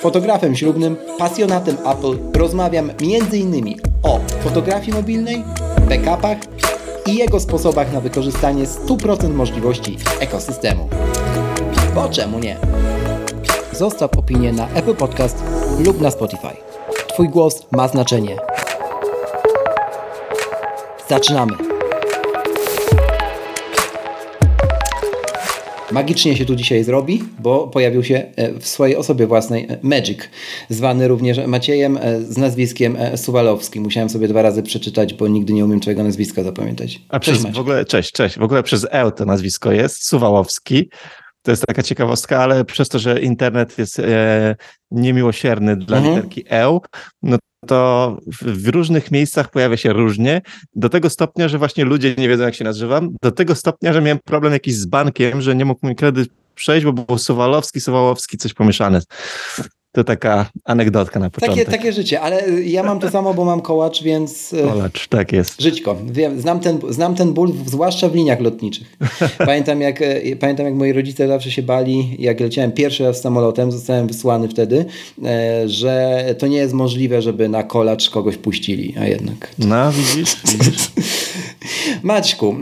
[0.00, 3.74] fotografem ślubnym, pasjonatem Apple, rozmawiam m.in.
[4.02, 5.44] o fotografii mobilnej,
[5.88, 6.38] backupach
[7.06, 10.88] i jego sposobach na wykorzystanie 100% możliwości ekosystemu.
[11.94, 12.56] Bo czemu nie?
[13.72, 15.42] Zostaw opinię na Apple Podcast
[15.78, 16.56] lub na Spotify.
[17.08, 18.36] Twój głos ma znaczenie.
[21.08, 21.65] Zaczynamy!
[25.92, 30.18] Magicznie się tu dzisiaj zrobi, bo pojawił się e, w swojej osobie własnej e, Magic,
[30.68, 33.82] zwany również Maciejem e, z nazwiskiem Suwalowskim.
[33.82, 37.00] Musiałem sobie dwa razy przeczytać, bo nigdy nie umiem twojego nazwiska zapamiętać.
[37.08, 38.38] A cześć, przez, w ogóle, cześć, cześć.
[38.38, 40.90] W ogóle przez E to nazwisko jest, Suwałowski.
[41.42, 44.56] To jest taka ciekawostka, ale przez to, że internet jest e,
[44.90, 46.16] niemiłosierny dla mhm.
[46.16, 46.78] literki E,
[47.22, 50.42] no to w różnych miejscach pojawia się różnie,
[50.74, 54.02] do tego stopnia, że właśnie ludzie nie wiedzą, jak się nazywam, do tego stopnia, że
[54.02, 58.38] miałem problem jakiś z bankiem, że nie mógł mi kredyt przejść, bo był Suwalowski, Suwałowski,
[58.38, 59.00] coś pomieszane.
[59.96, 61.64] To taka anegdotka na początek.
[61.64, 64.52] Takie, takie życie, ale ja mam to samo, bo mam kołacz, więc...
[64.52, 65.62] E, kołacz, tak jest.
[65.62, 65.96] Żyćko.
[66.06, 68.96] Wiem, znam, ten, znam ten ból, zwłaszcza w liniach lotniczych.
[69.46, 73.72] Pamiętam jak, e, pamiętam, jak moi rodzice zawsze się bali, jak leciałem pierwszy raz samolotem,
[73.72, 74.84] zostałem wysłany wtedy,
[75.66, 79.50] że to nie jest możliwe, żeby na kolacz kogoś puścili, a jednak...
[79.58, 80.36] No, widzisz?
[80.44, 80.90] widzisz.
[82.02, 82.56] Maćku,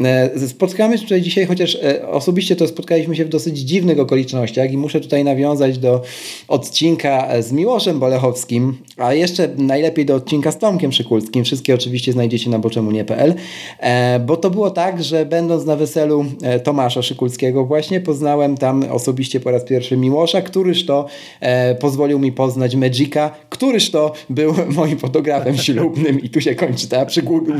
[0.48, 1.78] spotkamy się tutaj dzisiaj, chociaż
[2.10, 6.02] osobiście to spotkaliśmy się w dosyć dziwnych okolicznościach i muszę tutaj nawiązać do
[6.48, 11.44] odcinka z Miłoszem Bolechowskim, a jeszcze najlepiej do odcinka z Tomkiem Szykulskim.
[11.44, 13.34] Wszystkie oczywiście znajdziecie na boczemunie.pl,
[13.78, 18.84] e, bo to było tak, że będąc na weselu e, Tomasza Szykulskiego właśnie poznałem tam
[18.90, 21.06] osobiście po raz pierwszy Miłosza, któryż to
[21.40, 26.88] e, pozwolił mi poznać Magica, któryż to był moim fotografem ślubnym i tu się kończy
[26.88, 27.06] ta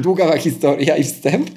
[0.00, 1.50] długa historia i wstęp.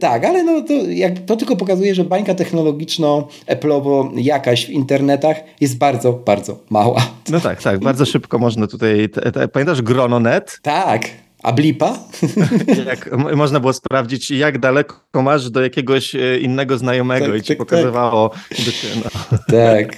[0.00, 5.78] Tak, ale no to, jak, to tylko pokazuje, że bańka technologiczno-eplowo jakaś w internetach jest
[5.78, 7.02] bardzo, bardzo mała.
[7.28, 7.80] No tak tak, tak.
[7.80, 9.08] Bardzo szybko można tutaj.
[9.08, 10.58] Te, te, pamiętasz Grononet?
[10.62, 11.02] Tak.
[11.42, 11.98] A blipa?
[12.86, 17.48] jak, można było sprawdzić, jak daleko masz do jakiegoś e, innego znajomego tak, i ci
[17.48, 18.30] tak, pokazywało.
[18.30, 18.58] Tak.
[19.04, 19.38] No.
[19.50, 19.96] tak.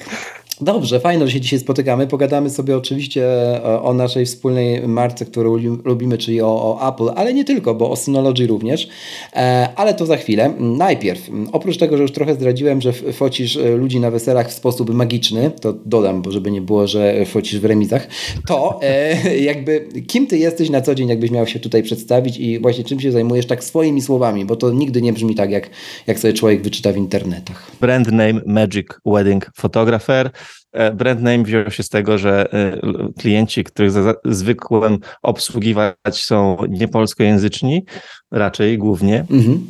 [0.62, 2.06] Dobrze, fajno, że się dzisiaj spotykamy.
[2.06, 3.26] Pogadamy sobie oczywiście
[3.64, 7.90] o, o naszej wspólnej marce, którą lubimy, czyli o, o, Apple, ale nie tylko, bo
[7.90, 8.88] o Synology również.
[9.32, 10.54] E, ale to za chwilę.
[10.58, 14.94] Najpierw, oprócz tego, że już trochę zdradziłem, że focisz e, ludzi na weselach w sposób
[14.94, 18.08] magiczny, to dodam, bo żeby nie było, że focisz w remizach,
[18.46, 22.58] to e, jakby kim ty jesteś na co dzień, jakbyś miał się tutaj przedstawić i
[22.60, 25.70] właśnie czym się zajmujesz tak swoimi słowami, bo to nigdy nie brzmi tak, jak,
[26.06, 27.70] jak sobie człowiek wyczyta w internetach.
[27.80, 30.30] Brand name Magic Wedding Photographer.
[30.72, 32.78] E, brand name wziął się z tego, że e,
[33.18, 33.92] klienci, których
[34.24, 37.84] zwykłem obsługiwać są niepolskojęzyczni,
[38.30, 39.24] raczej głównie.
[39.30, 39.66] Mhm.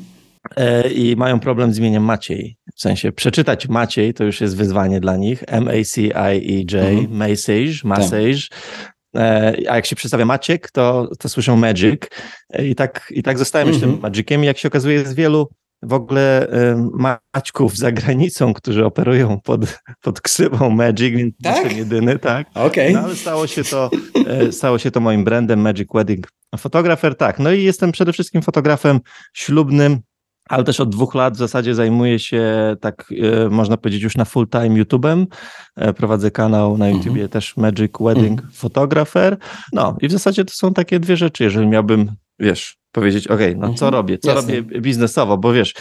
[0.56, 2.56] E, I mają problem z imieniem Maciej.
[2.76, 5.44] W sensie przeczytać Maciej to już jest wyzwanie dla nich.
[5.46, 7.16] M-A-C-I-E-J, mhm.
[7.16, 8.48] Message, Massage.
[9.68, 12.02] A jak się przedstawia Maciek, to, to słyszą Magic.
[12.58, 13.92] I tak, i tak zostałem mhm.
[13.92, 14.44] tym Magiciem.
[14.44, 15.48] Jak się okazuje, jest wielu
[15.82, 16.48] w ogóle
[16.92, 19.60] Maćków za granicą, którzy operują pod,
[20.02, 21.56] pod ksywą Magic, więc tak?
[21.56, 22.46] jestem jedyny, tak.
[22.54, 22.92] Okay.
[22.92, 23.90] No, ale stało się, to,
[24.26, 27.38] e, stało się to moim brandem Magic Wedding Fotografer, tak.
[27.38, 29.00] No i jestem przede wszystkim fotografem
[29.34, 30.00] ślubnym,
[30.48, 34.24] ale też od dwóch lat w zasadzie zajmuję się, tak e, można powiedzieć, już na
[34.24, 35.26] full time YouTube'em.
[35.76, 37.32] E, prowadzę kanał na YouTubie mm -hmm.
[37.32, 38.56] też Magic Wedding mm -hmm.
[38.56, 39.36] Photographer.
[39.72, 41.44] No i w zasadzie to są takie dwie rzeczy.
[41.44, 43.92] Jeżeli miałbym, wiesz, powiedzieć, ok, no co mhm.
[43.92, 44.56] robię, co Jasne.
[44.56, 45.74] robię biznesowo, bo wiesz,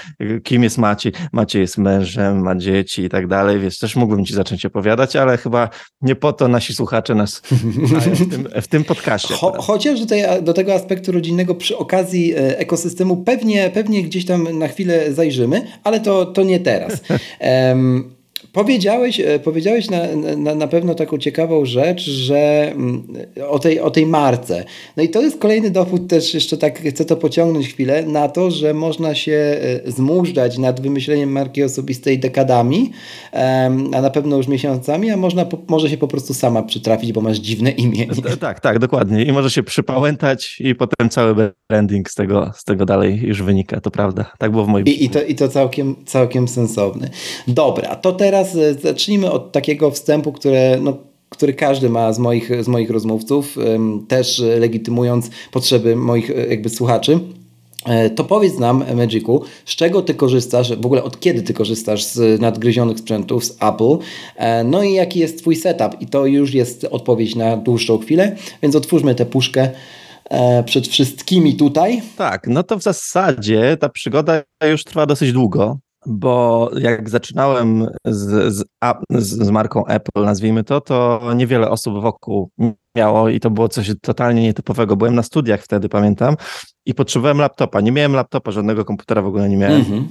[0.44, 4.34] kim jest Maciej, Maciej jest mężem, ma dzieci i tak dalej, wiesz, też mógłbym ci
[4.34, 5.70] zacząć opowiadać, ale chyba
[6.02, 7.40] nie po to nasi słuchacze nas
[8.20, 9.34] w tym, w tym podcaście.
[9.34, 14.26] Cho, chociaż do, tej, do tego aspektu rodzinnego przy okazji e, ekosystemu pewnie, pewnie gdzieś
[14.26, 17.02] tam na chwilę zajrzymy, ale to, to nie teraz.
[17.40, 18.19] Um,
[18.54, 23.08] Powiedziałeś, e, powiedziałeś na, na, na pewno taką ciekawą rzecz, że mm,
[23.50, 24.66] o tej, o tej marce.
[24.98, 28.52] No i to jest kolejny dowód też, jeszcze tak chcę to pociągnąć chwilę, na to,
[28.52, 32.92] że można się e, zmużdżać nad wymyśleniem marki osobistej dekadami,
[33.94, 37.38] a na pewno już miesiącami, a można, może się po prostu sama przytrafić, bo masz
[37.38, 38.08] dziwne imię.
[38.40, 39.24] Tak, tak, dokładnie.
[39.24, 43.82] I może się przypałętać i potem cały branding z tego, z tego dalej już wynika,
[43.82, 44.32] to prawda.
[44.38, 47.10] Tak było w moim I, i to, i to całkiem, całkiem sensowny.
[47.48, 50.98] Dobra, to teraz teraz e, zacznijmy od takiego wstępu, które no,
[51.30, 53.58] który każdy ma z moich, z moich rozmówców,
[54.08, 57.20] też legitymując potrzeby moich jakby słuchaczy.
[57.86, 62.04] E, to powiedz nam, Magicu, z czego ty korzystasz, w ogóle od kiedy ty korzystasz
[62.04, 63.98] z nadgryzionych sprzętów z Apple,
[64.36, 66.02] e, no i jaki jest twój setup?
[66.02, 69.70] I to już jest odpowiedź na dłuższą chwilę, więc otwórzmy tę puszkę
[70.30, 72.02] e, przed wszystkimi tutaj.
[72.18, 78.54] Tak, no to w zasadzie ta przygoda już trwa dosyć długo bo jak zaczynałem z,
[78.54, 78.66] z,
[79.12, 82.50] z, marką Apple, nazwijmy to, to niewiele osób wokół
[82.96, 84.96] miało i to było coś totalnie nietypowego.
[84.96, 86.36] Byłem na studiach wtedy, pamiętam,
[86.86, 87.82] i potrzebowałem laptopa.
[87.82, 89.82] Nie miałem laptopa, żadnego komputera w ogóle nie miałem.
[89.82, 90.06] Mm -hmm.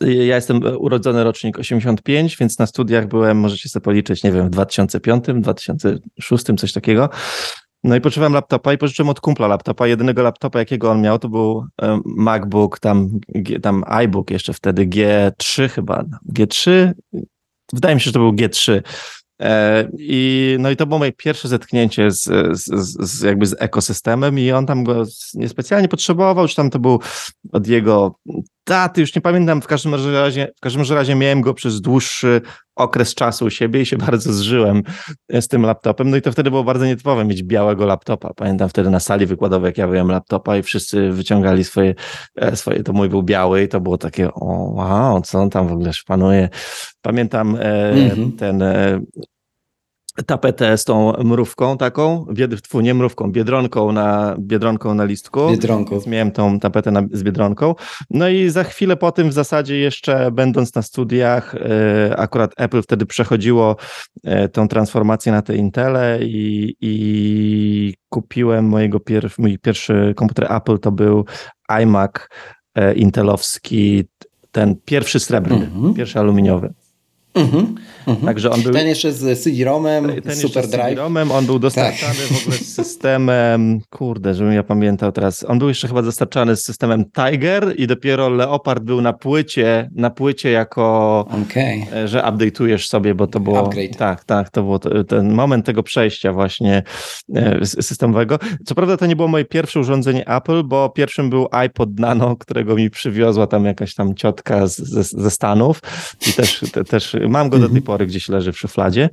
[0.00, 4.50] Ja jestem urodzony rocznik 85, więc na studiach byłem, możecie sobie policzyć, nie wiem, w
[4.50, 7.08] 2005, 2006, coś takiego.
[7.86, 9.86] No i potrzebowałem laptopa i pożyczyłem od kumpla laptopa.
[9.86, 11.66] Jedynego laptopa, jakiego on miał, to był
[12.04, 13.10] MacBook, tam,
[13.62, 16.04] tam iBook jeszcze wtedy, G3 chyba.
[16.32, 16.92] G3?
[17.72, 18.82] Wydaje mi się, że to był G3.
[19.42, 22.22] E, I, no i to było moje pierwsze zetknięcie z,
[22.58, 22.64] z,
[23.10, 25.04] z, jakby z ekosystemem i on tam go
[25.34, 27.00] niespecjalnie potrzebował, już tam to był
[27.52, 28.18] od jego
[28.66, 32.40] daty, już nie pamiętam, w każdym razie, w każdym razie miałem go przez dłuższy
[32.76, 34.82] okres czasu u siebie i się bardzo zżyłem
[35.40, 36.10] z tym laptopem.
[36.10, 38.34] No i to wtedy było bardzo nietypowe mieć białego laptopa.
[38.34, 41.94] Pamiętam wtedy na sali wykładowej, jak ja wyjąłem laptopa i wszyscy wyciągali swoje,
[42.36, 45.68] e, swoje, to mój był biały i to było takie, o wow, co on tam
[45.68, 46.48] w ogóle szpanuje.
[47.02, 48.36] Pamiętam e, mm-hmm.
[48.38, 49.00] ten e,
[50.26, 52.26] tapetę z tą mrówką taką,
[52.62, 55.50] tfu, nie mrówką, biedronką na, biedronką na listku.
[55.50, 56.00] Biedronką.
[56.06, 57.74] Miałem tą tapetę na, z biedronką.
[58.10, 62.82] No i za chwilę po tym w zasadzie jeszcze będąc na studiach, e, akurat Apple
[62.82, 63.76] wtedy przechodziło
[64.24, 70.78] e, tą transformację na te Intele i, i kupiłem mojego pier, mój pierwszy komputer Apple
[70.78, 71.24] to był
[71.68, 72.12] iMac
[72.74, 74.04] e, intelowski,
[74.52, 75.96] ten pierwszy srebrny, mm -hmm.
[75.96, 76.74] pierwszy aluminiowy.
[77.36, 77.74] Mhm,
[78.06, 78.26] mhm.
[78.26, 80.88] Także on był, ten jeszcze z CD-ROMem, Super Drive.
[80.88, 82.38] CD-ROMem, on był dostarczany tak.
[82.38, 86.64] w ogóle z systemem, kurde, żebym ja pamiętał teraz, on był jeszcze chyba dostarczany z
[86.64, 92.08] systemem Tiger i dopiero Leopard był na płycie, na płycie jako, okay.
[92.08, 93.96] że update'ujesz sobie, bo to było, Upgrade.
[93.96, 96.82] tak, tak, to był ten moment tego przejścia właśnie
[97.34, 98.38] e, systemowego.
[98.66, 102.74] Co prawda to nie było moje pierwsze urządzenie Apple, bo pierwszym był iPod Nano, którego
[102.74, 105.80] mi przywiozła tam jakaś tam ciotka z, ze, ze Stanów
[106.28, 107.82] i też, te, też Mam go do tej mhm.
[107.82, 109.08] pory gdzieś leży w szufladzie.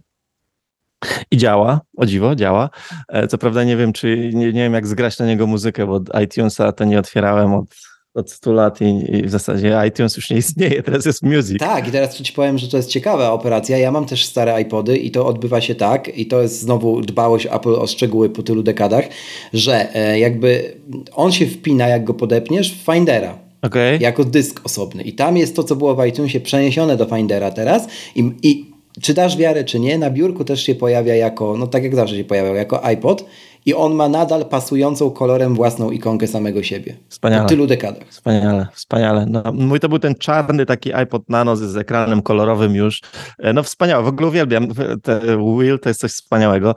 [1.31, 2.69] I działa, o dziwo, działa.
[3.10, 6.01] E, co prawda nie wiem, czy nie, nie wiem, jak zgrać na niego muzykę, bo
[6.24, 7.65] iTunesa to nie otwierałem od,
[8.13, 11.60] od 100 lat i, i, w zasadzie iTunes już nie istnieje, teraz jest Music.
[11.60, 13.77] Tak, i teraz ci powiem, że to jest ciekawa operacja.
[13.77, 17.45] Ja mam też stare iPody i to odbywa się tak, i to jest znowu dbałość
[17.45, 19.06] Apple o szczegóły po tylu dekadach,
[19.54, 20.77] że e, jakby
[21.15, 23.98] on się wpina, jak go podepniesz, w Findera okay.
[24.01, 25.04] jako dysk osobny.
[25.04, 29.13] I tam jest to, co było w iTunesie przeniesione do Findera teraz i, i czy
[29.13, 32.24] dasz wiarę, czy nie, na biurku też się pojawia jako, no tak jak zawsze się
[32.24, 33.25] pojawiał, jako iPod
[33.65, 36.95] i on ma nadal pasującą kolorem własną ikonkę samego siebie.
[37.10, 37.44] Wspaniale.
[37.44, 38.07] Po tylu dekadach.
[38.10, 39.25] Wspaniale, wspaniale.
[39.30, 43.01] No, mój to był ten czarny taki iPod Nano z ekranem kolorowym już.
[43.39, 44.68] E, no wspaniałe, w ogóle uwielbiam.
[45.04, 45.19] Te
[45.57, 46.75] Wheel to jest coś wspaniałego.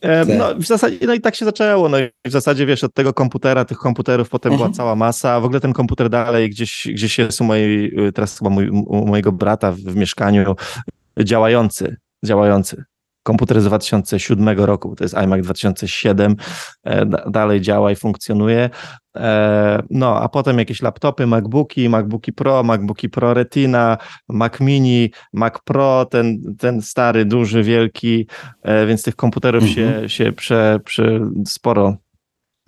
[0.00, 1.88] E, no, w zasadzie, no i tak się zaczęło.
[1.88, 4.74] No i w zasadzie wiesz, od tego komputera, tych komputerów potem była mhm.
[4.74, 5.40] cała masa.
[5.40, 9.32] W ogóle ten komputer dalej gdzieś, gdzieś jest u mojej, teraz chyba mój, u mojego
[9.32, 10.54] brata w mieszkaniu
[11.24, 12.84] działający, działający.
[13.28, 16.36] Komputer z 2007 roku, to jest iMac 2007,
[16.84, 18.70] e, dalej działa i funkcjonuje.
[19.16, 25.54] E, no, a potem jakieś laptopy, MacBooki, MacBooki Pro, MacBooki Pro Retina, Mac Mini, Mac
[25.64, 28.26] Pro, ten, ten stary, duży, wielki,
[28.62, 30.08] e, więc tych komputerów mhm.
[30.08, 31.96] się, się prze, prze, sporo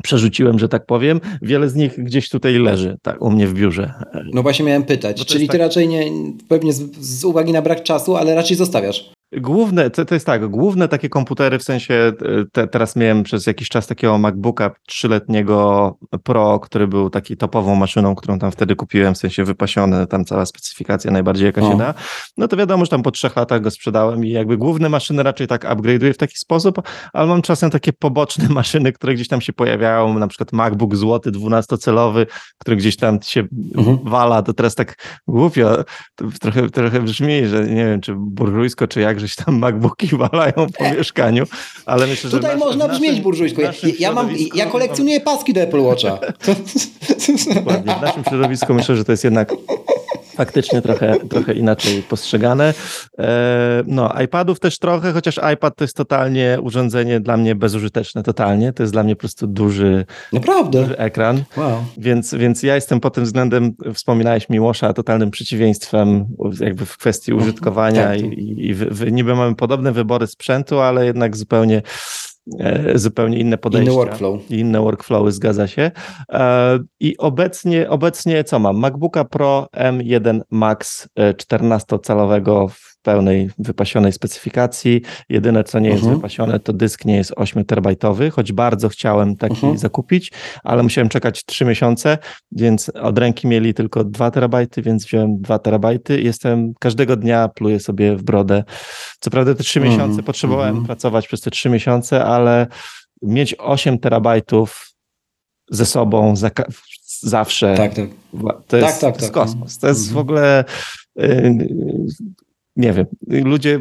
[0.02, 1.20] przerzuciłem, że tak powiem.
[1.42, 3.94] Wiele z nich gdzieś tutaj leży, tak, u mnie w biurze.
[4.32, 5.60] No właśnie miałem pytać, czyli ty tak...
[5.60, 6.04] raczej nie,
[6.48, 9.19] pewnie z, z, uwagi na brak czasu, ale raczej zostawiasz.
[9.32, 12.12] Główne, to, to jest tak, główne takie komputery, w sensie e,
[12.52, 18.14] te, teraz miałem przez jakiś czas takiego MacBooka trzyletniego Pro, który był taki topową maszyną,
[18.14, 21.70] którą tam wtedy kupiłem, w sensie wypasiony, tam cała specyfikacja najbardziej jaka o.
[21.70, 21.94] się da.
[22.36, 25.46] No to wiadomo, że tam po trzech latach go sprzedałem i jakby główne maszyny raczej
[25.46, 26.82] tak upgrade'uję w taki sposób,
[27.12, 31.30] ale mam czasem takie poboczne maszyny, które gdzieś tam się pojawiają, na przykład MacBook złoty,
[31.30, 32.26] dwunastocelowy,
[32.58, 33.44] który gdzieś tam się
[33.76, 33.98] mhm.
[34.04, 34.94] wala, to teraz tak
[35.28, 35.84] głupio,
[36.40, 40.84] trochę, trochę brzmi, że nie wiem, czy burżujsko, czy jak żeś tam MacBooki walają po
[40.96, 41.44] mieszkaniu,
[41.86, 43.62] ale myślę, że Tutaj naszym, można brzmieć naszym, burżujsko.
[43.62, 46.18] Ja, ja, mam, ja kolekcjonuję paski do Apple Watcha.
[47.54, 47.94] Dokładnie.
[47.94, 49.52] W naszym środowisku myślę, że to jest jednak
[50.44, 52.74] faktycznie trochę, trochę inaczej postrzegane.
[53.18, 58.72] E, no, iPadów też trochę, chociaż iPad to jest totalnie urządzenie dla mnie bezużyteczne, totalnie.
[58.72, 60.82] To jest dla mnie po prostu duży, Naprawdę?
[60.82, 61.42] duży ekran.
[61.56, 61.84] Wow.
[61.98, 66.26] Więc, więc ja jestem pod tym względem, wspominałeś Miłosza, totalnym przeciwieństwem
[66.60, 67.48] jakby w kwestii Mhm.
[67.48, 68.32] użytkowania Tak, i, tak.
[68.32, 71.82] i, i wy, niby mamy podobne wybory sprzętu, ale jednak zupełnie
[72.94, 73.92] zupełnie inne podejścia.
[73.92, 74.50] Inny workflow.
[74.50, 75.90] Inne workflowy, zgadza się.
[76.32, 78.76] E, I obecnie, obecnie co mam?
[78.76, 85.02] MacBooka Pro M1 Max e, 14-calowego w pełnej wypasionej specyfikacji.
[85.28, 86.16] Jedyne, co nie jest Mhm.
[86.16, 89.78] wypasione, to dysk nie jest 8 terabajtowy, choć bardzo chciałem taki Mhm.
[89.78, 90.32] zakupić,
[90.64, 92.18] ale musiałem czekać 3 miesiące,
[92.52, 96.20] więc od ręki mieli tylko 2 terabajty, więc wziąłem 2 terabajty.
[96.22, 98.64] Jestem każdego dnia pluję sobie w brodę.
[99.20, 99.98] Co prawda te 3 Mhm.
[99.98, 100.86] miesiące potrzebowałem Mhm.
[100.86, 102.66] pracować przez te 3 miesiące, ale
[103.22, 104.86] mieć 8 terabajtów
[105.70, 106.50] ze sobą za,
[107.20, 107.74] zawsze.
[107.76, 108.06] Tak, tak.
[108.66, 109.44] To jest, Tak, tak, to jest tak.
[109.44, 109.78] kosmos.
[109.78, 110.64] To jest w ogóle.
[112.80, 113.80] Nie wiem, ludzie,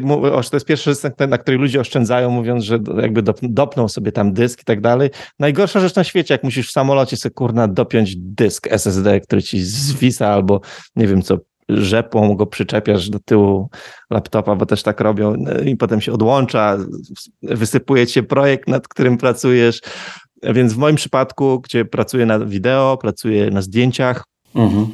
[0.50, 4.32] to jest pierwszy rysunek, na który ludzie oszczędzają, mówiąc, że jakby dop, dopną sobie tam
[4.32, 5.10] dysk i tak dalej.
[5.38, 9.62] Najgorsza rzecz na świecie, jak musisz w samolocie sobie kurna dopiąć dysk SSD, który ci
[9.62, 10.60] zwisa albo
[10.96, 11.38] nie wiem co,
[11.68, 13.70] rzepą go przyczepiasz do tyłu
[14.10, 16.76] laptopa, bo też tak robią no i potem się odłącza,
[17.42, 19.80] wysypuje ci się projekt, nad którym pracujesz.
[20.42, 24.86] Więc w moim przypadku, gdzie pracuję na wideo, pracuję na zdjęciach, Mhm.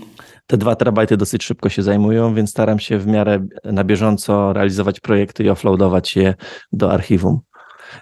[0.47, 5.01] Te dwa terabajty dosyć szybko się zajmują, więc staram się w miarę na bieżąco realizować
[5.01, 6.35] projekty i offloadować je
[6.73, 7.41] do archiwum.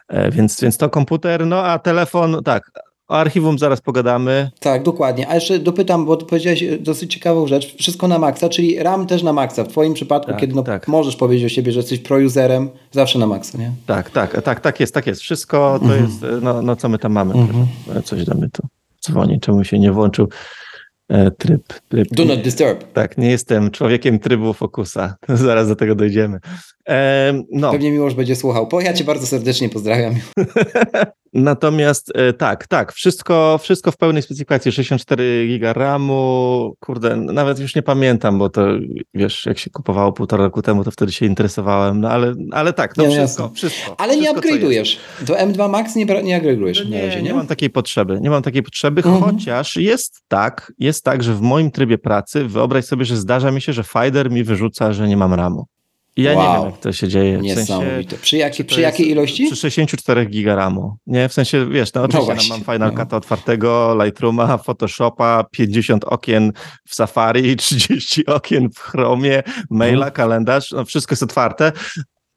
[0.09, 2.71] E, Więc, więc to komputer, no a telefon, tak,
[3.09, 4.51] o archiwum zaraz pogadamy.
[4.61, 5.29] Tak, dokładnie.
[5.29, 7.77] A jeszcze dopytam, bo powiedziałeś e, dosyć ciekawą rzecz.
[7.77, 9.65] Wszystko na maksa, czyli RAM też na maksa.
[9.65, 10.89] W twoim przypadku, Tak, kiedy no, tak.
[10.89, 13.73] możesz powiedzieć o siebie, że jesteś pro-userem, zawsze na maksa, nie?
[13.87, 15.21] Tak, tak, tak, tak jest, tak jest.
[15.21, 16.05] Wszystko to Mhm.
[16.05, 17.35] jest, e, no, no co my tam mamy?
[17.35, 17.67] Mhm.
[18.05, 18.63] Coś mnie tu
[19.07, 20.29] dzwoni, czemu się nie włączył
[21.39, 21.63] tryb.
[21.89, 22.09] tryb.
[22.11, 22.93] Do not disturb.
[22.93, 25.17] Tak, nie jestem człowiekiem trybu fokusa.
[25.29, 26.39] Zaraz do tego dojdziemy.
[26.89, 27.73] E, no.
[27.73, 28.67] Pewnie Miłosz będzie słuchał.
[28.67, 30.15] Po, ja cię bardzo serdecznie pozdrawiam.
[31.35, 37.75] Natomiast e, tak, tak, wszystko, wszystko w pełnej specyfikacji, 64 giga RAMu, kurde, nawet już
[37.75, 38.67] nie pamiętam, bo to
[39.15, 42.95] wiesz, jak się kupowało półtora roku temu, to wtedy się interesowałem, no ale, ale tak,
[42.95, 43.95] to Nie, no wszystko, wszystko.
[44.01, 44.63] Ale nie wszystko, jest.
[44.63, 45.25] upgrade'ujesz.
[45.27, 47.35] Do M2 Max nie, nie upgrade'ujesz No Nie, razie, nie nie?
[47.35, 48.19] mam takiej potrzeby.
[48.21, 49.23] Nie mam takiej potrzeby, Mhm.
[49.37, 53.61] chociaż jest tak, jest tak, że w moim trybie pracy wyobraź sobie, że zdarza mi
[53.61, 55.65] się, że Finder mi wyrzuca, że nie mam RAMu.
[56.17, 56.55] I ja nie Wow.
[56.63, 57.39] wiem, jak to się dzieje.
[57.39, 58.17] W sensie, Niesamowite.
[58.17, 59.47] Przy, jakiej czy to przy jakiej ilości?
[59.47, 60.97] Przy 64 giga RAMu.
[61.07, 62.51] Nie, w sensie, wiesz, no oczywiście no właśnie.
[62.51, 63.05] mam Final No.
[63.05, 66.53] Cut'a otwartego, Lightrooma, Photoshopa, 50 okien
[66.89, 70.13] w Safari, 30 okien w Chromie, maila, Mhm.
[70.13, 71.73] kalendarz, no wszystko jest otwarte.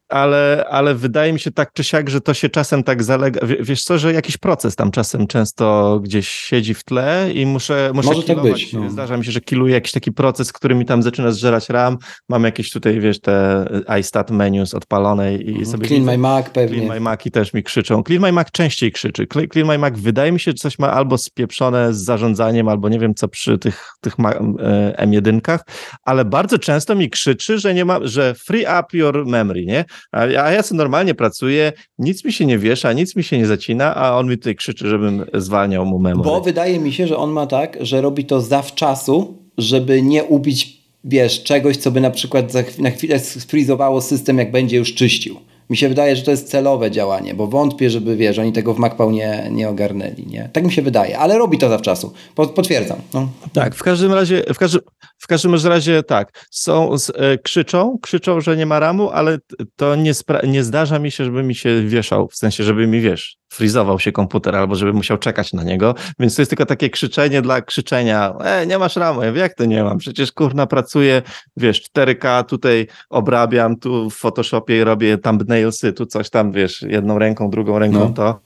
[0.10, 3.42] Ale, ale wydaje mi się tak czy siak, że to się czasem tak zalega.
[3.60, 8.10] Wiesz co, że jakiś proces tam czasem często gdzieś siedzi w tle i muszę, muszę
[8.10, 8.90] Może tak być, no.
[8.90, 11.98] Zdarza mi się, że kiluję jakiś taki proces, który mi tam zaczyna zżerać RAM.
[12.30, 13.66] Mam jakieś tutaj, wiesz, te
[14.00, 16.78] iStat menus odpalone i sobie Clean widzę- My Mac pewnie.
[16.78, 18.04] Clean My Maci też mi krzyczą.
[18.04, 19.26] Clean My Mac częściej krzyczy.
[19.26, 22.90] Cle- Clean My Mac wydaje mi się, że coś ma albo spieprzone z zarządzaniem, albo
[22.90, 25.60] nie wiem co przy tych, tych ma- e, M1,
[26.06, 29.86] ale bardzo często mi krzyczy, że nie ma, że free up your memory, nie?
[30.12, 33.38] A, ja- a ja sobie normalnie pracuję, nic mi się nie wiesza, nic mi się
[33.38, 36.30] nie zacina, a on mi tutaj krzyczy, żebym zwalniał mu memory.
[36.30, 40.82] Bo wydaje mi się, że on ma tak, że robi to zawczasu, żeby nie ubić,
[41.04, 45.36] wiesz, czegoś, co by na przykład na chwilę sfrizowało system, jak będzie już czyścił.
[45.70, 48.80] Mi się wydaje, że to jest celowe działanie, bo wątpię, żeby, wiesz, oni tego w
[48.80, 50.50] MacPał nie, nie ogarnęli, nie?
[50.54, 52.13] Tak mi się wydaje, ale robi to zawczasu.
[52.36, 52.98] Po, potwierdzam.
[53.13, 53.30] No.
[53.54, 54.82] Tak, w każdym razie, w każdym,
[55.17, 59.38] w każdym razie tak, są, e, krzyczą, krzyczą, że nie ma ramu, ale
[59.75, 60.12] to nie,
[60.43, 64.12] nie zdarza mi się, żeby mi się wieszał, w sensie, żeby mi, wiesz, frizował się
[64.12, 68.33] komputer albo żeby musiał czekać na niego, więc to jest tylko takie krzyczenie dla krzyczenia,
[68.43, 71.21] e, nie masz ramu, ja jak to nie mam, przecież kurna pracuję,
[71.57, 77.50] wiesz, 4K, tutaj obrabiam, tu w Photoshopie robię thumbnailsy, tu coś tam, wiesz, jedną ręką,
[77.50, 78.09] drugą ręką No.
[78.09, 78.41] to,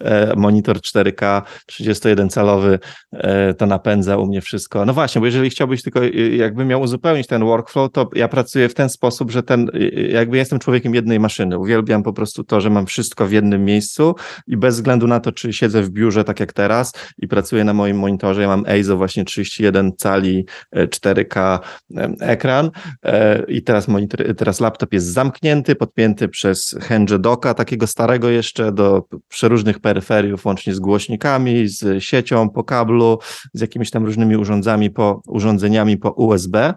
[0.00, 2.78] e, monitor 4K, 31-calowy,
[3.12, 4.84] e, to napędza u mnie wszystko.
[4.84, 6.00] No właśnie, bo jeżeli chciałbyś tylko,
[6.36, 10.08] jakby miał uzupełnić ten workflow, to ja pracuję w ten sposób, że ten, y, y,
[10.12, 11.58] jakby jestem człowiekiem jednej maszyny.
[11.58, 14.14] Uwielbiam po prostu to, że mam wszystko w jednym miejscu
[14.46, 17.74] i bez względu na to, czy siedzę w biurze, tak jak teraz i pracuję na
[17.74, 21.58] moim monitorze, ja mam EIZO właśnie 31 cali, e, 4K
[21.96, 22.70] em, ekran
[23.04, 28.72] e, i teraz monitor, teraz laptop jest zamknięty, podpięty przez Henge Docka, takiego starego jeszcze
[28.72, 33.18] do przeróżnych peryferiów, łącznie z głośnikami, z siecią po kablu,
[33.54, 36.74] z jakimiś tam różnymi urządzami po, urządzeniami po USB.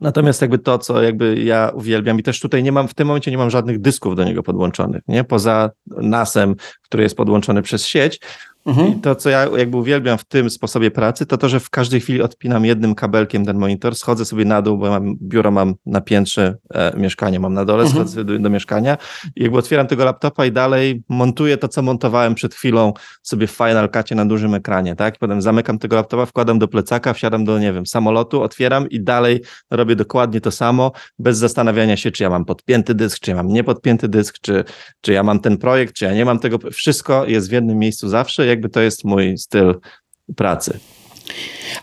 [0.00, 3.30] Natomiast jakby to, co jakby ja uwielbiam i też tutaj nie mam, w tym momencie
[3.30, 5.24] nie mam żadnych dysków do niego podłączonych, nie?
[5.24, 8.20] Poza NASem, który jest podłączony przez sieć,
[8.66, 8.92] Mhm.
[8.92, 12.00] I to, co ja jakby uwielbiam w tym sposobie pracy, to to, że w każdej
[12.00, 16.00] chwili odpinam jednym kabelkiem ten monitor, schodzę sobie na dół, bo mam, biuro mam na
[16.00, 17.94] piętrze, e, mieszkanie mam na dole, mhm.
[17.94, 18.96] schodzę do, do, mieszkania
[19.36, 22.92] i jakby otwieram tego laptopa i dalej montuję to, co montowałem przed chwilą
[23.22, 25.18] sobie w Final Cutie na dużym ekranie, tak?
[25.18, 29.42] Potem zamykam tego laptopa, wkładam do plecaka, wsiadam do, nie wiem, samolotu, otwieram i dalej
[29.70, 33.48] robię dokładnie to samo, bez zastanawiania się, czy ja mam podpięty dysk, czy ja mam
[33.48, 34.64] niepodpięty dysk, czy,
[35.00, 36.58] czy ja mam ten projekt, czy ja nie mam tego.
[36.72, 39.74] Wszystko jest w jednym miejscu zawsze, jakby to jest mój styl
[40.36, 40.78] pracy.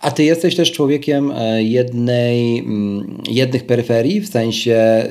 [0.01, 5.08] A ty jesteś też człowiekiem e, jednej, mm, jednych peryferii, w sensie e,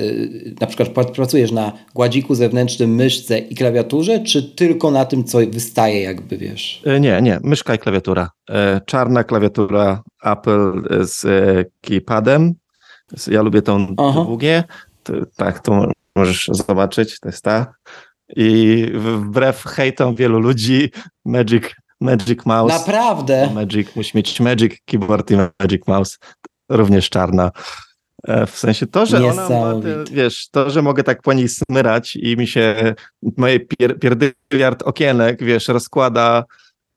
[0.60, 6.02] na przykład pracujesz na gładziku zewnętrznym, myszce i klawiaturze, czy tylko na tym, co wystaje
[6.02, 6.82] jakby, wiesz?
[6.86, 8.30] E, nie, nie, myszka i klawiatura.
[8.86, 11.26] Czarna klawiatura Apple z
[11.80, 12.54] keypadem.
[13.30, 13.86] Ja lubię tą
[14.26, 14.64] długie.
[15.36, 17.74] Tak, to możesz zobaczyć, to jest ta.
[18.36, 20.90] I wbrew hejtom wielu ludzi,
[21.24, 22.78] Magic, Magic Mouse.
[22.78, 23.50] Naprawdę?
[23.54, 26.18] Magic, musi mieć Magic Keyboard i Magic Mouse,
[26.68, 27.50] również czarna.
[28.28, 29.74] E, w sensie to, że ona ma,
[30.12, 32.94] wiesz, to, że mogę tak po niej smyrać i mi się
[33.36, 36.44] moje pier, pierdyliard okienek, wiesz, rozkłada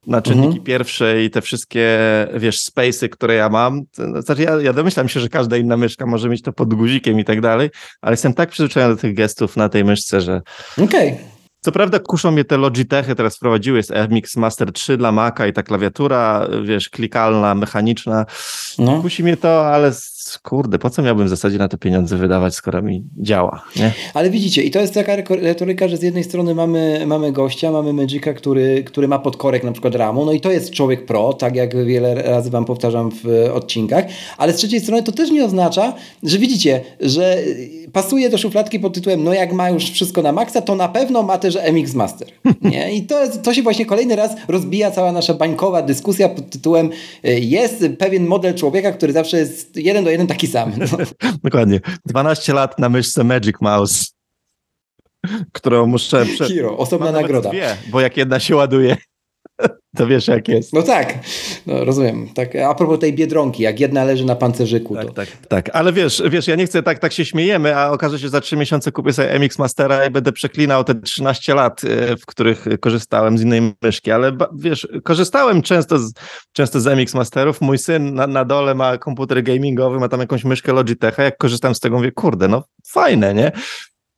[0.07, 0.63] na czynniki mhm.
[0.63, 1.99] pierwsze i te wszystkie,
[2.35, 3.81] wiesz, spacey, które ja mam.
[4.19, 7.25] Znaczy ja, ja domyślam się, że każda inna myszka może mieć to pod guzikiem i
[7.25, 7.69] tak dalej,
[8.01, 10.41] ale jestem tak przyzwyczajony do tych gestów na tej myszce, że...
[10.77, 11.13] Okej.
[11.13, 11.35] Okay.
[11.65, 15.53] Co prawda kuszą mnie te Logitechy, teraz wprowadziły, jest FMX Master 3 dla Maca i
[15.53, 18.25] ta klawiatura, wiesz, klikalna, mechaniczna.
[18.79, 19.01] No.
[19.01, 19.91] Kusi mnie to, ale
[20.43, 23.91] kurde, po co miałbym w zasadzie na te pieniądze wydawać, skoro mi działa, nie?
[24.13, 27.93] Ale widzicie, i to jest taka retoryka, że z jednej strony mamy, mamy gościa, mamy
[27.93, 31.55] Magica, który, który ma podkorek na przykład ramu, no i to jest człowiek pro, tak
[31.55, 34.05] jak wiele razy wam powtarzam w odcinkach,
[34.37, 37.37] ale z trzeciej strony to też nie oznacza, że widzicie, że
[37.95, 41.23] pasuje do szufladki pod tytułem, no jak ma już wszystko na maksa, to na pewno
[41.23, 42.27] ma też MX Master.
[42.71, 42.93] Nie?
[42.93, 46.89] I to, to się właśnie kolejny raz rozbija cała nasza bańkowa dyskusja pod tytułem
[47.25, 50.71] y, jest pewien model człowieka, który zawsze jest jeden do jeden taki sam.
[50.77, 50.85] No.
[51.43, 51.79] Dokładnie.
[52.05, 54.05] 12 lat na myszce Magic Mouse,
[55.51, 56.25] którą muszę...
[56.25, 56.49] Prze...
[56.49, 57.49] Hero, osobna nagroda.
[57.49, 58.97] Dwie, bo jak jedna się ładuje,
[59.95, 60.73] to wiesz jak jest.
[60.73, 61.19] No tak,
[61.67, 62.29] no, rozumiem.
[62.33, 64.95] Tak, a propos tej biedronki, jak jedna leży na pancerzyku.
[64.95, 65.13] Tak, to...
[65.13, 65.69] tak, tak.
[65.73, 68.41] Ale wiesz, wiesz, ja nie chcę, tak, tak się śmiejemy, a okaże się, że za
[68.41, 72.65] trzy miesiące kupię sobie MX Mastera i będę przeklinał te 13 lat, e, w których
[72.79, 76.13] korzystałem z innej myszki, ale wiesz, korzystałem często z,
[76.53, 77.61] często z MX Masterów.
[77.61, 81.75] Mój syn na, na dole ma komputer gamingowy, ma tam jakąś myszkę Logitecha, jak korzystam
[81.75, 83.51] z tego, mówię, kurde, no fajne, nie?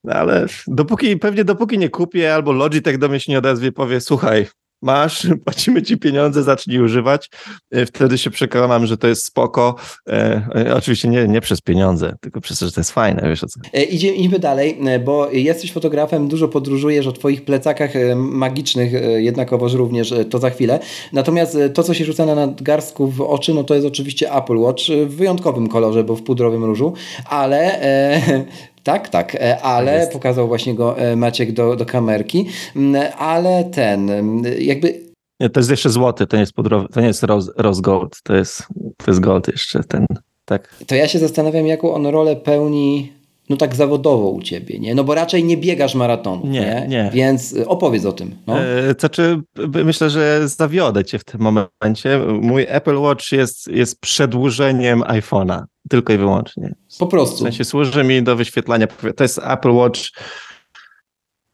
[0.08, 4.48] Ale dopóki, pewnie dopóki nie kupię, albo Logitech do mnie się nie odezwie, powie, słuchaj,
[4.82, 7.30] masz, płacimy ci pieniądze, zacznij używać.
[7.72, 9.76] E, wtedy się przekonam, że to jest spoko.
[10.08, 13.30] E, e, oczywiście nie, nie przez pieniądze, tylko przez to, że to jest fajne.
[13.30, 13.60] Wiesz o co?
[13.74, 20.14] E, idzie, idźmy dalej, bo jesteś fotografem, dużo podróżujesz o twoich plecakach magicznych, jednakowoż również
[20.30, 20.80] to za chwilę.
[21.14, 24.84] Natomiast to, co się rzuca na nadgarstku w oczy, no to jest oczywiście Apple Watch
[25.08, 26.94] w wyjątkowym kolorze, bo w pudrowym różu,
[27.26, 28.46] ale e,
[28.88, 32.46] tak, tak, e, ale tak pokazał właśnie go e, Maciek do, do kamerki,
[32.76, 35.08] mm, ale ten, mm, jakby
[35.40, 38.22] nie, to jest jeszcze złoty, to nie jest, pudrowy, to nie jest rose, rose gold,
[38.24, 38.64] to jest,
[38.98, 40.06] to jest gold jeszcze ten,
[40.46, 40.76] tak.
[40.88, 43.14] To ja się zastanawiam, jaką on rolę pełni
[43.50, 44.96] no tak zawodowo u ciebie, nie?
[44.96, 46.62] No bo raczej nie biegasz maratonu, nie?
[46.62, 46.86] nie?
[46.88, 47.12] nie.
[47.14, 48.36] Więc opowiedz o tym.
[48.48, 48.60] No.
[48.60, 49.42] E, znaczy,
[49.84, 52.20] myślę, że zawiodę cię w tym momencie.
[52.42, 56.76] Mój Apple Watch jest, jest przedłużeniem iPhone'a, tylko i wyłącznie.
[57.00, 57.36] Po prostu.
[57.36, 58.88] W sensie służy mi do wyświetlania.
[59.16, 60.00] To jest Apple Watch,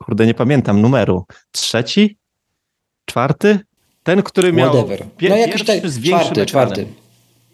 [0.04, 1.26] kurde, nie pamiętam numeru.
[1.52, 2.18] Trzeci?
[3.06, 3.60] Czwarty?
[4.04, 5.06] Ten, który miał Whatever.
[5.18, 6.88] Pie- no jakoś tak, czwarty, czwarty.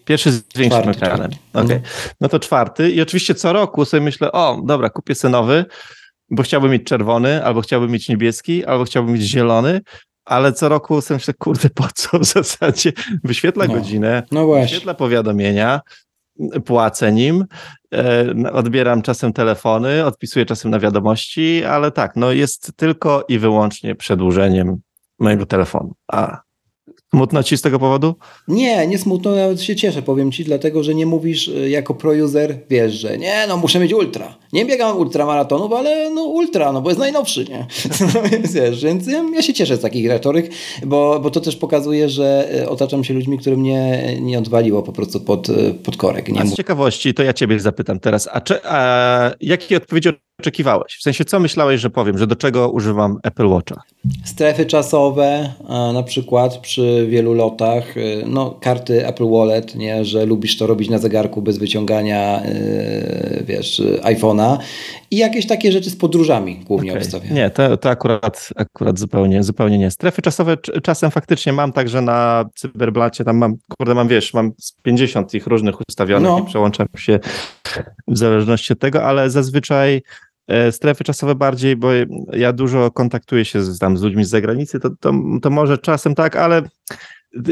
[0.10, 1.32] Pierwszy z większym ekranem.
[1.54, 1.62] Okay.
[1.62, 1.82] Mhm.
[2.22, 2.92] No to czwarty.
[2.92, 5.66] I oczywiście co roku sobie myślę, o, dobra, kupię sobie nowy,
[6.32, 9.82] bo chciałbym mieć czerwony, albo chciałbym mieć niebieski, albo chciałbym mieć zielony,
[10.26, 12.94] ale co roku sobie myślę, kurde, po co w zasadzie?
[13.24, 13.74] Wyświetla no.
[13.74, 15.82] godzinę, no wyświetla powiadomienia,
[16.66, 17.46] płacę nim,
[17.94, 23.96] e, odbieram czasem telefony, odpisuję czasem na wiadomości, ale tak, no jest tylko i wyłącznie
[23.96, 24.78] przedłużeniem
[25.20, 25.94] mojego telefonu.
[26.08, 26.49] A
[27.14, 28.16] Smutno ci z tego powodu?
[28.48, 32.60] Nie, nie smutno, nawet się cieszę, powiem ci, dlatego, że nie mówisz y, jako pro-user,
[32.70, 34.38] wiesz, że nie, no muszę mieć ultra.
[34.54, 37.68] Nie biegam ultramaratonów, ale no ultra, no bo jest najnowszy, nie?
[38.54, 40.52] wiesz, więc ja się cieszę z takich retoryk,
[40.86, 44.92] bo, bo to też pokazuje, że y, otaczam się ludźmi, którym nie, nie odwaliło po
[44.92, 46.30] prostu pod, y, pod korek.
[46.30, 50.98] Nie a z ciekawości, to ja ciebie zapytam teraz, a, czy, a jakie odpowiedzi oczekiwałeś?
[51.00, 53.82] W sensie, co myślałeś, że powiem, że do czego używam Apple Watcha?
[54.26, 55.54] Strefy czasowe,
[55.94, 60.90] na przykład przy wielu lotach, y, no karty Apple Wallet, nie, że lubisz to robić
[60.90, 64.58] na zegarku bez wyciągania, yy, wiesz, iPhone'a
[65.12, 67.02] i jakieś takie rzeczy z podróżami głównie okay.
[67.02, 67.34] obstawiam.
[67.34, 69.92] Nie, to, to akurat, akurat zupełnie, zupełnie nie.
[69.92, 74.74] Strefy czasowe czasem faktycznie mam także na cyberblacie, tam mam, kurde, mam, wiesz, mam z
[74.82, 76.40] 50 ich różnych ustawionych no.
[76.40, 77.20] i przełączam się
[78.08, 80.02] w zależności od tego, ale zazwyczaj
[80.72, 81.90] strefy czasowe bardziej, bo
[82.34, 86.16] ja dużo kontaktuję się z, tam z ludźmi z zagranicy, to, to, to może czasem
[86.16, 86.62] tak, ale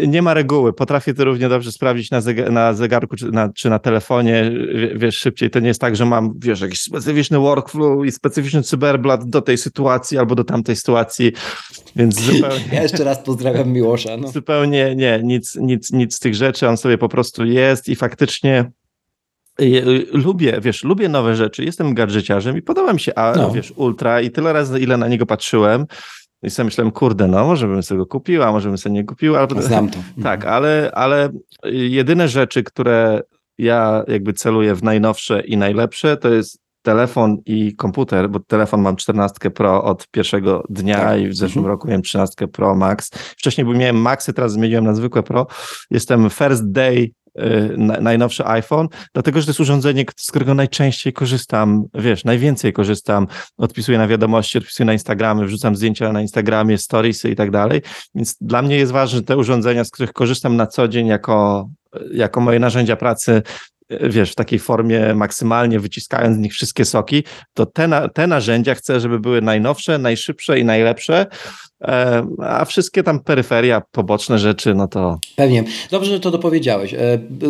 [0.07, 0.73] nie ma reguły.
[0.73, 4.51] Potrafię to równie dobrze sprawdzić na, zegar na zegarku czy na, czy na telefonie,
[4.95, 5.49] wiesz, szybciej.
[5.49, 9.57] To nie jest tak, że mam, wiesz, jakiś specyficzny workflow i specyficzny cyberblat do tej
[9.57, 11.31] sytuacji albo do tamtej sytuacji,
[11.95, 12.65] więc zupełnie...
[12.71, 14.17] Ja jeszcze raz pozdrawiam Miłosza.
[14.17, 14.27] No.
[14.27, 16.67] Zupełnie nie, nic, nic, nic z tych rzeczy.
[16.67, 18.71] On sobie po prostu jest i faktycznie
[20.11, 23.51] lubię, wiesz, lubię nowe rzeczy, jestem gadżeciarzem i podoba mi się, a no.
[23.51, 25.85] wiesz, Ultra i tyle razy, ile na niego patrzyłem,
[26.43, 29.03] i sobie myślałem, kurde, no może bym sobie go kupił, a może bym sobie nie
[29.03, 29.35] kupił.
[29.35, 29.47] Ale...
[29.61, 29.99] Znam to.
[30.23, 31.29] Tak, ale, ale
[31.71, 33.21] jedyne rzeczy, które
[33.57, 38.95] ja jakby celuję w najnowsze i najlepsze, to jest telefon i komputer, bo telefon mam
[38.95, 41.21] 14 Pro od pierwszego dnia tak.
[41.21, 41.71] i w zeszłym mhm.
[41.71, 43.09] roku miałem 13 Pro Max.
[43.13, 45.47] Wcześniej miałem Maxy, teraz zmieniłem na zwykłe Pro.
[45.91, 47.26] Jestem first day Y,
[47.77, 53.97] najnowszy iPhone, dlatego że to jest urządzenie, z którego najczęściej korzystam, wiesz, najwięcej korzystam, odpisuję
[53.97, 57.81] na wiadomości, odpisuję na Instagramy, wrzucam zdjęcia na Instagramie, storiesy i tak dalej,
[58.15, 61.69] więc dla mnie jest ważne, te urządzenia, z których korzystam na co dzień jako,
[62.13, 63.41] jako moje narzędzia pracy,
[63.91, 67.23] y, wiesz, w takiej formie maksymalnie wyciskając z nich wszystkie soki,
[67.53, 71.25] to te, te narzędzia chcę, żeby były najnowsze, najszybsze i najlepsze,
[72.39, 75.19] a wszystkie tam peryferia, poboczne rzeczy, no to...
[75.35, 75.63] Pewnie.
[75.91, 76.93] Dobrze, że to dopowiedziałeś.
[76.93, 76.97] E,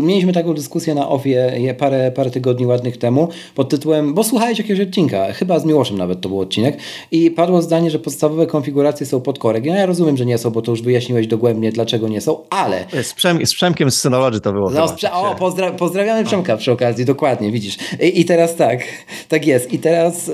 [0.01, 4.87] mieliśmy taką dyskusję na OFIE parę, parę tygodni ładnych temu pod tytułem, bo słuchałeś jakiegoś
[4.87, 6.77] odcinka, chyba z Miłoszem nawet to był odcinek
[7.11, 9.65] i padło zdanie, że podstawowe konfiguracje są pod korek.
[9.65, 12.85] Ja rozumiem, że nie są, bo to już wyjaśniłeś dogłębnie, dlaczego nie są, ale...
[13.03, 14.69] Z, Przem, z Przemkiem z Synology to było.
[14.69, 17.77] No, Prze o, pozdra pozdrawiamy Przemka przy okazji, dokładnie, widzisz.
[18.01, 18.79] I, I, teraz tak,
[19.27, 19.73] tak jest.
[19.73, 20.33] I teraz, e,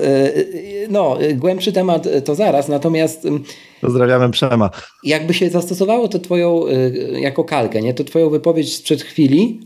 [0.90, 3.26] no, głębszy temat to zaraz, natomiast
[3.84, 4.70] Pozdrawiamy Przema.
[5.04, 7.94] Jakby się zastosowało to twoją, y, jako kalkę, nie?
[7.94, 9.60] to twoją wypowiedź sprzed chwili,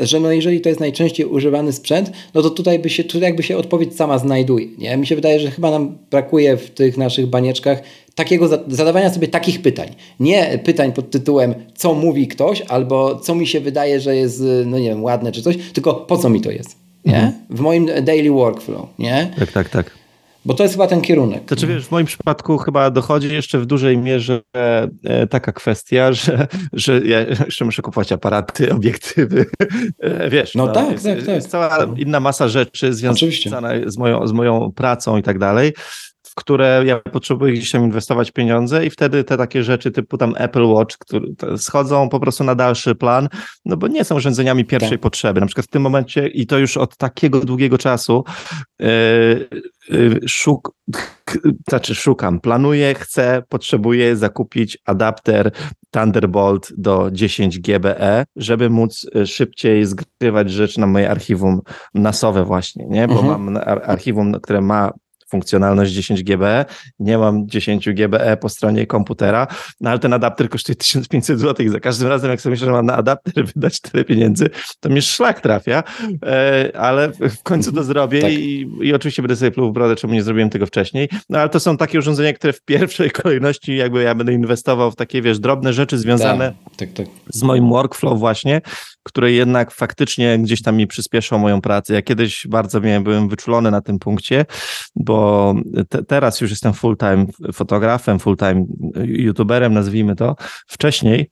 [0.00, 3.22] y, że no jeżeli to jest najczęściej używany sprzęt, no to tutaj by się, tutaj
[3.22, 4.66] jakby się odpowiedź sama znajduje.
[4.78, 4.96] Nie?
[4.96, 7.82] Mi się wydaje, że chyba nam brakuje w tych naszych banieczkach
[8.14, 9.88] takiego zadawania sobie takich pytań.
[10.20, 14.78] Nie pytań pod tytułem co mówi ktoś, albo co mi się wydaje, że jest, no
[14.78, 16.76] nie wiem, ładne czy coś, tylko po co mi to jest.
[17.04, 17.14] Nie?
[17.14, 17.32] Mhm.
[17.50, 18.88] W moim daily workflow.
[18.98, 19.30] Nie?
[19.38, 19.99] Tak, tak, tak.
[20.44, 21.44] Bo to jest chyba ten kierunek.
[21.44, 24.40] To czy wiesz, w moim przypadku chyba dochodzi jeszcze w dużej mierze
[25.04, 29.46] e, taka kwestia, że, że ja jeszcze muszę kupować aparaty, obiektywy.
[29.98, 31.28] E, wiesz, no, no tak, jest, tak, tak.
[31.28, 35.72] Jest cała inna masa rzeczy związana z moją, z moją pracą i tak dalej
[36.40, 40.64] które ja potrzebuję gdzieś tam inwestować pieniądze i wtedy te takie rzeczy typu tam Apple
[40.64, 41.26] Watch, które
[41.56, 43.28] schodzą po prostu na dalszy plan,
[43.64, 45.00] no bo nie są urządzeniami pierwszej tak.
[45.00, 45.40] potrzeby.
[45.40, 48.24] Na przykład w tym momencie i to już od takiego długiego czasu
[48.78, 48.88] yy,
[49.88, 50.72] yy, szuk,
[51.68, 55.52] znaczy szukam, planuję, chcę, potrzebuję zakupić adapter
[55.90, 61.60] Thunderbolt do 10 GBE, żeby móc y, szybciej zgrywać rzeczy na moje archiwum
[61.94, 63.08] nasowe właśnie, nie?
[63.08, 63.42] Bo mhm.
[63.42, 64.90] mam archiwum, które ma
[65.30, 66.64] funkcjonalność 10 GBE,
[66.98, 69.46] nie mam 10 GBE po stronie komputera,
[69.80, 71.68] no ale ten adapter kosztuje 1500 zł.
[71.68, 75.02] Za każdym razem, jak sobie myślę, że mam na adapter wydać tyle pieniędzy, to mi
[75.02, 75.82] szlak trafia,
[76.26, 78.32] e, ale w końcu to zrobię tak.
[78.32, 81.48] i, i oczywiście będę sobie pluł w brodę, czemu nie zrobiłem tego wcześniej, no ale
[81.48, 85.38] to są takie urządzenia, które w pierwszej kolejności jakby ja będę inwestował w takie, wiesz,
[85.38, 87.06] drobne rzeczy związane tak, tak, tak.
[87.28, 88.60] z moim workflow właśnie,
[89.02, 91.94] które jednak faktycznie gdzieś tam mi przyspieszą moją pracę.
[91.94, 94.44] Ja kiedyś bardzo miałem, byłem wyczulony na tym punkcie,
[94.96, 95.19] bo
[95.88, 98.66] te, teraz już jestem full-time fotografem, full-time
[99.04, 100.36] youtuberem, nazwijmy to.
[100.66, 101.30] Wcześniej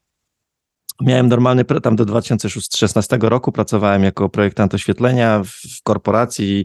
[1.03, 6.65] Miałem normalny, tam do 2016 roku pracowałem jako projektant oświetlenia w korporacji,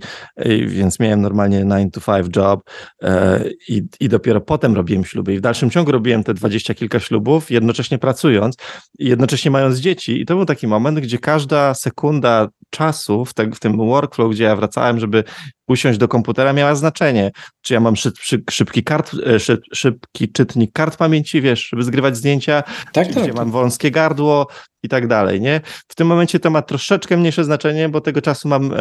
[0.68, 2.62] więc miałem normalnie 9 to 5 job
[3.02, 5.34] e, i, i dopiero potem robiłem śluby.
[5.34, 8.56] I w dalszym ciągu robiłem te dwadzieścia kilka ślubów, jednocześnie pracując
[9.00, 10.22] i jednocześnie mając dzieci.
[10.22, 14.44] I to był taki moment, gdzie każda sekunda czasu w, te, w tym workflow, gdzie
[14.44, 15.24] ja wracałem, żeby
[15.68, 17.32] usiąść do komputera, miała znaczenie.
[17.62, 18.16] Czy ja mam szyb,
[18.50, 23.26] szybki, kart, e, szyb, szybki czytnik kart pamięci, wiesz, żeby zgrywać zdjęcia, tak, tak, gdzie
[23.26, 23.36] tak.
[23.36, 24.48] mam wąskie gardło
[24.84, 25.62] i tak dalej, nie?
[25.88, 28.78] W tym momencie to ma troszeczkę mniejsze znaczenie, bo tego czasu mam e,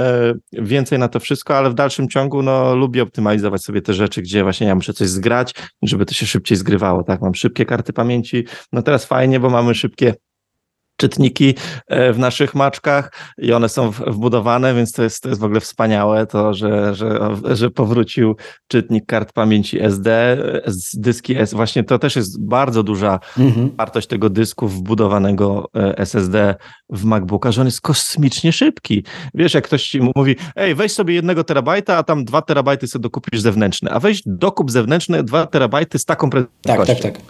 [0.53, 4.43] więcej na to wszystko, ale w dalszym ciągu, no, lubię optymalizować sobie te rzeczy, gdzie
[4.43, 7.21] właśnie ja muszę coś zgrać, żeby to się szybciej zgrywało, tak?
[7.21, 10.15] Mam szybkie karty pamięci, no teraz fajnie, bo mamy szybkie
[11.03, 11.55] czytniki
[11.89, 15.61] e, w naszych maczkach i one są wbudowane, więc to jest, to jest w ogóle
[15.61, 18.37] wspaniałe to, że, że, że powrócił
[18.69, 20.37] czytnik kart pamięci SD,
[20.95, 21.55] dyski S.
[21.55, 23.71] Właśnie to też jest bardzo duża mhm.
[23.79, 26.55] wartość tego dysku wbudowanego e, SSD
[26.91, 29.05] w MacBooka, że on jest kosmicznie szybki.
[29.35, 33.03] Wiesz, jak ktoś ci mówi, ej, weź sobie jednego terabajta, a tam dwa terabajty sobie
[33.03, 36.87] dokupisz zewnętrzne, a weź dokup zewnętrzny dwa terabajty z taką prędkością.
[36.87, 37.23] Tak, tak, tak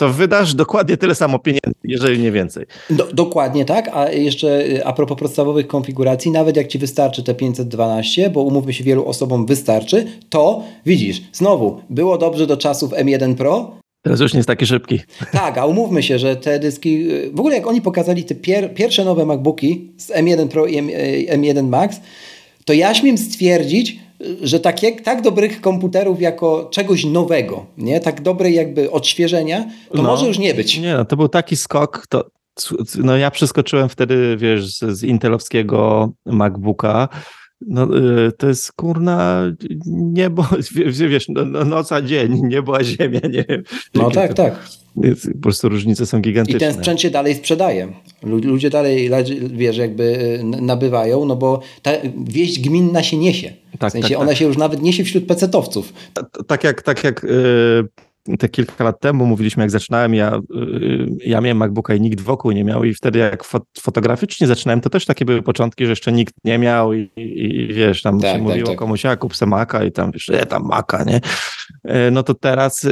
[0.00, 2.66] to wydasz dokładnie tyle samo pieniędzy, jeżeli nie więcej.
[2.90, 7.34] Do, dokładnie tak, a jeszcze y, a propos podstawowych konfiguracji, nawet jak Ci wystarczy te
[7.34, 13.34] 512, bo umówmy się, wielu osobom wystarczy, to widzisz, znowu, było dobrze do czasów M1
[13.34, 15.00] Pro, Teraz już nie jest taki szybki.
[15.32, 18.74] Tak, a umówmy się, że te dyski, y, w ogóle jak oni pokazali te pier,
[18.74, 20.76] pierwsze nowe MacBooki z M1 Pro i
[21.26, 22.00] M1 y, Max,
[22.64, 23.98] to ja śmiem stwierdzić,
[24.42, 28.00] że takie, tak dobrych komputerów jako czegoś nowego, nie?
[28.00, 30.78] tak dobrej jakby odświeżenia, to no, może już nie być.
[30.78, 32.24] Nie, no, to był taki skok, to,
[32.98, 37.08] no ja przeskoczyłem wtedy, wiesz, z, z intelowskiego MacBooka,
[37.66, 39.42] no, y, to jest kurna
[39.86, 40.46] niebo,
[41.10, 43.62] wiesz, no, no, noc a dzień, niebo a ziemia, nie wiem.
[43.94, 44.68] No tak, tak.
[45.32, 46.58] Po prostu różnice są gigantyczne.
[46.58, 47.92] I ten sprzęt się dalej sprzedaje.
[48.22, 49.10] Ludzie dalej,
[49.50, 51.90] wiesz, jakby y, nabywają, no bo ta
[52.24, 53.52] wieść gminna się niesie.
[53.78, 54.36] Tak, w sensie tak, ona tak.
[54.36, 55.92] się już nawet niesie wśród pecetowców.
[56.46, 57.88] Tak jak, tak jak yy
[58.38, 60.40] te kilka lat temu mówiliśmy, jak zaczynałem, ja,
[61.24, 63.44] ja miałem MacBooka i nikt wokół nie miał i wtedy jak
[63.80, 67.74] fotograficznie zaczynałem, to też takie były początki, że jeszcze nikt nie miał i, i, i
[67.74, 68.78] wiesz, tam tak, się tak, mówiło tak.
[68.78, 71.20] komuś, a kup se Maca i tam, wiesz, ja tam Maca, nie?
[71.84, 72.86] E, no to teraz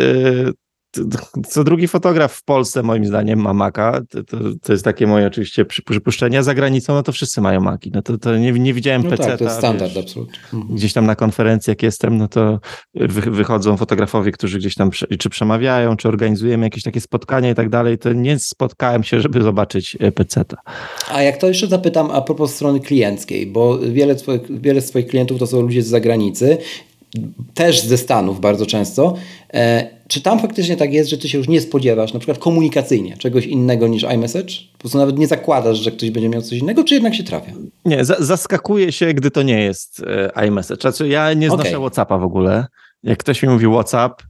[1.48, 4.00] co drugi fotograf w Polsce, moim zdaniem, ma Maca.
[4.10, 6.42] To, to, to, jest takie moje oczywiście przypuszczenie.
[6.42, 7.90] Za granicą, no to wszyscy mają Maki.
[7.94, 9.24] No to, to nie, nie widziałem no PC.
[9.24, 10.38] Tak, to jest standard, wiesz, absolutnie.
[10.54, 10.76] Mhm.
[10.76, 12.60] Gdzieś tam na konferencji, jak jestem, no to
[12.94, 17.68] wy, wychodzą fotografowie, którzy gdzieś tam czy przemawiają, czy organizujemy jakieś takie spotkania i tak
[17.68, 17.98] dalej.
[17.98, 20.44] To nie spotkałem się, żeby zobaczyć e, PC.
[21.10, 25.06] A jak to jeszcze zapytam a propos strony klienckiej, bo wiele, twoich, wiele z Twoich
[25.06, 26.58] klientów to są ludzie z zagranicy
[27.54, 29.14] też ze Stanów bardzo często.
[29.54, 33.16] E, czy tam faktycznie tak jest, że ty się już nie spodziewasz, na przykład komunikacyjnie,
[33.16, 34.54] czegoś innego niż iMessage?
[34.72, 37.52] Po prostu nawet nie zakładasz, że ktoś będzie miał coś innego, czy jednak się trafia?
[37.84, 40.02] Nie, zaskakuje się, gdy to nie jest
[40.36, 40.80] e, iMessage.
[40.80, 41.80] Znaczy, ja nie znoszę okay.
[41.80, 42.66] WhatsAppa w ogóle.
[43.02, 44.22] Jak ktoś mi mówi WhatsApp,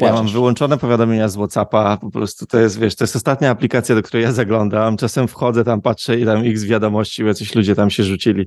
[0.00, 3.94] ja mam wyłączone powiadomienia z WhatsAppa, po prostu to jest, wiesz, to jest ostatnia aplikacja,
[3.94, 4.96] do której ja zaglądam.
[4.96, 8.46] Czasem wchodzę tam, patrzę i tam x wiadomości, jacyś ludzie tam się rzucili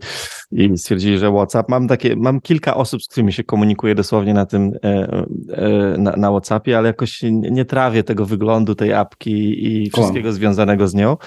[0.51, 1.69] i stwierdzili, że WhatsApp.
[1.69, 6.11] Mam takie, mam kilka osób, z którymi się komunikuję dosłownie na tym, e, e, na,
[6.11, 11.17] na WhatsAppie, ale jakoś nie trawię tego wyglądu tej apki i wszystkiego związanego z nią.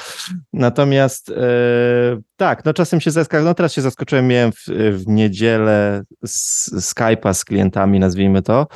[0.53, 1.35] Natomiast e,
[2.37, 6.03] tak, no czasem się zaskakuję, no teraz się zaskoczyłem, miałem w, w niedzielę
[6.77, 8.67] Skype'a z klientami, nazwijmy to,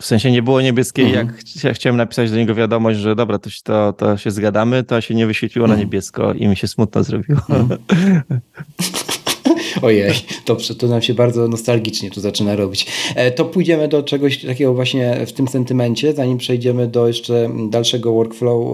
[0.00, 1.32] w sensie nie było niebieskiej, mhm.
[1.64, 5.14] jak chciałem napisać do niego wiadomość, że dobra, to, to, to się zgadamy, to się
[5.14, 5.80] nie wyświetliło mhm.
[5.80, 7.40] na niebiesko i mi się smutno zrobiło.
[7.50, 7.78] Mhm.
[9.82, 10.12] Ojej,
[10.46, 12.86] dobrze, to nam się bardzo nostalgicznie tu zaczyna robić.
[13.14, 18.12] E, to pójdziemy do czegoś takiego właśnie w tym sentymencie, zanim przejdziemy do jeszcze dalszego
[18.12, 18.66] workflow,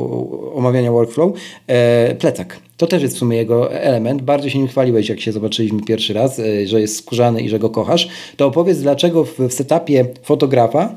[0.54, 1.32] omawiania workflow.
[1.66, 2.58] E, plecak.
[2.76, 4.22] To też jest w sumie jego element.
[4.22, 7.58] Bardzo się nim chwaliłeś, jak się zobaczyliśmy pierwszy raz, e, że jest skórzany i że
[7.58, 8.08] go kochasz.
[8.36, 10.94] To opowiedz, dlaczego w setupie fotografa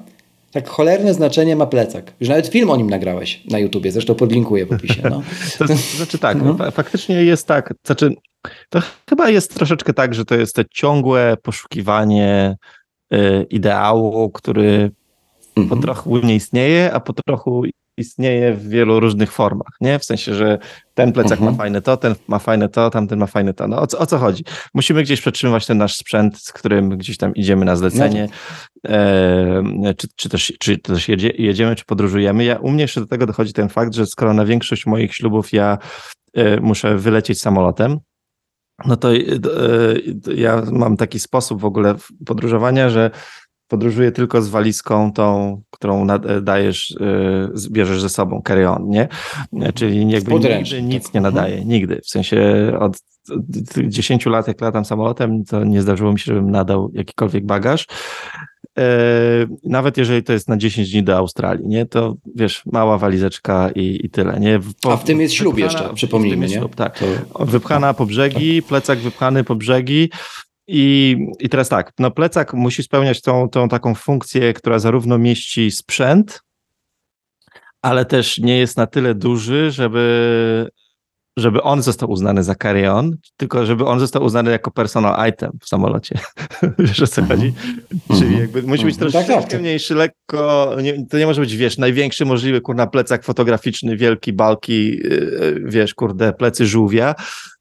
[0.54, 2.14] tak cholerne znaczenie ma plecak.
[2.20, 5.02] Już nawet film o nim nagrałeś na YouTubie, zresztą podlinkuję w opisie.
[5.10, 5.22] No.
[5.68, 6.72] to, znaczy tak, no.
[6.72, 8.16] faktycznie jest tak, znaczy
[8.70, 12.58] to chyba jest troszeczkę tak, że to jest to ciągłe poszukiwanie
[13.14, 14.92] y, ideału, który
[15.56, 15.70] mhm.
[15.70, 17.64] po trochu nie istnieje, a po trochu
[17.98, 20.00] istnieje w wielu różnych formach, nie?
[20.00, 20.60] W sensie, że
[20.94, 21.58] ten plecak ma mhm.
[21.58, 23.68] fajne to, ten ma fajne to, tamten ma fajne to.
[23.68, 24.44] No o co, o co chodzi?
[24.74, 28.30] Musimy gdzieś przetrzymywać ten nasz sprzęt, z którym gdzieś tam idziemy na zlecenie,
[28.84, 28.90] no.
[29.90, 32.44] e, czy, czy, też, czy też jedzie, jedziemy, czy podróżujemy.
[32.44, 35.54] Ja, u mnie jeszcze do tego dochodzi ten fakt, że skoro na większość moich ślubów
[35.54, 35.78] ja
[36.34, 38.00] e, muszę wylecieć samolotem,
[38.86, 39.20] no to e,
[40.36, 43.12] ja mam taki sposób w ogóle podróżowania, że
[43.74, 46.08] podróżuję tylko z walizką tą, którą
[46.42, 46.96] dajesz,
[47.72, 49.08] bierzesz ze sobą, carry on, nie?
[49.74, 51.14] Czyli jakby nigdy nic tak.
[51.14, 51.36] nie mhm.
[51.36, 52.02] nadaje, nigdy.
[52.04, 52.98] W sensie od
[53.88, 57.88] 10 lat, jak latam samolotem, to nie zdarzyło mi się, żebym nadał jakikolwiek bagaż.
[59.64, 61.86] Nawet jeżeli to jest na 10 dni do Australii, nie?
[61.86, 64.60] To wiesz, mała walizeczka i, i tyle, nie?
[64.82, 66.56] Po, A w tym jest ślub jeszcze, przypomnijmy, nie?
[66.58, 67.00] Ślub, tak.
[67.00, 67.46] To...
[67.46, 70.10] Wypchana po brzegi, plecak wypchany po brzegi,
[70.68, 75.72] i, I teraz tak, no plecak musi spełniać tą, tą taką funkcję, która zarówno mieści
[75.72, 76.42] sprzęt,
[77.82, 80.70] ale też nie jest na tyle duży, żeby
[81.38, 85.68] żeby on został uznany za carry-on, tylko żeby on został uznany jako personal item w
[85.68, 86.20] samolocie.
[86.80, 87.40] wiesz o co mhm.
[87.40, 87.54] chodzi?
[88.20, 89.12] Czyli jakby musi być mhm.
[89.12, 89.62] troszeczkę tak, tak.
[89.62, 94.90] mniejszy, lekko, nie, to nie może być, wiesz, największy możliwy, kurna, plecak fotograficzny, wielki, balki,
[94.90, 97.16] yy, wiesz, kurde, plecy żółwia,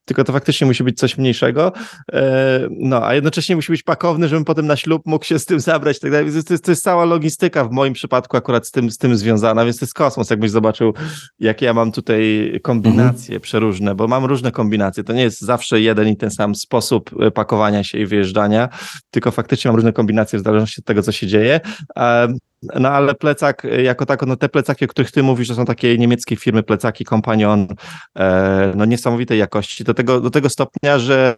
[0.04, 1.72] tylko to faktycznie musi być coś mniejszego.
[2.12, 5.60] E, no, a jednocześnie musi być pakowny, żebym potem na ślub mógł się z tym
[5.60, 5.98] zabrać.
[5.98, 6.30] Tak dalej.
[6.46, 9.64] To, jest, to jest cała logistyka w moim przypadku akurat z tym, z tym związana,
[9.64, 10.30] więc to jest kosmos.
[10.30, 10.94] Jakbyś zobaczył,
[11.38, 13.40] jakie ja mam tutaj kombinacje mhm.
[13.40, 15.04] przeróżne, bo mam różne kombinacje.
[15.04, 18.68] To nie jest zawsze jeden i ten sam sposób e, pakowania się i wyjeżdżania,
[19.10, 21.60] tylko faktycznie mam różne kombinacje w zależności od tego, co się dzieje.
[22.80, 25.64] No ale plecak e, jako tako, no te plecaki, o których ty mówisz, to są
[25.64, 27.66] takie niemieckie firmy plecaki, Companion,
[28.18, 31.36] e, no niesamowitej jakości, do tego, do tego stopnia, że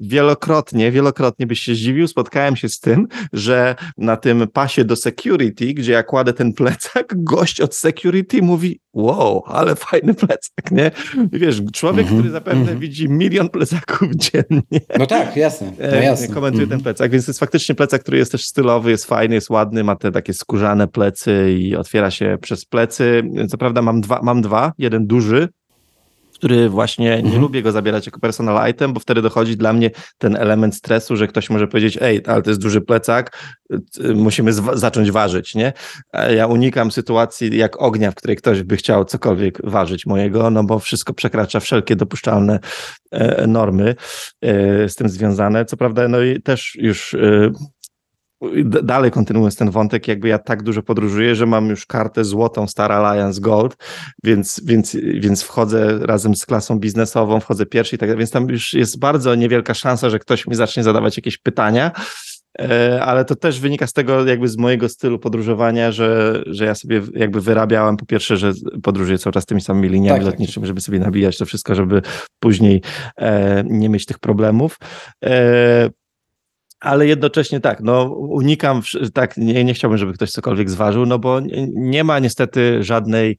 [0.00, 5.74] wielokrotnie, wielokrotnie byś się zdziwił, spotkałem się z tym, że na tym pasie do security,
[5.74, 10.90] gdzie ja kładę ten plecak, gość od security mówi, wow, ale fajny plecak, nie?
[11.32, 12.78] Wiesz, człowiek, mm-hmm, który zapewne mm-hmm.
[12.78, 14.80] widzi milion plecaków dziennie.
[14.98, 15.72] No tak, jasne.
[15.78, 16.34] No e, jasne.
[16.34, 16.70] Komentuje mm-hmm.
[16.70, 19.84] ten plecak, więc to jest faktycznie plecak, który jest też stylowy, jest fajny, jest ładny,
[19.84, 23.22] ma te takie skórzane plecy i otwiera się przez plecy.
[23.48, 25.48] Co prawda mam dwa, mam dwa jeden duży,
[26.34, 27.40] który właśnie nie mhm.
[27.40, 31.26] lubię go zabierać jako personal item, bo wtedy dochodzi dla mnie ten element stresu, że
[31.26, 33.38] ktoś może powiedzieć, ej, ale to jest duży plecak,
[34.14, 35.72] musimy zacząć ważyć, nie?
[36.36, 40.78] Ja unikam sytuacji jak ognia, w której ktoś by chciał cokolwiek ważyć mojego, no bo
[40.78, 42.58] wszystko przekracza wszelkie dopuszczalne
[43.10, 43.94] e, normy
[44.42, 45.64] e, z tym związane.
[45.64, 47.50] Co prawda, no i też już e,
[48.64, 52.92] dalej kontynuując ten wątek, jakby ja tak dużo podróżuję, że mam już kartę złotą Star
[52.92, 53.76] Alliance Gold,
[54.24, 58.72] więc, więc, więc wchodzę razem z klasą biznesową, wchodzę pierwszy i tak więc tam już
[58.72, 61.90] jest bardzo niewielka szansa, że ktoś mi zacznie zadawać jakieś pytania,
[62.58, 66.74] e, ale to też wynika z tego jakby z mojego stylu podróżowania, że, że ja
[66.74, 70.32] sobie jakby wyrabiałem po pierwsze, że podróżuję cały czas tymi samymi liniami tak, tak.
[70.32, 70.66] lotniczymi, tak.
[70.66, 72.02] żeby sobie nabijać to wszystko, żeby
[72.40, 72.82] później
[73.16, 74.78] e, nie mieć tych problemów.
[75.24, 75.90] E,
[76.80, 78.82] ale jednocześnie tak, no unikam,
[79.14, 81.40] tak, nie, nie chciałbym, żeby ktoś cokolwiek zważył, no bo
[81.74, 83.36] nie ma niestety żadnej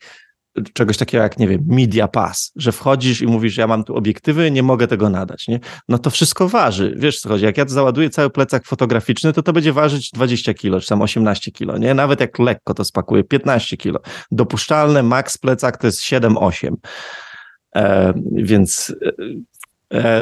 [0.74, 4.52] czegoś takiego jak, nie wiem, media pass, że wchodzisz i mówisz, ja mam tu obiektywy,
[4.52, 5.60] nie mogę tego nadać, nie?
[5.90, 9.54] No to wszystko waży, wiesz co chodzi, jak ja załaduję cały plecak fotograficzny, to to
[9.54, 11.94] będzie ważyć 20 kilo, czy tam 18 kilo, nie?
[11.94, 14.00] Nawet jak lekko to spakuję, 15 kilo.
[14.32, 16.74] Dopuszczalne max plecak to jest 7-8.
[17.76, 19.12] E, więc E,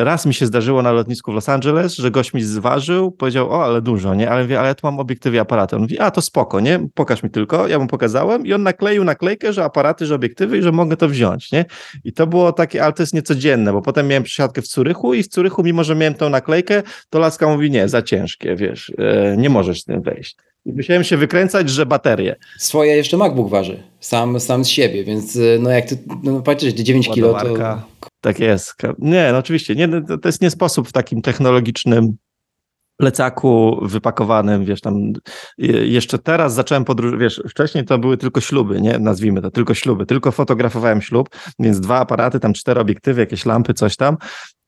[0.03, 3.65] raz mi się zdarzyło na lotnisku w Los Angeles, że gość mi zważył, powiedział, o,
[3.65, 4.29] ale dużo, nie?
[4.29, 5.75] Ale mówię, ale ja tu mam obiektywy i aparaty.
[5.75, 6.79] On mówi, a to spoko, nie?
[6.93, 7.67] Pokaż mi tylko.
[7.67, 11.09] Ja mu pokazałem i on nakleił naklejkę, że aparaty, że obiektywy i że mogę to
[11.09, 11.65] wziąć, nie?
[12.03, 15.23] I to było takie, ale to jest niecodzienne, bo potem miałem przesiadkę w Curychu i
[15.23, 19.37] w Curychu, mimo że miałem tą naklejkę, to laska mówi, nie, za ciężkie, wiesz, e,
[19.37, 20.37] nie możesz z tym wejść.
[20.65, 22.35] I musiałem się wykręcać, że baterie.
[22.57, 26.73] Swoje jeszcze MacBook waży, sam, sam z siebie, więc e, no jak ty, no patrzysz,
[26.73, 27.81] 9 kilo to...
[28.25, 28.75] Tak jest.
[28.99, 32.17] Nie, no oczywiście, nie, no, to jest nie sposób w takim technologicznym
[32.97, 35.13] plecaku wypakowanym, wiesz, tam
[35.57, 40.05] jeszcze teraz zacząłem podróżować, wiesz, wcześniej to były tylko śluby, nie, nazwijmy to, tylko śluby,
[40.05, 44.17] tylko fotografowałem ślub, więc dwa aparaty, tam cztery obiektywy, jakieś lampy, coś tam,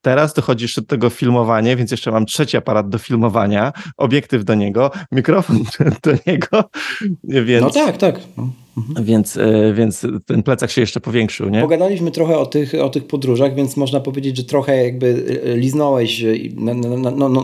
[0.08, 4.56] Teraz dochodzi jeszcze do tego filmowanie, więc jeszcze mam trzeci aparat do filmowania, obiektyw do
[4.56, 5.64] niego, mikrofon
[6.04, 6.64] do niego,
[7.24, 7.66] więc...
[7.66, 8.20] No tak, tak.
[8.38, 8.50] No.
[8.78, 9.06] Mhm.
[9.06, 11.62] Więc, e, więc ten plecak się jeszcze powiększył, nie?
[11.62, 16.26] Pogadaliśmy trochę o tych, o tych podróżach, więc można powiedzieć, że trochę jakby e, liznąłeś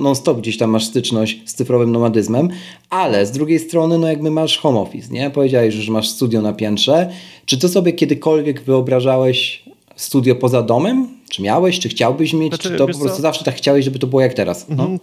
[0.02, 2.50] non-stop gdzieś tam masz styczność z cyfrowym nomadyzmem,
[2.90, 5.30] ale z drugiej strony, no jakby masz home office, nie?
[5.30, 7.10] Powiedziałeś, że masz studio na piętrze.
[7.46, 9.64] Czy to sobie kiedykolwiek wyobrażałeś
[9.96, 11.08] studio poza domem?
[11.32, 13.22] Czy miałeś, czy chciałbyś mieć, znaczy, czy to po prostu co?
[13.22, 14.70] zawsze tak chciałeś, żeby to było jak teraz?
[14.70, 14.84] No.
[14.84, 15.00] Mhm,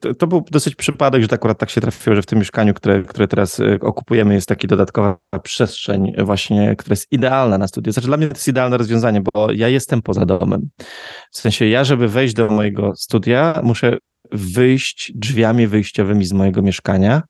[0.00, 2.74] to, to był dosyć przypadek, że tak akurat tak się trafiło, że w tym mieszkaniu,
[2.74, 7.92] które, które teraz e, okupujemy, jest taka dodatkowa przestrzeń właśnie, która jest idealna na studio.
[7.92, 10.68] Znaczy dla mnie to jest idealne rozwiązanie, bo ja jestem poza domem.
[11.30, 13.98] W sensie ja, żeby wejść do mojego studia, muszę
[14.32, 17.22] wyjść drzwiami wyjściowymi z mojego mieszkania,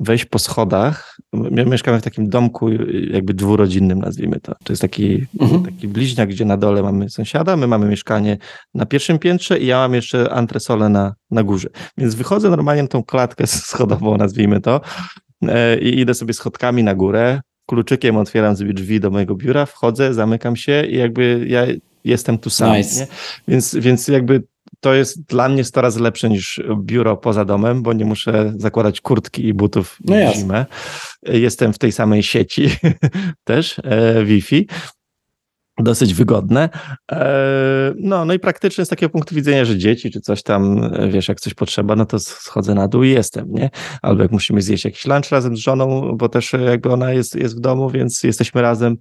[0.00, 1.16] wejść po schodach.
[1.32, 2.70] My mieszkamy w takim domku
[3.10, 4.54] jakby dwurodzinnym, nazwijmy to.
[4.64, 5.64] To jest taki, mhm.
[5.64, 8.38] taki bliźniak, gdzie na dole mamy sąsiada, my mamy mieszkanie
[8.74, 11.68] na pierwszym piętrze i ja mam jeszcze antresolę na, na górze.
[11.98, 14.80] Więc wychodzę normalnie tą klatkę schodową, nazwijmy to,
[15.48, 20.14] e, i idę sobie schodkami na górę, kluczykiem otwieram sobie drzwi do mojego biura, wchodzę,
[20.14, 21.66] zamykam się i jakby ja
[22.04, 22.76] jestem tu sam.
[22.76, 23.06] Nice.
[23.48, 24.42] Więc, więc jakby
[24.80, 29.00] to jest dla mnie 100 razy lepsze niż biuro poza domem, bo nie muszę zakładać
[29.00, 30.66] kurtki i butów no w zimę.
[31.22, 32.70] Jestem w tej samej sieci
[33.44, 34.66] też, e, Wi-Fi.
[35.82, 36.68] Dosyć wygodne.
[37.12, 41.28] E, no, no i praktyczne z takiego punktu widzenia, że dzieci czy coś tam, wiesz,
[41.28, 43.70] jak coś potrzeba, no to schodzę na dół i jestem, nie?
[44.02, 47.56] Albo jak musimy zjeść jakiś lunch razem z żoną, bo też jakby ona jest, jest
[47.56, 48.96] w domu, więc jesteśmy razem,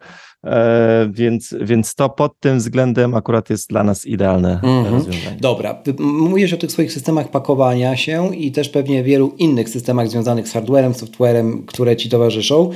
[0.45, 4.93] e, więc, więc to pod tym względem akurat jest dla nas idealne mhm.
[4.93, 5.37] rozwiązanie.
[5.41, 10.47] Dobra, mówisz o tych swoich systemach pakowania się i też pewnie wielu innych systemach związanych
[10.47, 12.69] z hardwarem, softwarem, które ci towarzyszą.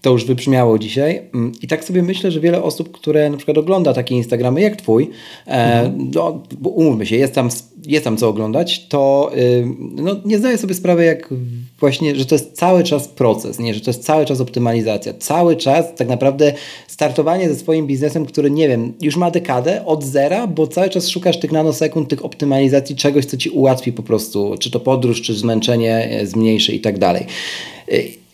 [0.00, 1.22] To już wybrzmiało dzisiaj.
[1.34, 4.76] Mm, I tak sobie myślę, że wiele osób, które na przykład ogląda takie Instagramy jak
[4.76, 5.10] twój,
[5.46, 6.10] mhm.
[6.14, 7.48] no, bo umówmy się, jest tam,
[7.86, 9.32] jest tam co oglądać, to
[9.78, 11.34] no, nie zdaję sobie sprawy, jak
[11.80, 15.56] właśnie, że to jest cały czas proces, nie, że to jest cały czas optymalizacja, cały
[15.56, 16.52] czas tak naprawdę
[16.86, 21.08] startowanie ze swoim biznesem, który nie wiem, już ma dekadę od zera, bo cały czas
[21.08, 25.34] szukasz tych nanosekund, tych optymalizacji, czegoś, co ci ułatwi po prostu, czy to podróż, czy
[25.34, 27.26] zmęczenie e, zmniejszy i tak dalej.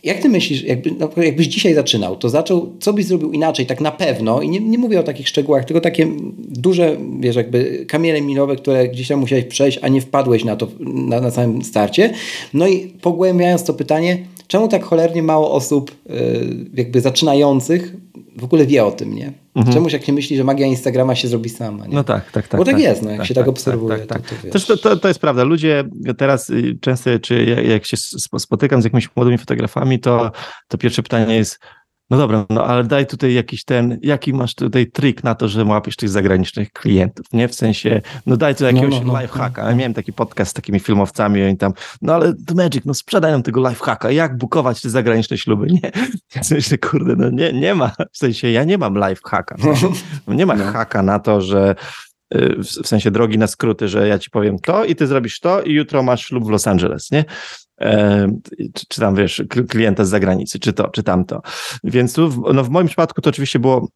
[0.03, 3.65] E, jak ty myślisz, jakby, no, jakbyś dzisiaj zaczynał, to zaczął, co byś zrobił inaczej,
[3.65, 7.85] tak na pewno, i nie, nie mówię o takich szczegółach, tylko takie duże, wiesz, jakby
[7.87, 11.61] kamienie milowe, które gdzieś tam musiałeś przejść, a nie wpadłeś na to na, na samym
[11.61, 12.13] starcie.
[12.53, 14.17] No i pogłębiając to pytanie,
[14.47, 16.15] czemu tak cholernie mało osób yy,
[16.73, 17.95] jakby zaczynających
[18.37, 19.33] w ogóle wie o tym, nie?
[19.55, 19.73] Mhm.
[19.73, 21.87] Czemuś jak się myśli, że magia Instagrama się zrobi sama.
[21.87, 21.95] Nie?
[21.95, 22.59] No tak, tak, tak.
[22.59, 23.97] Bo tak, tak jest, no, jak tak, się tak, tak obserwuje.
[23.97, 25.43] Tak, tak, to, to, to, to, to jest prawda.
[25.43, 25.83] Ludzie
[26.17, 27.97] teraz y, często, czy jak się
[28.37, 30.31] spotykam z jakimiś młodymi fotografami, to,
[30.67, 31.59] to pierwsze pytanie jest,
[32.09, 35.65] no dobra, no ale daj tutaj jakiś ten, jaki masz tutaj trik na to, że
[35.65, 37.47] łapiesz tych zagranicznych klientów, nie?
[37.47, 39.69] W sensie, no daj tu jakiegoś no, no, no, lifehacka.
[39.69, 42.93] Ja miałem taki podcast z takimi filmowcami i oni tam, no ale to Magic, no
[42.93, 45.91] sprzedaj nam tego lifehacka, jak bukować te zagraniczne śluby, nie?
[46.35, 49.55] Ja myślę, kurde, no nie, nie ma, w sensie ja nie mam lifehacka.
[50.27, 50.71] No, nie ma no.
[50.71, 51.75] haka na to, że
[52.35, 55.61] y, w sensie drogi na skróty, że ja ci powiem to i ty zrobisz to
[55.61, 57.25] i jutro masz ślub w Los Angeles, nie?
[58.73, 61.41] Czy, czy tam wiesz, klienta z zagranicy, czy to, czy tamto.
[61.83, 63.87] Więc tu, no w moim przypadku to oczywiście było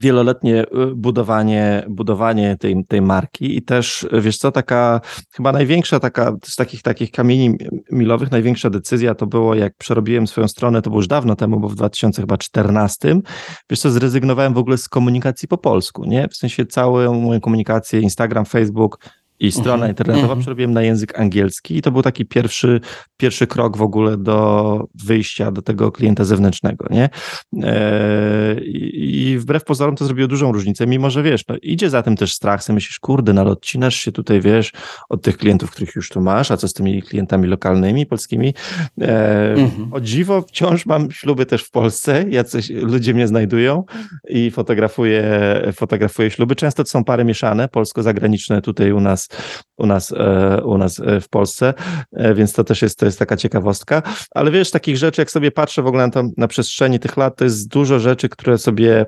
[0.00, 5.00] wieloletnie y, budowanie, budowanie tej, tej marki i też, wiesz co, taka
[5.32, 7.54] chyba największa taka, z takich, takich kamieni
[7.92, 11.68] milowych, największa decyzja to było, jak przerobiłem swoją stronę, to było już dawno temu, bo
[11.68, 13.20] w 2014,
[13.70, 16.28] wiesz co, zrezygnowałem w ogóle z komunikacji po polsku, nie?
[16.28, 18.98] W sensie całą moją komunikację, Instagram, Facebook,
[19.40, 20.40] i strona uh-huh, internetowa uh-huh.
[20.40, 22.80] przerobiłem na język angielski i to był taki pierwszy,
[23.16, 27.08] pierwszy krok w ogóle do wyjścia do tego klienta zewnętrznego, nie?
[27.62, 28.54] E,
[28.92, 32.32] I wbrew pozorom to zrobiło dużą różnicę, mimo że wiesz, no, idzie za tym też
[32.32, 34.72] strach, sobie myślisz, kurde, no ale odcinasz się tutaj, wiesz,
[35.08, 38.54] od tych klientów, których już tu masz, a co z tymi klientami lokalnymi, polskimi?
[38.98, 39.88] Uh-huh.
[39.90, 43.84] O dziwo, wciąż mam śluby też w Polsce, jacyś ludzie mnie znajdują
[44.28, 45.22] i fotografuję,
[45.72, 46.56] fotografuję śluby.
[46.56, 49.27] Często to są pary mieszane, polsko-zagraniczne tutaj u nas
[49.76, 51.74] u nas, e, u nas e, w Polsce,
[52.12, 54.02] e, więc to też jest, to jest taka ciekawostka.
[54.30, 57.36] Ale wiesz, takich rzeczy, jak sobie patrzę w ogóle na, to, na przestrzeni tych lat,
[57.36, 59.06] to jest dużo rzeczy, które sobie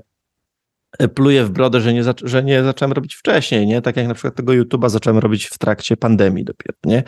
[1.14, 3.83] pluję w brodę, że nie, że nie zacząłem robić wcześniej, nie?
[3.83, 7.03] Tak jak na przykład tego YouTube'a zacząłem robić w trakcie pandemii dopiero, nie?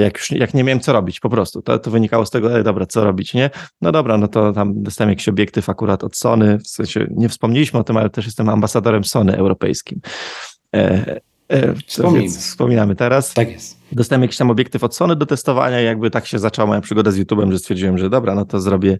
[0.00, 1.62] Jak już jak nie miałem co robić, po prostu.
[1.62, 3.50] To, to wynikało z tego, ej, dobra, co robić, nie?
[3.80, 7.80] No dobra, no to tam dostałem jakiś obiektyw akurat od Sony, w sensie nie wspomnieliśmy
[7.80, 10.00] o tym, ale też jestem ambasadorem Sony europejskim.
[10.74, 11.20] E,
[11.86, 12.28] Wspomnijmy.
[12.28, 13.34] Wspominamy teraz.
[13.34, 13.80] Tak jest.
[13.92, 17.18] Dostałem jakiś tam obiektyw od Sony do testowania, jakby tak się zaczęła moja przygoda z
[17.18, 18.98] YouTube'em, że stwierdziłem, że dobra, no to zrobię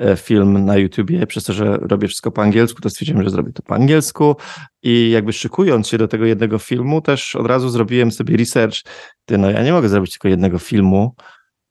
[0.00, 3.52] e, film na YouTubie, przez to, że robię wszystko po angielsku, to stwierdziłem, że zrobię
[3.52, 4.36] to po angielsku
[4.82, 8.76] i jakby szykując się do tego jednego filmu, też od razu zrobiłem sobie research,
[9.24, 11.14] ty no ja nie mogę zrobić tylko jednego filmu,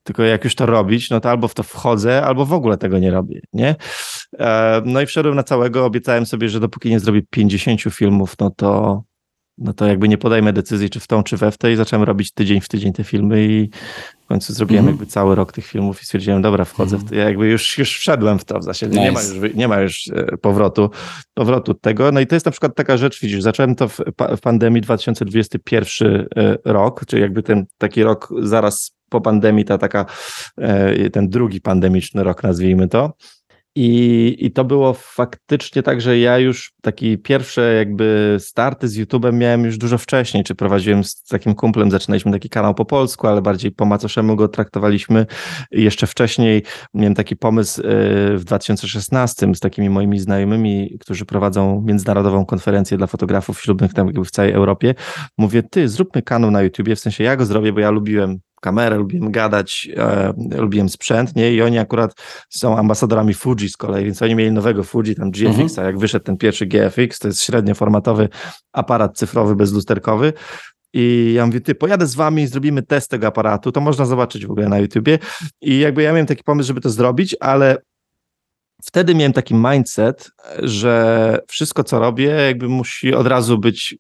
[0.04, 3.00] tylko jak już to robić, no to albo w to wchodzę, albo w ogóle tego
[3.00, 3.76] nie robię, nie?
[4.40, 8.50] E, no i wszedłem na całego, obiecałem sobie, że dopóki nie zrobię 50 filmów, no
[8.50, 9.02] to
[9.58, 11.76] no to jakby nie podejmę decyzji, czy w tą, czy we w tej.
[11.76, 13.70] Zacząłem robić tydzień w tydzień te filmy i
[14.24, 15.00] w końcu zrobiłem mm -hmm.
[15.00, 17.08] jakby cały rok tych filmów i stwierdziłem, dobra, wchodzę mm -hmm.
[17.08, 17.16] w to.
[17.16, 18.88] Ja jakby już, już wszedłem w to w zasadzie.
[18.88, 19.02] Nice.
[19.02, 20.10] Nie, ma już, nie ma już
[20.42, 20.90] powrotu,
[21.34, 22.12] powrotu tego.
[22.12, 24.00] No i to jest na przykład taka rzecz, widzisz, zacząłem to w,
[24.38, 30.06] w pandemii 2021 e, rok, czyli jakby ten taki rok zaraz po pandemii, ta taka,
[30.58, 33.14] e, ten drugi pandemiczny rok, nazwijmy to.
[33.80, 39.34] I, I to było faktycznie tak, że ja już taki pierwsze jakby starty z YouTube'em
[39.34, 43.42] miałem już dużo wcześniej, czy prowadziłem z takim kumplem, zaczynaliśmy taki kanał po polsku, ale
[43.42, 45.26] bardziej po macoszemu go traktowaliśmy.
[45.72, 46.64] Jeszcze wcześniej
[46.94, 47.84] miałem taki pomysł y,
[48.38, 54.26] w 2016 z takimi moimi znajomymi, którzy prowadzą międzynarodową konferencję dla fotografów ślubnych tam jakby
[54.26, 54.96] w całej Europie.
[55.38, 58.98] Mówię, ty zróbmy kanał na YouTubie, w sensie ja go zrobię, bo ja lubiłem kamerę,
[58.98, 61.54] lubiłem gadać, e, lubiłem sprzęt, nie?
[61.54, 62.14] I oni akurat
[62.50, 65.70] są ambasadorami Fuji z kolei, więc oni mieli nowego Fuji, tam GFX, mhm.
[65.78, 68.30] a jak wyszedł ten pierwszy GFX, to jest średnioformatowy
[68.74, 70.34] aparat cyfrowy bezlusterkowy,
[70.94, 74.46] i ja mówię, ty, pojadę z wami i zrobimy test tego aparatu, to można zobaczyć
[74.46, 75.20] w ogóle na YouTubie.
[75.62, 77.78] I jakby ja miałem taki pomysł, żeby to zrobić, ale
[78.84, 80.30] wtedy miałem taki mindset,
[80.60, 83.98] że wszystko, co robię, jakby musi od razu być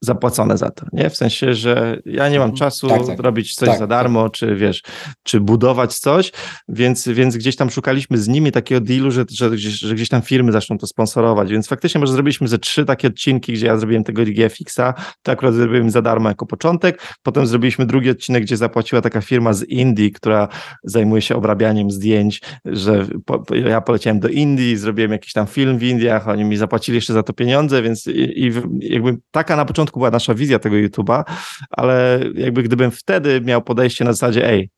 [0.00, 1.10] zapłacone za to, nie?
[1.10, 2.58] W sensie, że ja nie mam mhm.
[2.58, 3.20] czasu tak, tak.
[3.20, 4.82] robić coś tak, za darmo, czy wiesz,
[5.22, 6.32] czy budować coś,
[6.68, 10.22] więc, więc gdzieś tam szukaliśmy z nimi takiego dealu, że, że, gdzieś, że gdzieś tam
[10.22, 14.04] firmy zaczną to sponsorować, więc faktycznie może zrobiliśmy ze trzy takie odcinki, gdzie ja zrobiłem
[14.04, 19.02] tego GFX-a, to akurat zrobiłem za darmo jako początek, potem zrobiliśmy drugi odcinek, gdzie zapłaciła
[19.02, 20.48] taka firma z Indii, która
[20.84, 25.82] zajmuje się obrabianiem zdjęć, że po, ja poleciałem do Indii, zrobiłem jakiś tam film w
[25.82, 29.85] Indiach, oni mi zapłacili jeszcze za to pieniądze, więc i, i jakby taka na początku
[29.86, 31.24] początku była nasza wizja tego YouTube'a,
[31.70, 34.70] ale jakby gdybym wtedy miał podejście na zasadzie, ej,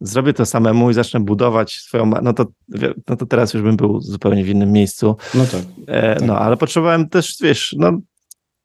[0.00, 2.46] zrobię to samemu i zacznę budować swoją, no to,
[3.08, 5.16] no to teraz już bym był zupełnie w innym miejscu.
[5.34, 5.60] No tak.
[5.86, 6.26] E, tak.
[6.26, 7.92] No, ale potrzebowałem też, wiesz, no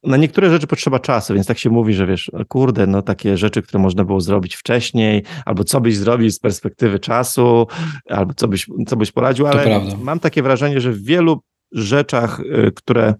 [0.04, 3.62] na niektóre rzeczy potrzeba czasu, więc tak się mówi, że wiesz, kurde, no takie rzeczy,
[3.62, 7.68] które można było zrobić wcześniej, albo co byś zrobił z perspektywy czasu,
[8.10, 12.72] albo co byś, co byś poradził, ale mam takie wrażenie, że w wielu rzeczach, y,
[12.76, 13.14] które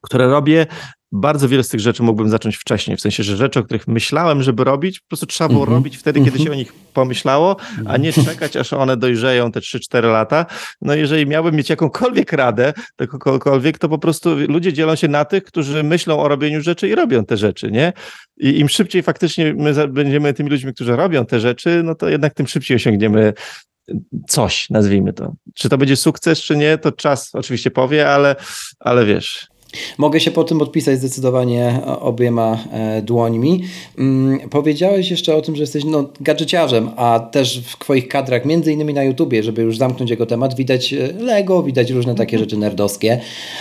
[0.00, 0.66] które robię,
[1.12, 4.42] bardzo wiele z tych rzeczy mógłbym zacząć wcześniej, w sensie, że rzeczy, o których myślałem,
[4.42, 5.78] żeby robić, po prostu trzeba było mm -hmm.
[5.78, 7.56] robić wtedy, kiedy się o nich pomyślało,
[7.86, 10.46] a nie czekać, aż one dojrzeją te 3-4 lata.
[10.82, 12.72] No jeżeli miałbym mieć jakąkolwiek radę
[13.08, 16.94] kogokolwiek, to po prostu ludzie dzielą się na tych, którzy myślą o robieniu rzeczy i
[16.94, 17.92] robią te rzeczy, nie?
[18.40, 22.34] I im szybciej faktycznie my będziemy tymi ludźmi, którzy robią te rzeczy, no to jednak
[22.34, 23.32] tym szybciej osiągniemy
[24.28, 25.34] coś, nazwijmy to.
[25.54, 28.36] Czy to będzie sukces, czy nie, to czas oczywiście powie, ale,
[28.80, 29.48] ale wiesz,
[29.98, 33.64] Mogę się po tym podpisać zdecydowanie obiema e, dłońmi.
[33.98, 38.72] Mm, powiedziałeś jeszcze o tym, że jesteś no, gadżeciarzem, a też w Twoich kadrach, między
[38.72, 42.44] innymi na YouTubie, żeby już zamknąć jego temat, widać e, Lego, widać różne takie mhm.
[42.44, 43.20] rzeczy nerdowskie.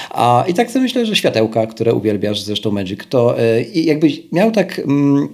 [0.10, 4.52] A, I tak sobie myślę, że światełka, które uwielbiasz, zresztą Magic, to e, jakbyś miał
[4.52, 5.28] tak mm,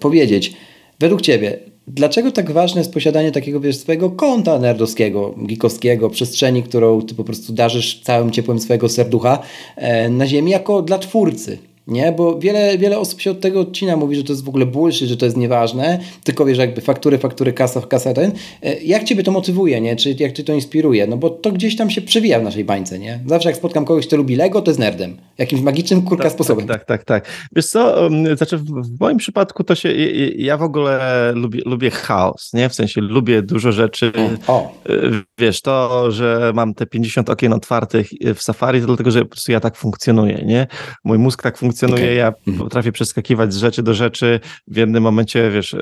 [0.00, 0.52] powiedzieć,
[0.98, 7.02] według Ciebie, Dlaczego tak ważne jest posiadanie takiego wiesz, swojego konta nerdowskiego, geekowskiego, przestrzeni, którą
[7.02, 9.38] ty po prostu darzysz całym ciepłem swojego serducha
[9.76, 11.71] e, na ziemi jako dla twórcy?
[11.86, 14.66] Nie, bo wiele, wiele osób się od tego odcina, mówi, że to jest w ogóle
[14.66, 18.32] bullshit, że to jest nieważne, tylko wiesz, jakby faktury, faktury, kasa, kasa, ten.
[18.62, 19.96] E, jak Ciebie to motywuje, nie?
[19.96, 21.06] Czy jak Cię to inspiruje?
[21.06, 23.20] No bo to gdzieś tam się przewija w naszej bańce, nie?
[23.26, 25.16] Zawsze jak spotkam kogoś, kto lubi Lego, to jest nerdem.
[25.38, 26.66] Jakimś magicznym, kurka, tak, sposobem.
[26.66, 27.48] Tak, tak, tak, tak.
[27.56, 29.92] Wiesz co, znaczy w moim przypadku to się,
[30.36, 32.68] ja w ogóle lubię, lubię chaos, nie?
[32.68, 34.12] W sensie lubię dużo rzeczy.
[34.46, 34.72] O.
[34.88, 34.92] E,
[35.38, 39.52] wiesz, to, że mam te 50 okien otwartych w Safari, to dlatego, że po prostu
[39.52, 40.66] ja tak funkcjonuję, nie?
[41.04, 42.04] Mój mózg tak funkcjonuje funkcjonuje.
[42.04, 42.14] Okay.
[42.14, 42.58] Ja mhm.
[42.58, 44.40] potrafię przeskakiwać z rzeczy do rzeczy.
[44.68, 45.76] W jednym momencie, wiesz,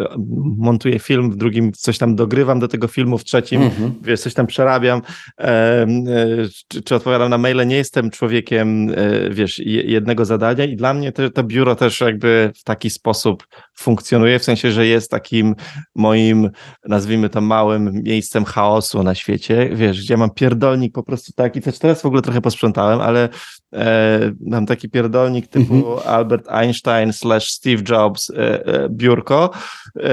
[0.57, 3.91] montuję film, w drugim coś tam dogrywam do tego filmu, w trzecim, mm-hmm.
[4.03, 5.03] wiesz, coś tam przerabiam,
[5.39, 5.87] e,
[6.69, 7.67] czy, czy, odpowiadam na maile.
[7.67, 12.53] Nie jestem człowiekiem, e, wiesz, jednego zadania i dla mnie te, to biuro też jakby
[12.57, 13.47] w taki sposób
[13.81, 15.55] funkcjonuje, w sensie, że jest takim
[15.95, 16.51] moim,
[16.89, 21.79] nazwijmy to małym miejscem chaosu na świecie, wiesz, gdzie mam pierdolnik po prostu taki, też
[21.79, 23.29] teraz w ogóle trochę posprzątałem, ale
[23.75, 26.07] e, mam taki pierdolnik typu mm-hmm.
[26.07, 29.51] Albert Einstein slash Steve Jobs e, e, biurko,
[29.97, 30.11] e,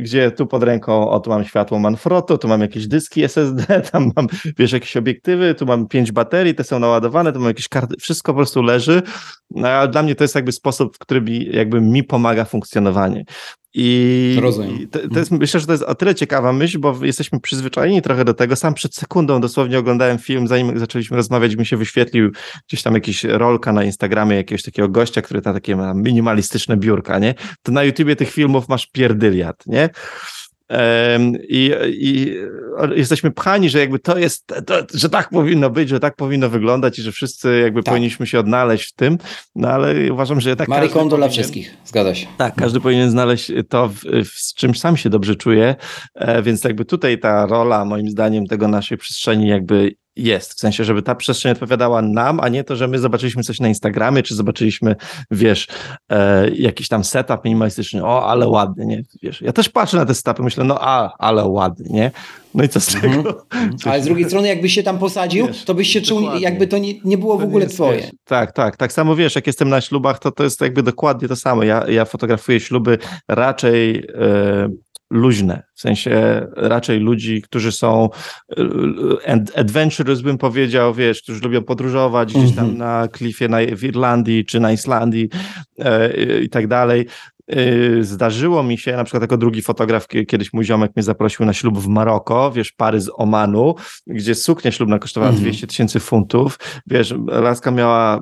[0.00, 4.12] gdzie tu pod ręką, o tu mam światło Manfrotto, tu mam jakieś dyski SSD, tam
[4.16, 4.26] mam,
[4.58, 8.32] wiesz, jakieś obiektywy, tu mam pięć baterii, te są naładowane, tu mam jakieś karty, wszystko
[8.32, 9.02] po prostu leży,
[9.50, 12.44] no, ale dla mnie to jest jakby sposób, w który mi, jakby mi pomaga
[13.76, 14.36] I,
[14.90, 18.24] to, to, jest, myślę, że to jest o tyle ciekawa myśl, bo jesteśmy przyzwyczajeni trochę
[18.24, 18.56] do tego.
[18.56, 22.30] Sam przed sekundą dosłownie oglądałem film, zanim zaczęliśmy rozmawiać, mi się wyświetlił
[22.68, 27.34] gdzieś tam jakiś rolka na Instagramie jakiegoś takiego gościa, który ma takie minimalistyczne biurka, nie?
[27.62, 29.90] To na YouTubie tych filmów masz pierdyliat, nie?
[31.48, 32.36] I, I,
[32.96, 36.98] jesteśmy pchani, że jakby to jest, to, że tak powinno być, że tak powinno wyglądać
[36.98, 37.92] i że wszyscy jakby tak.
[37.92, 39.18] powinniśmy się odnaleźć w tym,
[39.54, 42.26] no ale uważam, że tak Marie Kondo dla wszystkich, zgadza się.
[42.38, 45.76] Tak, każdy powinien znaleźć to, w, w, z czym sam się dobrze czuje,
[46.14, 50.84] e, więc jakby tutaj ta rola moim zdaniem tego naszej przestrzeni jakby jest, w sensie,
[50.84, 54.34] żeby ta przestrzeń odpowiadała nam, a nie to, że my zobaczyliśmy coś na Instagramie, czy
[54.34, 54.96] zobaczyliśmy,
[55.30, 55.68] wiesz,
[56.10, 60.14] e, jakiś tam setup minimalistyczny, o, ale ładny, nie, wiesz, ja też patrzę na te
[60.14, 62.10] setupy, myślę, no a, ale ładny, nie,
[62.54, 63.06] no i co z tego?
[63.06, 63.34] Mhm.
[63.84, 66.78] Ale z drugiej strony, jakbyś się tam posadził, wiesz, to byś się czuł, jakby to
[66.78, 68.00] nie, nie było w ogóle jest, twoje.
[68.00, 71.28] Wiesz, tak, tak, tak samo wiesz, jak jestem na ślubach, to to jest jakby dokładnie
[71.28, 72.98] to samo, ja, ja fotografuję śluby
[73.28, 74.68] raczej e,
[75.14, 78.08] luźne, w sensie raczej ludzi, którzy są
[79.26, 82.78] e, adventurous, bym powiedział, wiesz, którzy lubią podróżować gdzieś tam mhm.
[82.78, 85.28] na klifie na, w Irlandii czy na Islandii
[85.78, 87.06] e, i tak dalej.
[87.48, 91.52] E, zdarzyło mi się, na przykład jako drugi fotograf, kiedyś mój ziomek mnie zaprosił na
[91.52, 93.74] ślub w Maroko, wiesz, pary z Omanu,
[94.06, 98.20] gdzie suknia ślubna kosztowała mm 200 tysięcy funtów, wiesz, laska miała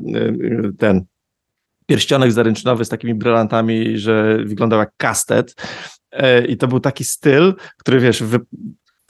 [0.78, 1.04] ten
[1.86, 6.01] pierścionek zaręczynowy z takimi brylantami, że wyglądał jak kastet E,
[6.48, 8.38] I to był taki styl, który wiesz, wy...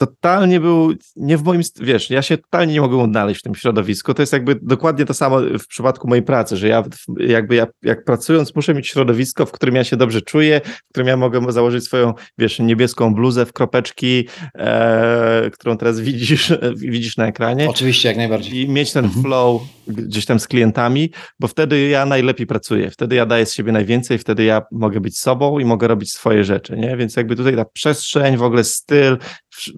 [0.05, 4.13] totalnie był nie w moim, wiesz, ja się totalnie nie mogłem odnaleźć w tym środowisku.
[4.13, 6.83] To jest jakby dokładnie to samo w przypadku mojej pracy, że ja
[7.17, 11.07] jakby ja, jak pracując muszę mieć środowisko, w którym ja się dobrze czuję, w którym
[11.07, 17.27] ja mogę założyć swoją, wiesz, niebieską bluzę w kropeczki, e, którą teraz widzisz, widzisz na
[17.27, 17.69] ekranie.
[17.69, 18.61] Oczywiście, jak najbardziej.
[18.61, 19.23] I mieć ten mhm.
[19.23, 23.71] flow gdzieś tam z klientami, bo wtedy ja najlepiej pracuję, wtedy ja daję z siebie
[23.71, 26.97] najwięcej, wtedy ja mogę być sobą i mogę robić swoje rzeczy, nie?
[26.97, 29.17] Więc jakby tutaj ta przestrzeń, w ogóle styl,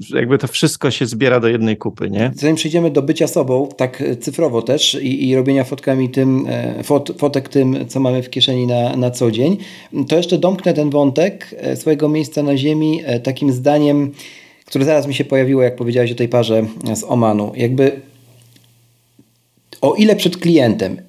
[0.10, 2.32] jakby to wszystko się zbiera do jednej kupy, nie?
[2.36, 7.12] Zanim przejdziemy do bycia sobą, tak cyfrowo też i, i robienia fotkami tym, e, fot,
[7.18, 9.58] fotek tym, co mamy w kieszeni na, na co dzień,
[10.08, 14.12] to jeszcze domknę ten wątek e, swojego miejsca na ziemi e, takim zdaniem,
[14.66, 17.52] które zaraz mi się pojawiło, jak powiedziałeś o tej parze z Omanu.
[17.56, 18.02] Jakby
[19.82, 21.02] o ile przed klientem,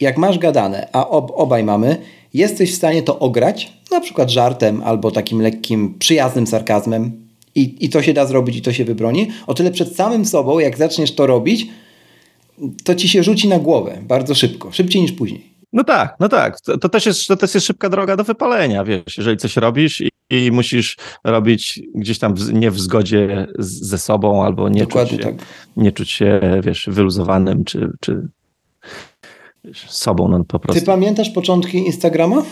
[0.00, 1.96] jak masz gadane, a ob, obaj mamy,
[2.34, 7.23] jesteś w stanie to ograć, na przykład żartem albo takim lekkim, przyjaznym sarkazmem,
[7.54, 10.58] i, i to się da zrobić i to się wybroni, o tyle przed samym sobą,
[10.58, 11.66] jak zaczniesz to robić,
[12.84, 15.54] to ci się rzuci na głowę bardzo szybko, szybciej niż później.
[15.72, 16.60] No tak, no tak.
[16.60, 20.00] To, to, też jest, to też jest szybka droga do wypalenia, wiesz, jeżeli coś robisz
[20.00, 24.86] i, i musisz robić gdzieś tam w, nie w zgodzie z, ze sobą albo nie
[24.86, 25.34] czuć, się, tak.
[25.76, 28.28] nie czuć się, wiesz, wyluzowanym czy, czy
[29.64, 30.80] wiesz, sobą no, po prostu.
[30.80, 32.42] Ty pamiętasz początki Instagrama?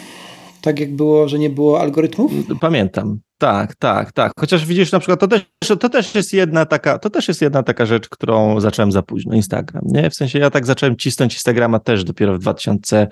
[0.63, 2.33] Tak jak było, że nie było algorytmów?
[2.61, 3.21] Pamiętam.
[3.39, 4.33] Tak, tak, tak.
[4.41, 5.47] Chociaż widzisz, na przykład to też,
[5.81, 9.35] to też jest jedna taka, to też jest jedna taka rzecz, którą zacząłem za późno,
[9.35, 10.11] Instagram, nie?
[10.11, 13.09] W sensie ja tak zacząłem cisnąć Instagrama też dopiero w 2000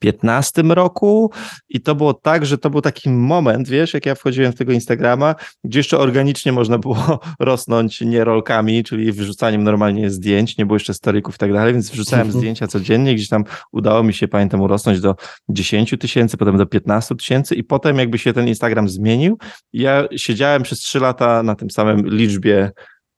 [0.00, 1.30] 2015 roku
[1.68, 4.72] i to było tak, że to był taki moment, wiesz, jak ja wchodziłem w tego
[4.72, 5.34] Instagrama,
[5.64, 10.94] gdzie jeszcze organicznie można było rosnąć nie rolkami, czyli wrzucaniem normalnie zdjęć, nie było jeszcze
[10.94, 12.40] storyków i tak dalej, więc wrzucałem mhm.
[12.40, 15.14] zdjęcia codziennie, gdzieś tam udało mi się, pamiętam, urosnąć do
[15.48, 19.38] 10 tysięcy, potem do 15 tysięcy i potem jakby się ten Instagram zmienił.
[19.72, 22.70] Ja siedziałem przez 3 lata na tym samym liczbie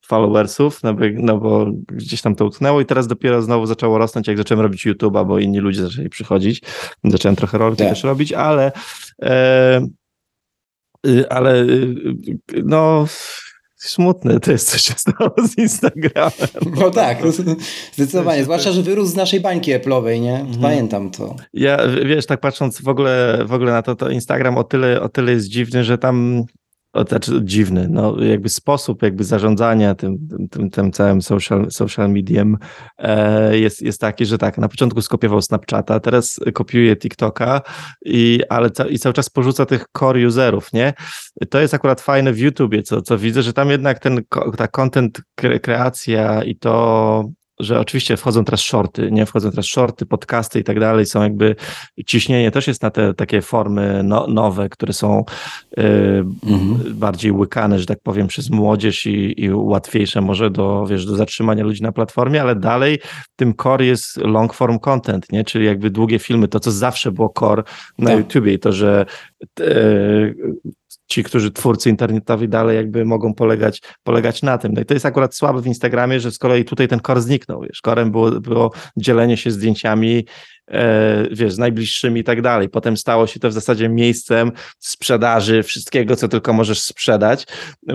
[0.09, 4.29] followersów, no bo, no bo gdzieś tam to utknęło i teraz dopiero znowu zaczęło rosnąć,
[4.29, 6.63] jak zacząłem robić YouTube'a, bo inni ludzie zaczęli przychodzić.
[7.05, 7.95] Zacząłem trochę rolki yeah.
[7.95, 8.73] też robić, ale
[9.23, 9.87] e,
[11.07, 11.95] y, ale y,
[12.65, 13.07] no
[13.77, 16.49] smutne to jest, co się stało z Instagramem.
[16.81, 17.19] No tak,
[17.93, 18.45] zdecydowanie.
[18.45, 20.41] Zwłaszcza, że wyrósł z naszej bańki Apple'owej, nie?
[20.41, 20.61] Mhm.
[20.61, 21.37] Pamiętam to.
[21.53, 25.09] Ja, wiesz, tak patrząc w ogóle, w ogóle na to, to Instagram o tyle, o
[25.09, 26.45] tyle jest dziwny, że tam
[27.09, 32.57] znaczy dziwny, no jakby sposób jakby zarządzania tym, tym, tym całym social, social medium
[32.99, 37.61] e, jest, jest taki, że tak, na początku skopiował Snapchata, teraz kopiuje TikToka,
[38.05, 40.93] i, ale ca, i cały czas porzuca tych core userów, nie?
[41.51, 44.21] To jest akurat fajne w YouTubie, co, co widzę, że tam jednak ten,
[44.57, 45.21] ta content
[45.63, 47.25] kreacja i to
[47.61, 51.57] że oczywiście wchodzą teraz shorty, nie wchodzą teraz shorty, podcasty i tak dalej, są jakby
[52.07, 55.25] ciśnienie też jest na te takie formy no, nowe, które są
[55.79, 55.83] y,
[56.47, 56.95] mhm.
[56.95, 61.65] bardziej łykane, że tak powiem, przez młodzież i, i, łatwiejsze może do, wiesz, do zatrzymania
[61.65, 62.99] ludzi na platformie, ale dalej
[63.37, 65.45] tym core jest long form content, nie?
[65.45, 67.63] czyli jakby długie filmy, to co zawsze było core
[67.99, 68.19] na tak.
[68.19, 69.07] YouTubie i to, że
[69.61, 70.35] y,
[71.09, 74.73] ci, którzy twórcy internetowi dalej jakby mogą polegać, polegać na tym.
[74.73, 77.61] No i to jest akurat słabe w Instagramie, że z kolei tutaj ten core zniknął.
[77.63, 80.25] Wiesz, korem było, było dzielenie się zdjęciami,
[81.31, 82.69] wiesz, z najbliższymi i tak dalej.
[82.69, 87.47] Potem stało się to w zasadzie miejscem sprzedaży wszystkiego, co tylko możesz sprzedać.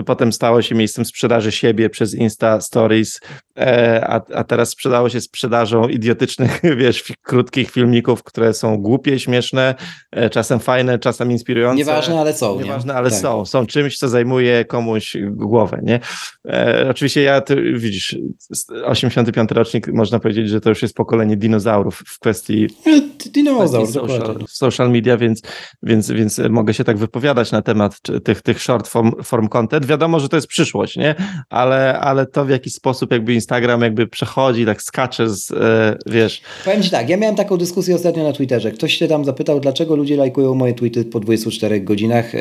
[0.06, 3.20] Potem stało się miejscem sprzedaży siebie przez Insta Stories,
[3.58, 9.74] e, a, a teraz sprzedało się sprzedażą idiotycznych, wiesz, krótkich filmików, które są głupie, śmieszne,
[10.10, 11.76] e, czasem fajne, czasem inspirujące.
[11.76, 12.60] Nieważne, ale są.
[12.60, 12.98] Nieważne, nie?
[12.98, 13.18] ale tak.
[13.18, 13.44] są.
[13.46, 16.00] Są czymś, co zajmuje komuś głowę, nie?
[16.48, 18.16] E, oczywiście ja, ty, widzisz,
[18.84, 22.63] 85 rocznik, można powiedzieć, że to już jest pokolenie dinozaurów w kwestii
[23.32, 25.42] Dinozaur, social, social media, więc,
[25.82, 29.86] więc, więc mogę się tak wypowiadać na temat tych, tych short form, form content.
[29.86, 31.14] Wiadomo, że to jest przyszłość, nie?
[31.50, 36.42] Ale, ale to w jaki sposób jakby Instagram jakby przechodzi, tak skacze z, e, wiesz...
[36.64, 38.72] Powiem Ci tak, ja miałem taką dyskusję ostatnio na Twitterze.
[38.72, 42.34] Ktoś się tam zapytał, dlaczego ludzie lajkują moje tweety po 24 godzinach.
[42.34, 42.40] E,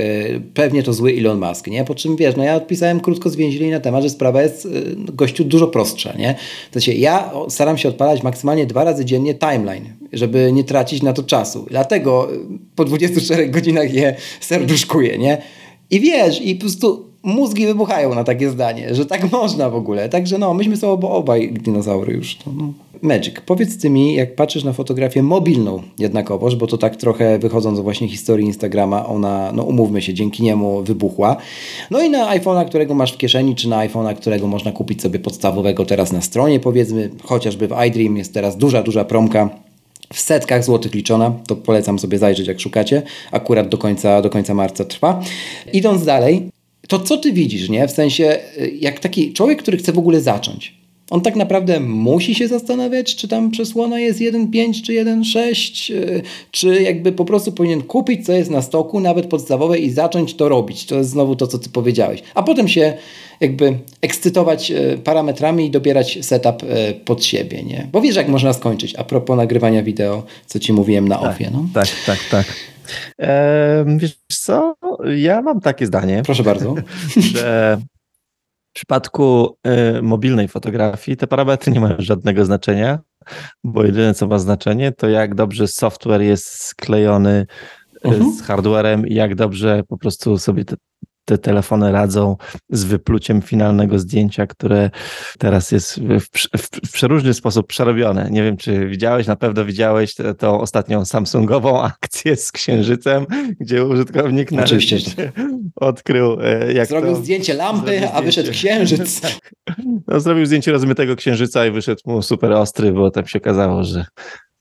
[0.54, 1.84] pewnie to zły Elon Musk, nie?
[1.86, 4.70] Po czym, wiesz, no ja odpisałem krótko zwięźle na temat, że sprawa jest e,
[5.14, 6.34] gościu dużo prostsza, nie?
[6.72, 11.14] To znaczy, ja staram się odpalać maksymalnie dwa razy dziennie timeline żeby nie tracić na
[11.14, 11.66] to czasu.
[11.70, 12.40] Dlatego y,
[12.76, 15.38] po 24 godzinach je serduszkuję, nie?
[15.92, 20.10] I wiesz, i po prostu mózgi wybuchają na takie zdanie, że tak można w ogóle.
[20.10, 22.38] Także no, myśmy są obaj dinozaury już.
[22.46, 22.74] No.
[23.02, 27.78] Magic, powiedz ty mi, jak patrzysz na fotografię mobilną jednakowoż, bo to tak trochę wychodząc
[27.78, 31.36] z właśnie historii Instagrama, ona, no umówmy się, dzięki niemu wybuchła.
[31.92, 35.20] No i na iPhone'a, którego masz w kieszeni, czy na iPhone'a, którego można kupić sobie
[35.20, 39.50] podstawowego teraz na stronie, powiedzmy, chociażby w iDream jest teraz duża, duża promka
[40.14, 43.02] w setkach złotych liczona, to polecam sobie zajrzeć jak szukacie,
[43.32, 45.22] akurat do końca, do końca marca trwa.
[45.74, 46.50] Idąc dalej,
[46.88, 47.88] to co ty widzisz, nie?
[47.88, 48.40] W sensie,
[48.80, 50.83] jak taki człowiek, który chce w ogóle zacząć,
[51.14, 56.82] on tak naprawdę musi się zastanawiać, czy tam przesłona jest 1.5 czy 1.6, y, czy
[56.82, 60.86] jakby po prostu powinien kupić, co jest na stoku, nawet podstawowe i zacząć to robić.
[60.86, 62.24] To jest znowu to, co ty powiedziałeś.
[62.36, 62.94] A potem się
[63.40, 67.88] jakby ekscytować y, parametrami i dobierać setup y, pod siebie, nie?
[67.92, 71.50] Bo wiesz, jak można skończyć, a propos nagrywania wideo, co ci mówiłem na tak, offie,
[71.54, 71.66] no?
[71.74, 72.46] Tak, tak, tak.
[73.20, 74.76] Eee, wiesz co,
[75.16, 76.22] ja mam takie zdanie.
[76.26, 76.76] Proszę bardzo.
[77.34, 77.78] że
[78.74, 79.58] w przypadku
[79.98, 83.00] y, mobilnej fotografii te parametry nie mają żadnego znaczenia,
[83.64, 87.46] bo jedyne co ma znaczenie to jak dobrze software jest sklejony
[88.06, 88.32] y, mhm.
[88.32, 90.76] z hardwarem i jak dobrze po prostu sobie te
[91.26, 92.38] te telefony radzą
[92.70, 94.90] z wypluciem finalnego zdjęcia, które
[95.40, 98.28] teraz jest w, w, w przeróżny sposób przerobione.
[98.32, 103.26] Nie wiem, czy widziałeś, na pewno widziałeś tą ostatnią Samsungową akcję z księżycem,
[103.60, 105.32] gdzie użytkownik na Oczywiście.
[105.76, 109.22] odkrył, e, jak Zrobił zdjęcie lampy, a wyszedł księżyc.
[110.08, 114.06] No, zrobił zdjęcie rozmytego księżyca i wyszedł mu super ostry, bo tam się okazało, że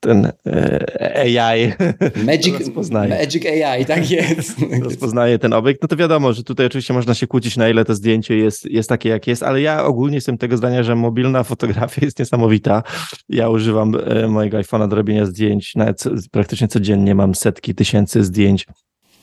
[0.03, 1.73] ten e, AI
[2.25, 3.09] Magic, rozpoznaje.
[3.09, 4.55] Magic AI, tak jest.
[4.83, 5.81] rozpoznaje ten obiekt.
[5.81, 8.89] No to wiadomo, że tutaj oczywiście można się kłócić, na ile to zdjęcie jest, jest
[8.89, 12.83] takie, jak jest, ale ja ogólnie jestem tego zdania, że mobilna fotografia jest niesamowita.
[13.29, 18.65] Ja używam e, mojego iPhone'a do robienia zdjęć, nawet praktycznie codziennie mam setki tysięcy zdjęć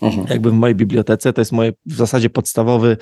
[0.02, 0.26] Mhm.
[0.30, 2.96] Jakby w mojej bibliotece to jest moje w zasadzie podstawowy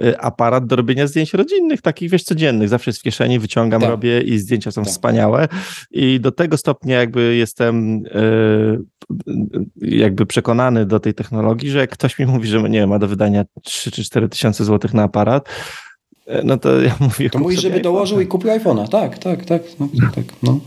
[0.00, 2.68] y, aparat do robienia zdjęć rodzinnych, takich wiesz, codziennych.
[2.68, 3.90] Zawsze jest w kieszeni, wyciągam, tak.
[3.90, 4.90] robię i zdjęcia są tak.
[4.90, 5.48] wspaniałe.
[5.90, 8.78] I do tego stopnia jakby jestem y,
[9.76, 13.08] jakby przekonany do tej technologii, że jak ktoś mi mówi, że nie wiem, ma do
[13.08, 15.48] wydania 3 czy 4 tysiące złotych na aparat,
[16.28, 17.30] y, no to ja mówię...
[17.30, 18.88] To mówisz, żeby dołożył i kupił iPhone'a.
[18.88, 19.62] Tak, tak, tak.
[19.80, 20.60] No, tak no.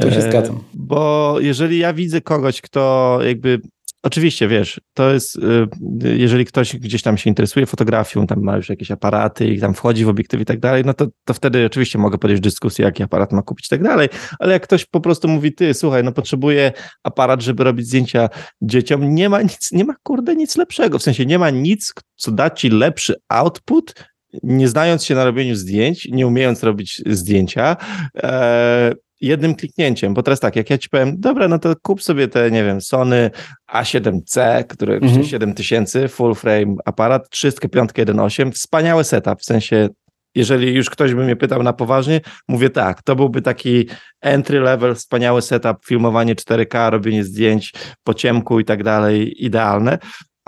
[0.00, 0.58] To się zgadzam.
[0.74, 3.60] Bo jeżeli ja widzę kogoś, kto jakby
[4.02, 8.68] Oczywiście, wiesz, to jest, y, jeżeli ktoś gdzieś tam się interesuje fotografią, tam ma już
[8.68, 11.98] jakieś aparaty i tam wchodzi w obiektyw i tak dalej, no to, to wtedy oczywiście
[11.98, 15.28] mogę podjąć dyskusję, jaki aparat ma kupić i tak dalej, ale jak ktoś po prostu
[15.28, 16.72] mówi, ty, słuchaj, no potrzebuję
[17.02, 18.28] aparat, żeby robić zdjęcia
[18.62, 22.32] dzieciom, nie ma nic, nie ma kurde nic lepszego, w sensie nie ma nic, co
[22.32, 23.94] da ci lepszy output,
[24.42, 27.76] nie znając się na robieniu zdjęć, nie umiejąc robić zdjęcia,
[28.16, 32.28] e, jednym kliknięciem, bo teraz tak, jak ja ci powiem, dobra, no to kup sobie
[32.28, 33.30] te, nie wiem, Sony
[33.72, 35.12] A7C, które mhm.
[35.12, 39.88] kosztuje 7000, full frame aparat, 35 1.8, wspaniały setup, w sensie
[40.34, 43.88] jeżeli już ktoś by mnie pytał na poważnie, mówię tak, to byłby taki
[44.20, 47.72] entry level, wspaniały setup, filmowanie 4K, robienie zdjęć
[48.04, 49.98] po ciemku i tak dalej, idealne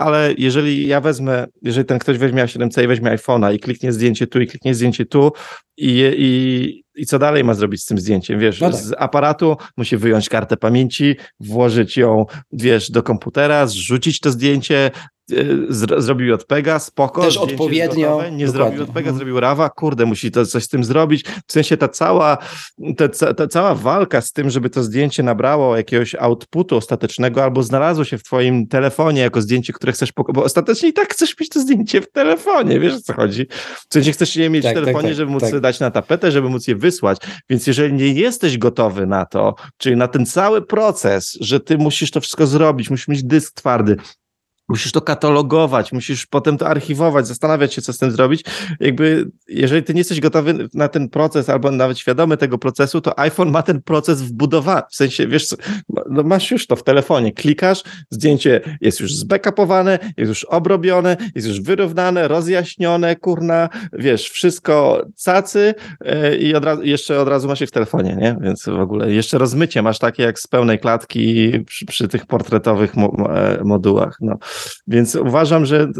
[0.01, 4.27] ale jeżeli ja wezmę, jeżeli ten ktoś weźmie A7C i weźmie iPhone'a i kliknie zdjęcie
[4.27, 5.31] tu i kliknie zdjęcie tu
[5.77, 8.39] i, i, i co dalej ma zrobić z tym zdjęciem?
[8.39, 8.79] Wiesz, no tak.
[8.79, 14.91] z aparatu musi wyjąć kartę pamięci, włożyć ją, wiesz, do komputera, zrzucić to zdjęcie,
[15.31, 17.21] E, zrobił JPEGa, spoko.
[17.21, 18.09] Też odpowiednio.
[18.09, 18.47] Gotowe, nie dokładnie.
[18.47, 19.15] zrobił JPEGa, mhm.
[19.15, 21.23] zrobił RAWa, kurde, musi to coś z tym zrobić.
[21.47, 22.37] W sensie ta cała,
[22.97, 28.05] ta, ta cała walka z tym, żeby to zdjęcie nabrało jakiegoś outputu ostatecznego albo znalazło
[28.05, 31.49] się w twoim telefonie jako zdjęcie, które chcesz pokazać, bo ostatecznie i tak chcesz mieć
[31.49, 33.47] to zdjęcie w telefonie, wiesz o co chodzi?
[33.89, 35.59] W sensie chcesz je mieć tak, w tak, telefonie, tak, żeby móc tak.
[35.59, 36.90] dać na tapetę, żeby móc je wysłać,
[37.49, 42.11] więc jeżeli nie jesteś gotowy na to, czyli na ten cały proces, że ty musisz
[42.11, 43.97] to wszystko zrobić, musisz mieć dysk twardy,
[44.71, 48.45] musisz to katalogować, musisz potem to archiwować, zastanawiać się, co z tym zrobić.
[48.79, 53.19] Jakby, jeżeli ty nie jesteś gotowy na ten proces, albo nawet świadomy tego procesu, to
[53.19, 54.81] iPhone ma ten proces wbudowany.
[54.89, 55.55] W sensie, wiesz,
[56.09, 61.47] no masz już to w telefonie, klikasz, zdjęcie jest już zbackupowane, jest już obrobione, jest
[61.47, 65.73] już wyrównane, rozjaśnione, kurna, wiesz, wszystko cacy
[66.05, 68.37] yy, i od razu, jeszcze od razu masz je w telefonie, nie?
[68.41, 72.95] Więc w ogóle jeszcze rozmycie masz takie jak z pełnej klatki przy, przy tych portretowych
[72.95, 74.17] mo e, modułach.
[74.21, 74.37] No.
[74.87, 75.91] Więc uważam, że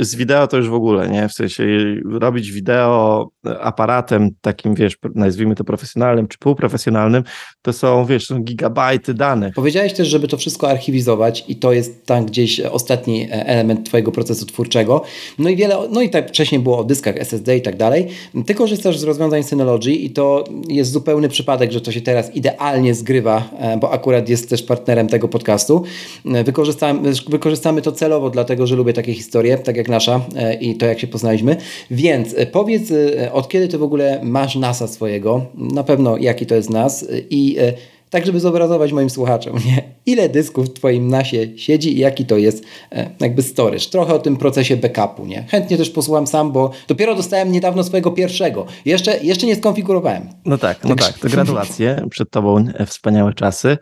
[0.00, 1.28] z wideo to już w ogóle, nie?
[1.28, 1.64] W sensie
[2.10, 3.28] robić wideo
[3.60, 7.24] aparatem takim, wiesz, nazwijmy to profesjonalnym czy półprofesjonalnym,
[7.62, 9.54] to są, wiesz, są gigabajty danych.
[9.54, 14.12] Powiedziałeś też, żeby to wszystko archiwizować i to jest tam gdzieś ostatni e, element twojego
[14.12, 15.02] procesu twórczego.
[15.38, 18.06] No i wiele, no i tak wcześniej było o dyskach SSD i tak dalej.
[18.46, 22.94] Ty korzystasz z rozwiązań Synology i to jest zupełny przypadek, że to się teraz idealnie
[22.94, 25.84] zgrywa, e, bo akurat jest też partnerem tego podcastu.
[26.26, 30.20] E, wykorzystamy, wykorzystamy to celowo, dlatego, że lubię takie historie, tak jak nasza
[30.60, 31.56] i to, jak się poznaliśmy.
[31.90, 32.92] Więc powiedz
[33.32, 37.56] od kiedy ty w ogóle masz NASA swojego, na pewno jaki to jest NAS i
[37.58, 37.72] e,
[38.10, 39.82] tak, żeby zobrazować moim słuchaczom, nie?
[40.06, 43.86] ile dysków w twoim NASie siedzi i jaki to jest e, jakby storage.
[43.90, 45.44] Trochę o tym procesie backupu, nie?
[45.50, 48.66] Chętnie też posłucham sam, bo dopiero dostałem niedawno swojego pierwszego.
[48.84, 50.28] Jeszcze, jeszcze nie skonfigurowałem.
[50.44, 52.06] No tak, no tak, to gratulacje.
[52.10, 53.78] Przed tobą wspaniałe czasy.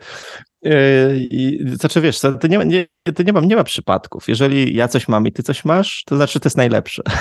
[1.31, 4.27] I, znaczy wiesz, to nie, nie, to nie, ma, nie ma przypadków.
[4.27, 7.03] Jeżeli ja coś mam i ty coś masz, to znaczy to jest najlepsze.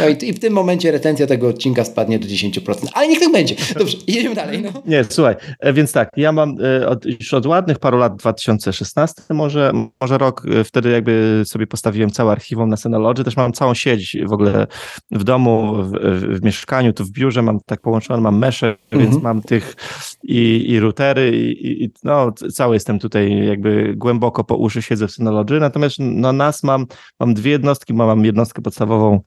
[0.00, 2.74] No i, i w tym momencie retencja tego odcinka spadnie do 10%.
[2.94, 3.54] Ale niech tak będzie.
[3.78, 4.62] Dobrze, idziemy dalej.
[4.62, 4.82] No.
[4.86, 9.22] Nie, słuchaj, e, więc tak, ja mam e, od, już od ładnych paru lat, 2016
[9.30, 13.74] może, może rok, e, wtedy jakby sobie postawiłem całe archiwum na Synology, też mam całą
[13.74, 14.66] sieć w ogóle
[15.10, 19.10] w domu, w, w, w mieszkaniu, tu w biurze mam tak połączone, mam mesze, mhm.
[19.10, 19.76] więc mam tych
[20.22, 25.12] i, i routery i, i no cały jestem tutaj jakby głęboko po uszy siedzę w
[25.12, 26.86] Synology, natomiast no nas mam,
[27.20, 29.20] mam dwie jednostki, mam jednostkę podstawową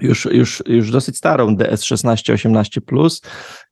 [0.00, 3.22] już, już, już dosyć starą DS1618 Plus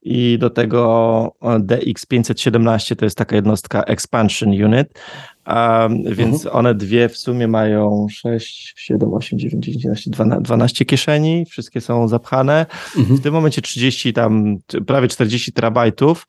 [0.02, 4.88] i do tego DX517 to jest taka jednostka Expansion Unit,
[5.46, 6.56] um, więc mhm.
[6.56, 11.80] one dwie w sumie mają 6, 7, 8, 9, 10, 11, 12, 12 kieszeni, wszystkie
[11.80, 12.66] są zapchane.
[12.96, 13.16] Mhm.
[13.16, 16.26] W tym momencie 30 tam, prawie 40 terabajtów.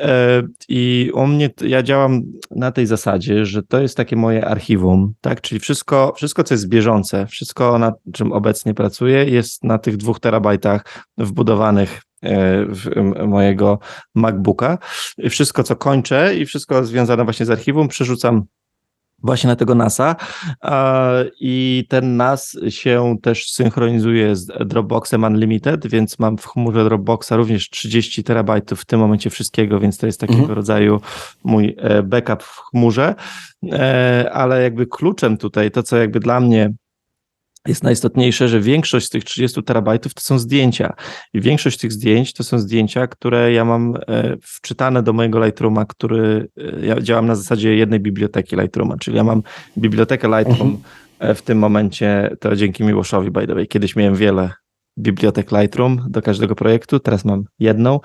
[0.00, 5.14] E, I u mnie, ja działam na tej zasadzie, że to jest takie moje archiwum,
[5.20, 5.40] tak?
[5.40, 10.20] Czyli wszystko, wszystko co jest bieżące, wszystko na czym obecnie pracuję, jest na tych dwóch
[10.20, 12.02] terabajtach wbudowanych
[13.26, 13.78] mojego
[14.14, 14.78] MacBooka.
[15.30, 18.44] Wszystko, co kończę i wszystko związane właśnie z archiwum, przerzucam
[19.22, 20.16] właśnie na tego NASA
[21.40, 27.70] i ten NAS się też synchronizuje z Dropboxem Unlimited, więc mam w chmurze Dropboxa również
[27.70, 30.56] 30 terabajtów w tym momencie wszystkiego, więc to jest takiego mhm.
[30.56, 31.00] rodzaju
[31.44, 33.14] mój e, backup w chmurze,
[33.72, 36.72] e, ale jakby kluczem tutaj, to co jakby dla mnie
[37.68, 40.94] jest najistotniejsze, że większość z tych 30 terabajtów to są zdjęcia.
[41.34, 45.84] I większość tych zdjęć to są zdjęcia, które ja mam e, wczytane do mojego Lightrooma,
[45.84, 49.42] który e, ja działam na zasadzie jednej biblioteki Lightrooma, czyli ja mam
[49.78, 50.78] bibliotekę Lightroom mhm.
[51.20, 53.66] E, w tym momencie, to dzięki Miłoszowi, by the way.
[53.66, 54.50] Kiedyś miałem wiele
[55.00, 57.00] bibliotek Lightroom do każdego projektu.
[57.00, 58.00] Teraz mam jedną.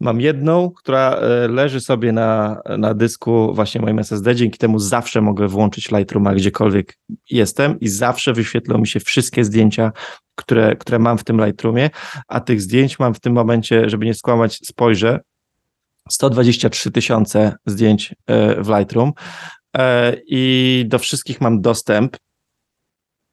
[0.00, 4.34] Mam jedną, która e, leży sobie na, na dysku właśnie moim SSD.
[4.34, 6.98] Dzięki temu zawsze mogę włączyć Lightrooma gdziekolwiek
[7.30, 9.92] jestem i zawsze wyświetlą mi się wszystkie zdjęcia,
[10.34, 11.90] które, które mam w tym Lightroomie,
[12.28, 15.20] a tych zdjęć mam w tym momencie, żeby nie skłamać, spojrzę,
[16.08, 19.12] 123 tysiące zdjęć e, w Lightroom
[19.76, 22.16] e, i do wszystkich mam dostęp,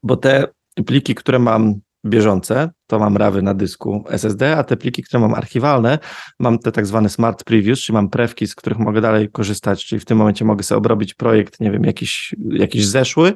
[0.03, 0.47] bo te
[0.85, 1.73] pliki, które mam
[2.05, 5.99] bieżące, to mam rawy na dysku SSD, a te pliki, które mam archiwalne,
[6.39, 9.99] mam te tak zwane smart previews, czyli mam prewki, z których mogę dalej korzystać, czyli
[9.99, 13.33] w tym momencie mogę sobie obrobić projekt, nie wiem, jakiś, jakiś zeszły,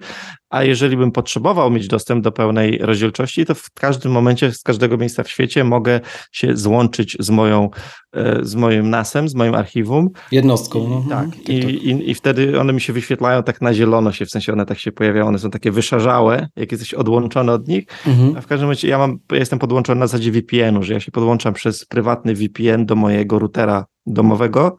[0.49, 4.97] a jeżeli bym potrzebował mieć dostęp do pełnej rozdzielczości, to w każdym momencie, z każdego
[4.97, 5.99] miejsca w świecie mogę
[6.31, 7.69] się złączyć z moją,
[8.13, 10.09] e, z moim NASem, z moim archiwum.
[10.31, 10.89] Jednostką.
[10.89, 11.05] No.
[11.09, 11.45] Tak, mhm.
[11.47, 14.65] I, i, i wtedy one mi się wyświetlają tak na zielono się, w sensie one
[14.65, 18.37] tak się pojawiają, one są takie wyszarzałe, jak jesteś odłączony od nich, mhm.
[18.37, 21.53] a w każdym razie ja mam jestem podłączony na zasadzie VPN-u, że ja się podłączam
[21.53, 24.77] przez prywatny VPN do mojego routera domowego,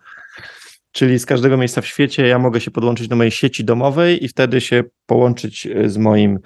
[0.93, 4.29] czyli z każdego miejsca w świecie ja mogę się podłączyć do mojej sieci domowej i
[4.29, 6.39] wtedy się połączyć e, z moim,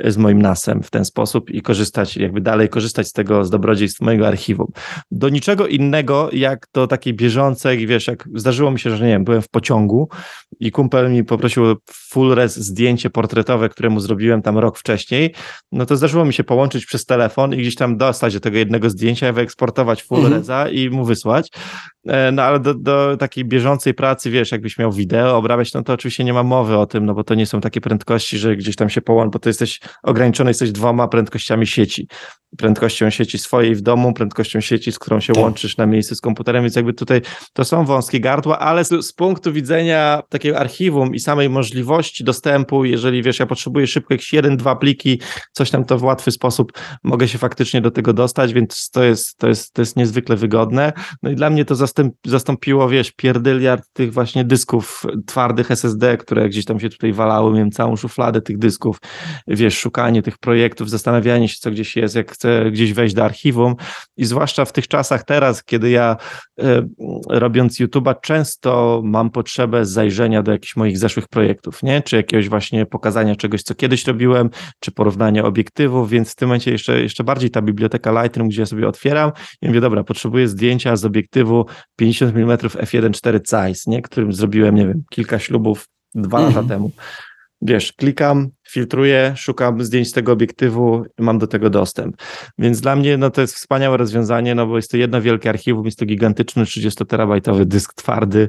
[0.00, 4.00] z moim NASem w ten sposób i korzystać, jakby dalej korzystać z tego, z dobrodziejstw
[4.00, 4.66] mojego archiwum.
[5.10, 9.24] Do niczego innego, jak do takiej bieżącej, wiesz, jak zdarzyło mi się, że nie wiem,
[9.24, 10.08] byłem w pociągu
[10.60, 15.34] i kumpel mi poprosił full res zdjęcie portretowe, któremu zrobiłem tam rok wcześniej,
[15.72, 18.90] no to zdarzyło mi się połączyć przez telefon i gdzieś tam dostać do tego jednego
[18.90, 20.34] zdjęcia, wyeksportować full mhm.
[20.34, 21.50] resa i mu wysłać.
[22.06, 25.92] E, no ale do, do takiej bieżącej pracy, wiesz, jakbyś miał wideo obrabiać, no to
[25.92, 28.56] oczywiście nie ma mowy o tym, no bo to nie są takie prędkości, prędkości, że
[28.56, 32.08] gdzieś tam się połączy, bo to jesteś ograniczony, jesteś dwoma prędkościami sieci.
[32.58, 35.42] Prędkością sieci swojej w domu, prędkością sieci, z którą się tak.
[35.42, 37.20] łączysz na miejscu z komputerem, więc jakby tutaj
[37.52, 42.84] to są wąskie gardła, ale z, z punktu widzenia takiego archiwum i samej możliwości dostępu,
[42.84, 45.20] jeżeli wiesz, ja potrzebuję szybko jakieś jeden, dwa pliki,
[45.52, 49.38] coś tam to w łatwy sposób mogę się faktycznie do tego dostać, więc to jest,
[49.38, 50.92] to jest, to jest niezwykle wygodne.
[51.22, 56.48] No i dla mnie to zastęp, zastąpiło, wiesz, pierdyliard tych właśnie dysków twardych SSD, które
[56.48, 59.00] gdzieś tam się tutaj walały, miałem całą szufladę tych dysków,
[59.46, 63.74] wiesz, szukanie tych projektów, zastanawianie się, co gdzieś jest, jak chcę gdzieś wejść do archiwum
[64.16, 66.16] i zwłaszcza w tych czasach teraz, kiedy ja
[66.60, 66.86] e,
[67.28, 72.02] robiąc YouTube'a często mam potrzebę zajrzenia do jakichś moich zeszłych projektów, nie?
[72.02, 76.70] Czy jakiegoś właśnie pokazania czegoś, co kiedyś robiłem, czy porównania obiektywów, więc w tym momencie
[76.70, 79.32] jeszcze, jeszcze bardziej ta biblioteka Lightroom, gdzie ja sobie otwieram
[79.62, 81.66] i mówię, dobra, potrzebuję zdjęcia z obiektywu
[81.96, 84.02] 50 mm f1.4 Zeiss, nie?
[84.02, 86.68] Którym zrobiłem, nie wiem, kilka ślubów dwa lata mhm.
[86.68, 86.90] temu
[87.64, 92.16] wiesz, klikam, filtruję, szukam zdjęć z tego obiektywu, mam do tego dostęp.
[92.58, 95.84] Więc dla mnie no, to jest wspaniałe rozwiązanie, no bo jest to jedno wielkie archiwum,
[95.84, 98.48] jest to gigantyczny 30-terabajtowy dysk twardy,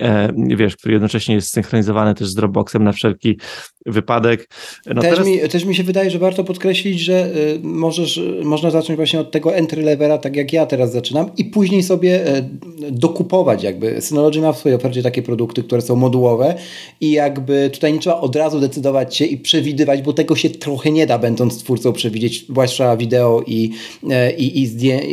[0.00, 3.38] e, wiesz, który jednocześnie jest synchronizowany też z Dropboxem na wszelki
[3.86, 4.48] wypadek.
[4.86, 5.26] No też, teraz...
[5.26, 9.30] mi, też mi się wydaje, że warto podkreślić, że y, możesz, można zacząć właśnie od
[9.30, 12.44] tego entry levela, tak jak ja teraz zaczynam i później sobie y,
[12.90, 14.00] dokupować jakby.
[14.00, 16.54] Synology ma w swojej ofercie takie produkty, które są modułowe
[17.00, 20.90] i jakby tutaj nie trzeba od razu decydować się i przewidywać, bo tego się trochę
[20.90, 23.70] nie da, będąc twórcą przewidzieć, zwłaszcza wideo i,
[24.10, 24.62] e, i, i,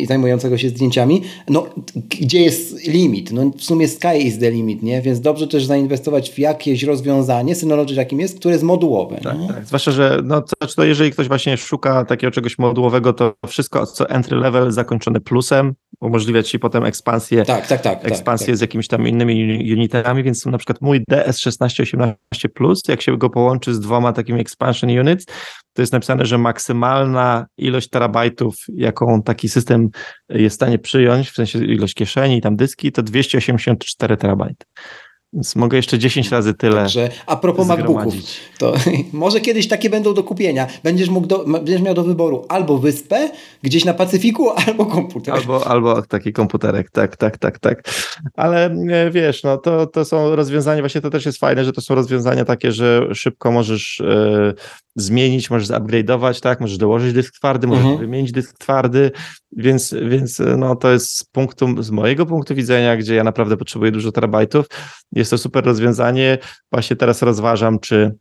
[0.01, 1.21] i zajmującego się zdjęciami.
[1.49, 1.65] No,
[2.21, 3.32] gdzie jest limit?
[3.32, 5.01] No, w sumie sky is the limit, nie?
[5.01, 9.16] Więc dobrze też zainwestować w jakieś rozwiązanie, Synology takim jest, które jest modułowe.
[9.24, 9.66] Tak, tak.
[9.66, 14.09] Zwłaszcza, że no, to, to jeżeli ktoś właśnie szuka takiego czegoś modułowego, to wszystko, co
[14.09, 18.88] entry level zakończone plusem, umożliwia ci potem ekspansję, tak, tak, tak, ekspansję tak, z jakimiś
[18.88, 22.14] tam innymi unitami, więc na przykład mój DS1618
[22.53, 25.26] Plus, jak się go połączy z dwoma takimi expansion units,
[25.74, 29.89] to jest napisane, że maksymalna ilość terabajtów, jaką taki system
[30.30, 34.66] jest w stanie przyjąć, w sensie ilość kieszeni i tam dyski, to 284 terabajty.
[35.34, 36.75] Więc mogę jeszcze 10 razy tyle.
[36.75, 38.13] Także a propos MacBooków,
[38.57, 38.73] to
[39.13, 40.67] może kiedyś takie będą do kupienia.
[40.84, 43.29] Będziesz, mógł do, będziesz miał do wyboru albo wyspę
[43.63, 45.34] gdzieś na Pacyfiku, albo komputer.
[45.34, 47.84] Albo, albo taki komputerek, tak, tak, tak, tak.
[48.36, 51.81] Ale e, wiesz, no to, to są rozwiązania, właśnie to też jest fajne, że to
[51.81, 54.53] są rozwiązania takie, że szybko możesz e,
[54.96, 58.00] zmienić, możesz zupgrade'ować, tak, możesz dołożyć dysk twardy, możesz mhm.
[58.00, 59.12] wymienić dysk twardy,
[59.52, 63.91] więc, więc no, to jest z punktu, z mojego punktu widzenia, gdzie ja naprawdę potrzebuję
[63.91, 64.66] dużo terabajtów,
[65.12, 66.38] jest to super rozwiązanie.
[66.72, 68.16] Właśnie teraz rozważam, czy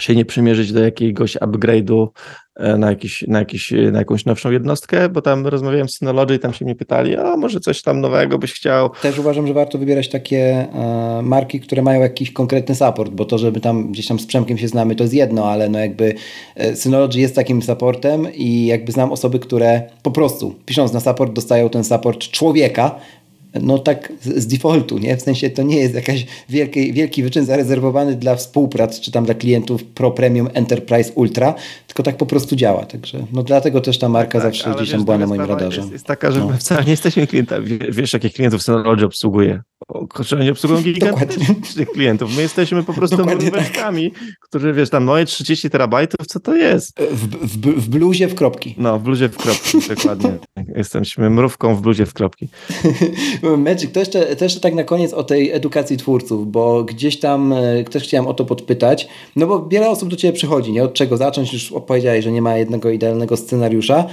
[0.00, 2.08] się nie przymierzyć do jakiegoś upgrade'u
[2.56, 6.38] e, na, jakiś, na, jakiś, na jakąś nowszą jednostkę, bo tam rozmawiałem z Synology i
[6.38, 8.90] tam się mnie pytali, a może coś tam nowego byś chciał.
[9.02, 13.38] Też uważam, że warto wybierać takie e, marki, które mają jakiś konkretny support, bo to,
[13.38, 16.14] żeby tam gdzieś tam z Przemkiem się znamy, to jest jedno, ale no jakby
[16.56, 21.32] e, Synology jest takim supportem i jakby znam osoby, które po prostu pisząc na support
[21.32, 23.00] dostają ten support człowieka,
[23.62, 25.16] no tak z defaultu, nie?
[25.16, 29.34] W sensie to nie jest jakaś wielki, wielki wyczyn zarezerwowany dla współprac, czy tam dla
[29.34, 31.54] klientów Pro Premium Enterprise Ultra,
[31.86, 32.86] tylko tak po prostu działa.
[32.86, 35.80] Także no dlatego też ta marka tak, zawsze gdzieś tam była na moim radarze.
[35.80, 36.46] Jest, jest taka, że no.
[36.46, 37.78] my wcale nie jesteśmy klientami.
[37.90, 39.62] Wiesz, jakich klientów Synology obsługuje?
[40.40, 42.36] Oni obsługują gigantycznych klientów.
[42.36, 44.22] My jesteśmy po prostu mróweczkami, tak.
[44.40, 47.00] którzy, wiesz, tam moje 30 terabajtów, co to jest?
[47.00, 48.74] W, w, w bluzie w kropki.
[48.78, 50.38] No, w bluzie w kropki, dokładnie.
[50.76, 52.48] Jesteśmy mrówką w bluzie w kropki.
[53.56, 57.52] Magic, to jeszcze, to jeszcze tak na koniec o tej edukacji twórców, bo gdzieś tam
[57.52, 60.84] e, też chciałem o to podpytać, no bo wiele osób do Ciebie przychodzi, nie?
[60.84, 61.52] Od czego zacząć?
[61.52, 64.06] Już opowiedziałeś, że nie ma jednego idealnego scenariusza,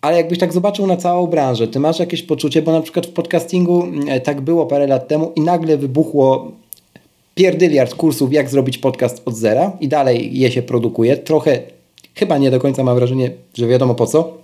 [0.00, 3.10] ale jakbyś tak zobaczył na całą branżę, ty masz jakieś poczucie, bo na przykład w
[3.10, 6.52] podcastingu e, tak było parę lat temu i nagle wybuchło
[7.34, 11.16] pierdyliard kursów, jak zrobić podcast od zera i dalej je się produkuje.
[11.16, 11.60] Trochę,
[12.14, 14.38] chyba nie do końca mam wrażenie, że wiadomo po co,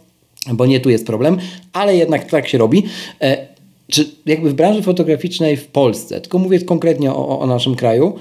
[0.53, 1.39] bo nie tu jest problem,
[1.72, 2.85] ale jednak tak się robi.
[3.95, 8.14] Czy jakby w branży fotograficznej w Polsce, tylko mówię konkretnie o, o naszym kraju,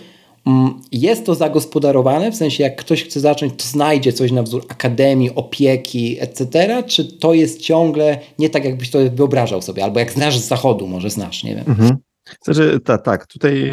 [0.48, 4.66] mm, jest to zagospodarowane, w sensie jak ktoś chce zacząć, to znajdzie coś na wzór
[4.70, 10.12] akademii, opieki, etc., czy to jest ciągle nie tak, jakbyś to wyobrażał sobie, albo jak
[10.12, 11.66] znasz z zachodu, może znasz, nie wiem.
[11.68, 11.98] Mhm.
[12.44, 13.72] Znaczy, tak, tak, tutaj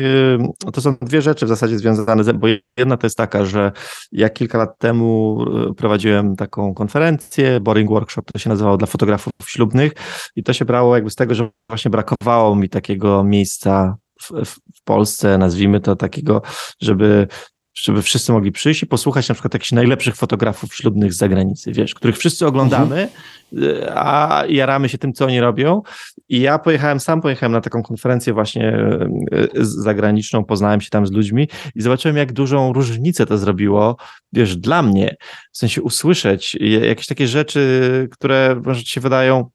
[0.66, 2.46] y, to są dwie rzeczy w zasadzie związane, bo
[2.78, 3.72] jedna to jest taka, że
[4.12, 5.38] ja kilka lat temu
[5.70, 9.92] y, prowadziłem taką konferencję, Boring Workshop to się nazywało dla fotografów ślubnych
[10.36, 14.84] i to się brało jakby z tego, że właśnie brakowało mi takiego miejsca w, w,
[14.84, 16.42] Polsce, nazwijmy to takiego,
[16.80, 17.26] żeby
[17.74, 21.94] żeby wszyscy mogli przyjść i posłuchać na przykład jakichś najlepszych fotografów ślubnych z zagranicy, wiesz,
[21.94, 23.08] których wszyscy oglądamy,
[23.52, 23.92] mhm.
[23.94, 25.82] a jaramy się tym, co oni robią.
[26.28, 31.12] I ja pojechałem, sam pojechałem na taką konferencję właśnie e, zagraniczną, poznałem się tam z
[31.12, 33.96] ludźmi i zobaczyłem, jak dużą różnicę to zrobiło,
[34.32, 35.16] wiesz, dla mnie,
[35.52, 39.50] w sensie usłyszeć jakieś takie rzeczy, które może ci się wydają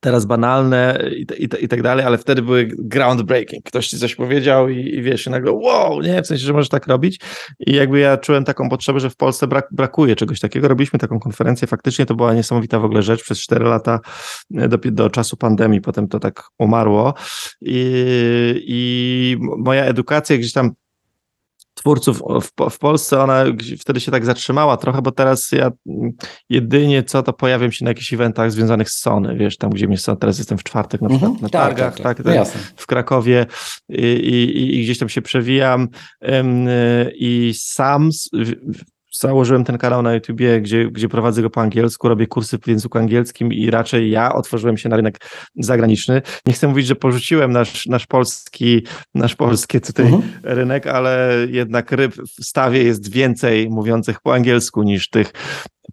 [0.00, 3.64] teraz banalne i, i, i tak dalej, ale wtedy były groundbreaking.
[3.64, 6.68] Ktoś ci coś powiedział i, i wiesz, i nagle wow, nie, w sensie, że możesz
[6.68, 7.20] tak robić
[7.66, 10.68] i jakby ja czułem taką potrzebę, że w Polsce brak, brakuje czegoś takiego.
[10.68, 14.00] Robiliśmy taką konferencję, faktycznie to była niesamowita w ogóle rzecz przez 4 lata
[14.56, 17.14] e, do, do czasu pandemii, potem to tak umarło
[17.60, 20.70] i, i moja edukacja gdzieś tam
[21.80, 23.44] twórców w, w, Polsce, ona
[23.80, 25.70] wtedy się tak zatrzymała trochę, bo teraz ja
[26.48, 29.98] jedynie co to pojawiam się na jakichś eventach związanych z Sony, wiesz, tam gdzie mnie
[29.98, 32.62] są, teraz jestem w czwartek na przykład mhm, na tak, targach, tak, tak, tak no
[32.76, 33.46] w Krakowie
[33.88, 35.88] i, i, i, gdzieś tam się przewijam.
[37.14, 38.10] I sam
[39.12, 42.98] założyłem ten kanał na YouTubie, gdzie, gdzie prowadzę go po angielsku, robię kursy w języku
[42.98, 45.18] angielskim i raczej ja otworzyłem się na rynek
[45.56, 46.22] zagraniczny.
[46.46, 50.32] Nie chcę mówić, że porzuciłem nasz, nasz polski, nasz polski tutaj uh mhm.
[50.32, 50.38] -huh.
[50.42, 55.32] rynek, ale jednak ryb w stawie jest więcej mówiących po angielsku niż tych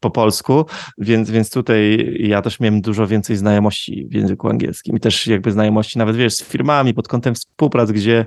[0.01, 0.65] po polsku,
[0.97, 5.51] więc, więc tutaj ja też miałem dużo więcej znajomości w języku angielskim i też jakby
[5.51, 8.25] znajomości nawet, wiesz, z firmami pod kątem współprac, gdzie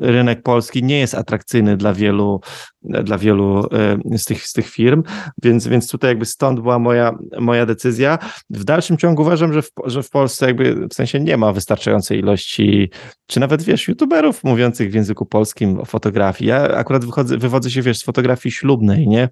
[0.00, 2.40] rynek polski nie jest atrakcyjny dla wielu,
[2.82, 3.68] dla wielu
[4.16, 5.02] z tych, z tych firm,
[5.42, 8.18] więc, więc tutaj jakby stąd była moja, moja decyzja.
[8.50, 12.18] W dalszym ciągu uważam, że w, że w Polsce jakby w sensie nie ma wystarczającej
[12.18, 12.90] ilości,
[13.26, 16.48] czy nawet wiesz, youtuberów mówiących w języku polskim o fotografii.
[16.48, 19.28] Ja akurat wychodzę, wywodzę się wiesz z fotografii ślubnej, nie?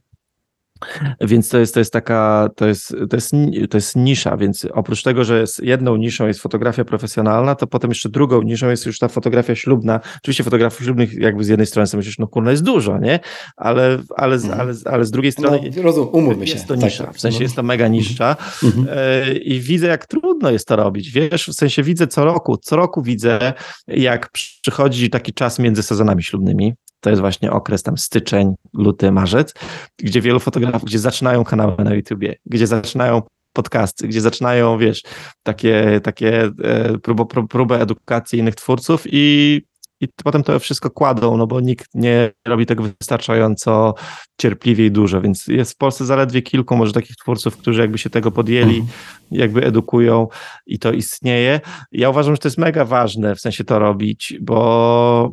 [1.20, 3.32] Więc to jest, to jest taka, to jest, to, jest,
[3.70, 7.90] to jest nisza, więc oprócz tego, że jest jedną niszą jest fotografia profesjonalna, to potem
[7.90, 10.00] jeszcze drugą niszą jest już ta fotografia ślubna.
[10.16, 13.20] Oczywiście fotografii ślubnych jakby z jednej strony sobie myślisz, no kurna jest dużo, nie?
[13.56, 14.60] Ale, ale, mhm.
[14.60, 16.54] ale, ale z drugiej strony no, rozum, umówmy się.
[16.54, 17.42] jest to nisza, tak, w sensie no.
[17.42, 18.86] jest to mega nisza mhm.
[18.90, 22.76] E, i widzę jak trudno jest to robić, wiesz, w sensie widzę co roku, co
[22.76, 23.52] roku widzę
[23.88, 29.54] jak przychodzi taki czas między sezonami ślubnymi, to jest właśnie okres tam styczeń, luty, marzec,
[29.98, 33.22] gdzie wielu fotografów, gdzie zaczynają kanały na YouTubie, gdzie zaczynają
[33.52, 35.02] podcasty, gdzie zaczynają, wiesz,
[35.42, 39.60] takie, takie e, próbę, próbę edukacji innych twórców i,
[40.00, 43.94] i potem to wszystko kładą, no bo nikt nie robi tego wystarczająco
[44.40, 48.10] cierpliwie i dużo, więc jest w Polsce zaledwie kilku może takich twórców, którzy jakby się
[48.10, 48.96] tego podjęli, mhm.
[49.30, 50.28] jakby edukują
[50.66, 51.60] i to istnieje.
[51.92, 55.30] Ja uważam, że to jest mega ważne w sensie to robić, bo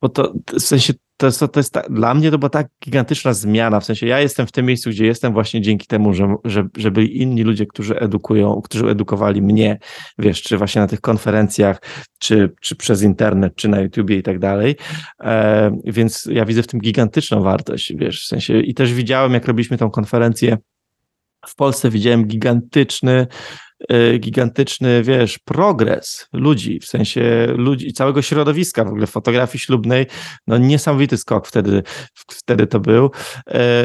[0.00, 3.32] bo to w sensie to jest, to jest ta, dla mnie to była tak gigantyczna
[3.32, 6.68] zmiana, w sensie ja jestem w tym miejscu, gdzie jestem właśnie dzięki temu, że, że,
[6.76, 9.78] że byli inni ludzie, którzy edukują, którzy edukowali mnie,
[10.18, 11.82] wiesz, czy właśnie na tych konferencjach,
[12.18, 14.76] czy, czy przez internet, czy na YouTubie i tak dalej,
[15.20, 19.46] e, więc ja widzę w tym gigantyczną wartość, wiesz, w sensie i też widziałem, jak
[19.46, 20.56] robiliśmy tą konferencję
[21.46, 23.26] w Polsce, widziałem gigantyczny
[24.18, 30.06] gigantyczny, wiesz, progres ludzi, w sensie ludzi, całego środowiska w ogóle fotografii ślubnej,
[30.46, 31.82] no niesamowity skok wtedy,
[32.14, 33.10] wtedy to był,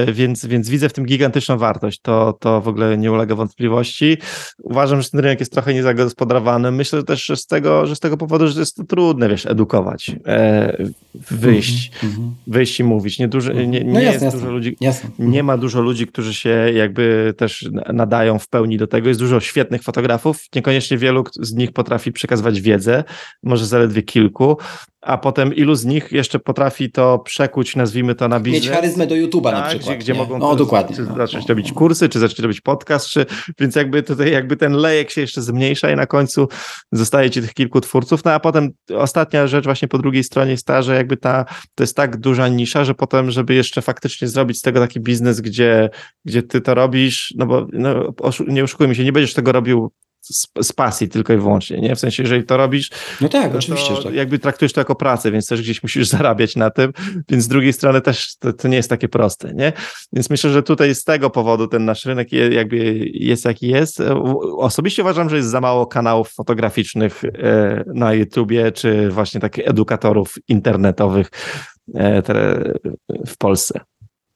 [0.07, 4.17] y, więc, więc widzę w tym gigantyczną wartość, to, to w ogóle nie ulega wątpliwości.
[4.63, 8.17] Uważam, że ten rynek jest trochę niezagospodarowany, myślę też że z tego, że z tego
[8.17, 10.77] powodu, że jest to trudne, wiesz, edukować, e,
[11.31, 12.29] wyjść, mm -hmm.
[12.47, 15.09] wyjść i mówić, nie, dużo, nie, nie no jasne, jest jasne, dużo ludzi, jasne.
[15.19, 19.39] nie ma dużo ludzi, którzy się jakby też nadają w pełni do tego, jest dużo
[19.39, 23.03] świetnych fotografów, niekoniecznie wielu z nich potrafi przekazywać wiedzę,
[23.43, 24.57] może zaledwie kilku,
[25.03, 28.63] a potem ilu z nich jeszcze potrafi to przekuć, nazwijmy to na biznes.
[28.63, 29.89] Mieć charyzmę do YouTube'a tak, na przykład.
[29.89, 30.95] Gdzie, gdzie mogą no, dokładnie.
[30.95, 33.25] Czy zacząć robić kursy, czy zacząć robić podcast, czy,
[33.59, 36.47] więc jakby tutaj jakby ten lejek się jeszcze zmniejsza i na końcu
[36.91, 40.65] zostaje ci tych kilku twórców, no a potem ostatnia rzecz właśnie po drugiej stronie jest
[40.65, 41.45] ta, że jakby ta,
[41.75, 45.41] to jest tak duża nisza, że potem, żeby jeszcze faktycznie zrobić z tego taki biznes,
[45.41, 45.89] gdzie,
[46.25, 48.13] gdzie ty to robisz, no bo no,
[48.47, 49.91] nie oszukujmy się, nie będziesz tego robił
[50.23, 51.95] z, z, pasji tylko i wyłącznie, nie?
[51.95, 52.89] W sensie, jeżeli to robisz,
[53.21, 54.13] no tak, oczywiście, tak.
[54.13, 56.93] jakby traktujesz to jako pracę, więc też gdzieś musisz zarabiać na tym,
[57.29, 59.73] więc z drugiej strony też to, to, nie jest takie proste, nie?
[60.13, 64.01] Więc myślę, że tutaj z tego powodu ten nasz rynek jakby jest jaki jest.
[64.57, 70.35] Osobiście uważam, że jest za mało kanałów fotograficznych e, na YouTubie, czy właśnie takich edukatorów
[70.47, 71.29] internetowych
[71.95, 72.21] e,
[73.27, 73.79] w Polsce.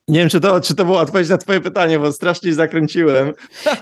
[0.08, 3.32] Nie wiem, czy to, czy to była odpowiedź na twoje pytanie, bo strasznie zakręciłem.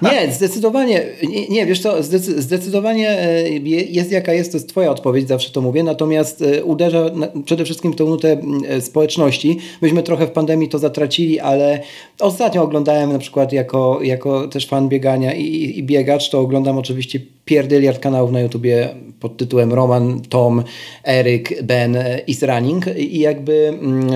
[0.02, 2.02] Nie, zdecydowanie, nie, nie wiesz co,
[2.38, 7.10] zdecydowanie e, jest jaka jest, to jest twoja odpowiedź, zawsze to mówię, natomiast e, uderza
[7.44, 9.58] przede wszystkim w tę nutę e, społeczności.
[9.82, 11.82] Myśmy trochę w pandemii to zatracili, ale
[12.20, 17.20] ostatnio oglądałem na przykład jako, jako też fan biegania i, i biegacz, to oglądam oczywiście
[17.46, 18.88] pierdyliard kanałów na YouTubie
[19.20, 20.62] pod tytułem Roman, Tom,
[21.04, 24.08] Eryk, Ben, Is Running i jakby mm,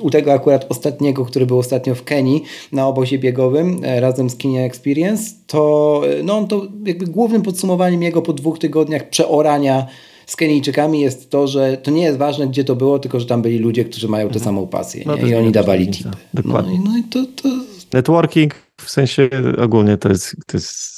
[0.00, 4.36] u tego akurat ostatniego który był ostatnio w Kenii na obozie biegowym e, razem z
[4.36, 9.86] Kenia Experience, to, e, no, to jakby głównym podsumowaniem jego po dwóch tygodniach przeorania
[10.26, 13.42] z Kenijczykami jest to, że to nie jest ważne, gdzie to było, tylko że tam
[13.42, 14.44] byli ludzie, którzy mają tę mhm.
[14.44, 16.10] samą pasję no i oni dawali tipy.
[16.34, 16.80] Dokładnie.
[16.84, 17.48] No, no i to, to...
[17.92, 20.95] Networking w sensie ogólnie to jest, to jest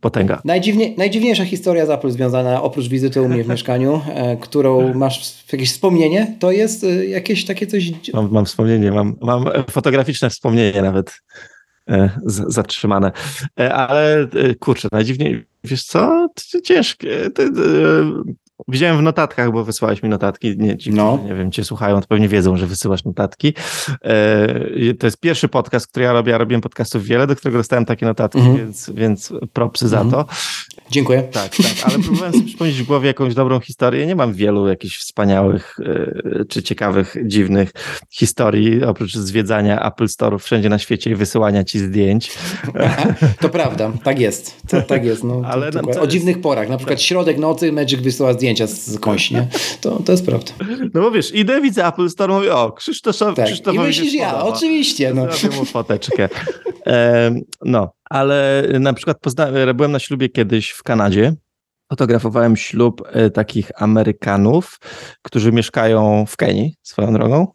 [0.00, 0.42] potęga.
[0.44, 5.44] Najdziwnie, najdziwniejsza historia z Apple związana oprócz wizyty u mnie w mieszkaniu, e, którą masz
[5.52, 7.92] jakieś wspomnienie, to jest e, jakieś takie coś...
[8.14, 11.20] Mam, mam wspomnienie, mam, mam fotograficzne wspomnienie nawet
[11.90, 13.12] e, zatrzymane.
[13.56, 14.28] Ale
[14.60, 16.28] kurczę, najdziwniej, wiesz co,
[16.64, 17.30] ciężkie.
[18.68, 20.58] Widziałem w notatkach, bo wysłałeś mi notatki.
[20.58, 21.18] Nie, ci, no.
[21.26, 23.54] nie wiem, cię słuchają, to pewnie wiedzą, że wysyłasz notatki.
[24.02, 26.32] E, to jest pierwszy podcast, który ja robię.
[26.32, 28.56] Ja robiłem podcastów wiele, do którego dostałem takie notatki, mhm.
[28.56, 30.10] więc, więc propsy za mhm.
[30.26, 30.32] to.
[30.90, 31.22] Dziękuję.
[31.22, 34.06] Tak, tak, ale próbowałem sobie przypomnieć w głowie jakąś dobrą historię.
[34.06, 37.72] Nie mam wielu jakichś wspaniałych e, czy ciekawych, dziwnych
[38.10, 42.30] historii, oprócz zwiedzania Apple Store'ów wszędzie na świecie i wysyłania ci zdjęć.
[43.40, 44.56] To prawda, tak jest.
[44.68, 45.24] To, tak jest.
[45.24, 48.66] No, ale to, to, o dziwnych porach, na przykład środek nocy Magic wysyła zdjęć zdjęcia
[48.66, 49.48] z nie?
[49.80, 50.52] To, to jest prawda.
[50.94, 53.46] No bo wiesz, idę, widzę Apple Store, mówię, o, Krzysztof, tak.
[53.46, 55.14] Krzysztof I myślisz ja, oczywiście.
[55.14, 55.32] No.
[55.32, 56.28] Zrobię mu foteczkę.
[56.86, 57.34] E,
[57.64, 61.34] no, ale na przykład pozna- byłem na ślubie kiedyś w Kanadzie
[61.90, 64.80] fotografowałem ślub e, takich Amerykanów,
[65.22, 67.46] którzy mieszkają w Kenii swoją drogą.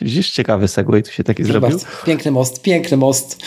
[0.00, 1.78] Widzisz, ciekawy segway tu się taki zrobił.
[2.06, 3.42] Piękny most, piękny most.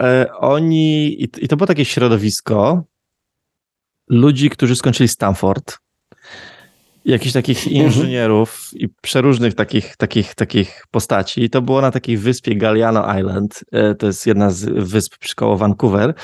[0.00, 2.84] E, oni, i to było takie środowisko
[4.12, 5.78] ludzi, którzy skończyli Stanford,
[7.04, 7.86] jakichś takich mhm.
[7.86, 11.44] inżynierów i przeróżnych takich, takich, takich postaci.
[11.44, 13.64] I to było na takiej wyspie Galliano Island.
[13.72, 16.14] E, to jest jedna z wysp przy koło Vancouver.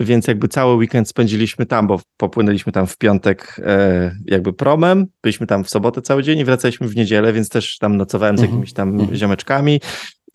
[0.00, 5.46] Więc jakby cały weekend spędziliśmy tam, bo popłynęliśmy tam w piątek e, jakby promem, byliśmy
[5.46, 8.50] tam w sobotę cały dzień i wracaliśmy w niedzielę, więc też tam nocowałem z mhm.
[8.50, 9.16] jakimiś tam mhm.
[9.16, 9.80] ziomeczkami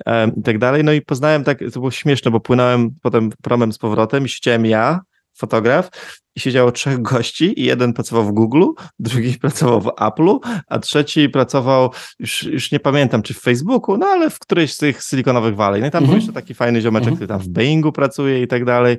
[0.05, 0.83] e, i tak dalej.
[0.83, 4.65] No i poznałem tak, to było śmieszne, bo płynąłem potem promem z powrotem i siedziałem
[4.65, 4.99] ja,
[5.37, 5.89] fotograf
[6.37, 8.63] i siedziało trzech gości i jeden pracował w Google,
[8.99, 14.05] drugi pracował w Apple'u, a trzeci pracował, już, już nie pamiętam, czy w Facebooku, no
[14.05, 15.81] ale w którejś z tych silikonowych Valley.
[15.81, 16.05] No i tam mhm.
[16.07, 17.15] był jeszcze taki fajny ziomeczek, mhm.
[17.15, 18.97] który tam w Boeingu pracuje i tak dalej.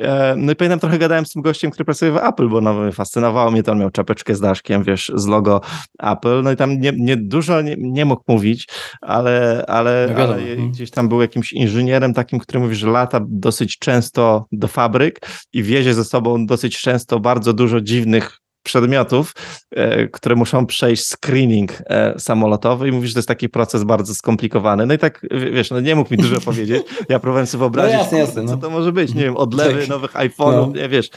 [0.00, 2.92] E, no i pamiętam, trochę gadałem z tym gościem, który pracuje w Apple, bo no,
[2.92, 5.60] fascynowało mnie to, on miał czapeczkę z daszkiem, wiesz, z logo
[5.98, 8.68] Apple, no i tam nie, nie dużo nie, nie mógł mówić,
[9.00, 10.70] ale, ale, no ale mhm.
[10.70, 15.20] gdzieś tam był jakimś inżynierem takim, który mówi, że lata dosyć często do fabryk
[15.52, 19.32] i wiezie ze sobą dosyć często bardzo dużo dziwnych przedmiotów,
[19.70, 24.14] e, które muszą przejść screening e, samolotowy i mówisz, że to jest taki proces bardzo
[24.14, 24.86] skomplikowany.
[24.86, 26.82] No i tak, wiesz, no nie mógł mi dużo powiedzieć.
[27.08, 28.48] Ja próbowałem sobie wyobrazić, no jasne, jasne, no.
[28.48, 29.88] co to może być, nie wiem, odlewy tak.
[29.88, 30.82] nowych iPhone'ów, no.
[30.82, 31.10] nie wiesz.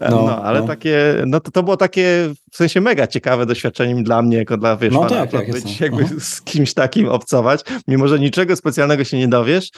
[0.00, 0.66] E, no, no ale no.
[0.66, 4.76] takie, no to, to było takie w sensie mega ciekawe doświadczenie dla mnie, jako dla,
[4.76, 9.18] wiesz, no, tak, tak, być jakby z kimś takim obcować, mimo że niczego specjalnego się
[9.18, 9.70] nie dowiesz,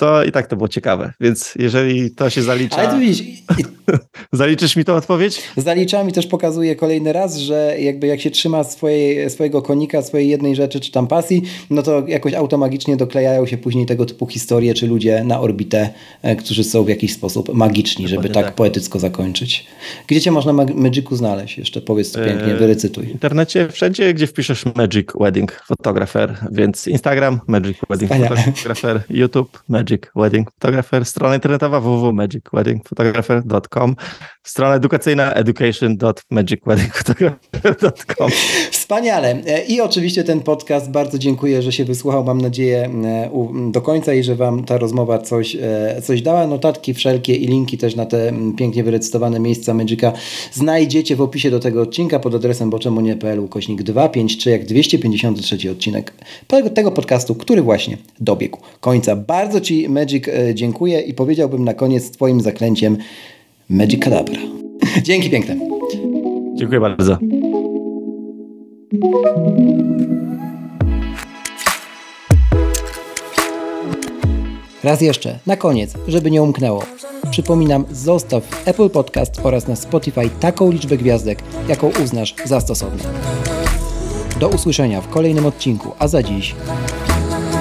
[0.00, 1.12] to i tak to było ciekawe.
[1.20, 2.76] Więc jeżeli to się zalicza.
[2.76, 3.22] Ale tu widzisz.
[4.32, 5.42] Zaliczysz mi tą odpowiedź?
[5.56, 10.28] Zaliczam i też pokazuję kolejny raz, że jakby jak się trzyma swojej, swojego konika, swojej
[10.28, 14.74] jednej rzeczy czy tam pasji, no to jakoś automagicznie doklejają się później tego typu historie,
[14.74, 15.90] czy ludzie na orbitę,
[16.22, 19.66] e, którzy są w jakiś sposób magiczni, żeby tak, tak, poetycko zakończyć.
[20.06, 21.58] Gdzie cię można Magicu znaleźć?
[21.58, 23.06] Jeszcze powiedz to pięknie, e, wyrecytuj.
[23.06, 28.42] W internecie, wszędzie, gdzie wpiszesz Magic Wedding Photographer, więc Instagram Magic Wedding Wspaniale.
[28.42, 33.96] Photographer, YouTube Magic Magic Wedding Photographer, strona internetowa www.magicweddingphotographer.com,
[34.42, 38.30] strona edukacyjna education.magicweddingphotographer.com.
[38.70, 39.42] Wspaniale.
[39.68, 42.90] I oczywiście ten podcast bardzo dziękuję, że się wysłuchał, mam nadzieję
[43.70, 46.46] do końca i że Wam ta rozmowa coś, e, coś dała.
[46.46, 50.12] Notatki wszelkie i linki też na te pięknie wyrecytowane miejsca Magica
[50.52, 56.12] znajdziecie w opisie do tego odcinka pod adresem boczemunie.pl kośnik 253 jak 253 odcinek
[56.74, 59.16] tego podcastu, który właśnie dobiegł końca.
[59.16, 62.96] Bardzo Ci Magic e, dziękuję i powiedziałbym na koniec Twoim zaklęciem
[63.68, 64.40] Magic Cadabra.
[65.02, 65.56] Dzięki piękne.
[66.54, 67.18] Dziękuję bardzo.
[74.84, 76.84] Raz jeszcze, na koniec, żeby nie umknęło.
[77.30, 83.04] Przypominam, zostaw w Apple Podcast oraz na Spotify taką liczbę gwiazdek, jaką uznasz za stosowną.
[84.40, 86.54] Do usłyszenia w kolejnym odcinku, a za dziś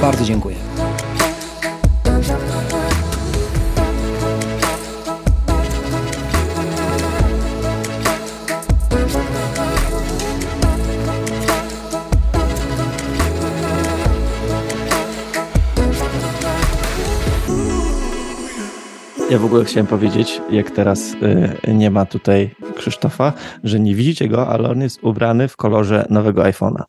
[0.02, 0.56] bardzo dziękuję.
[19.30, 21.14] Ja w ogóle chciałem powiedzieć, jak teraz
[21.68, 23.34] y, nie ma tutaj Krzysztofa,
[23.64, 26.84] że nie widzicie go, ale on jest ubrany w kolorze nowego iPhone'a.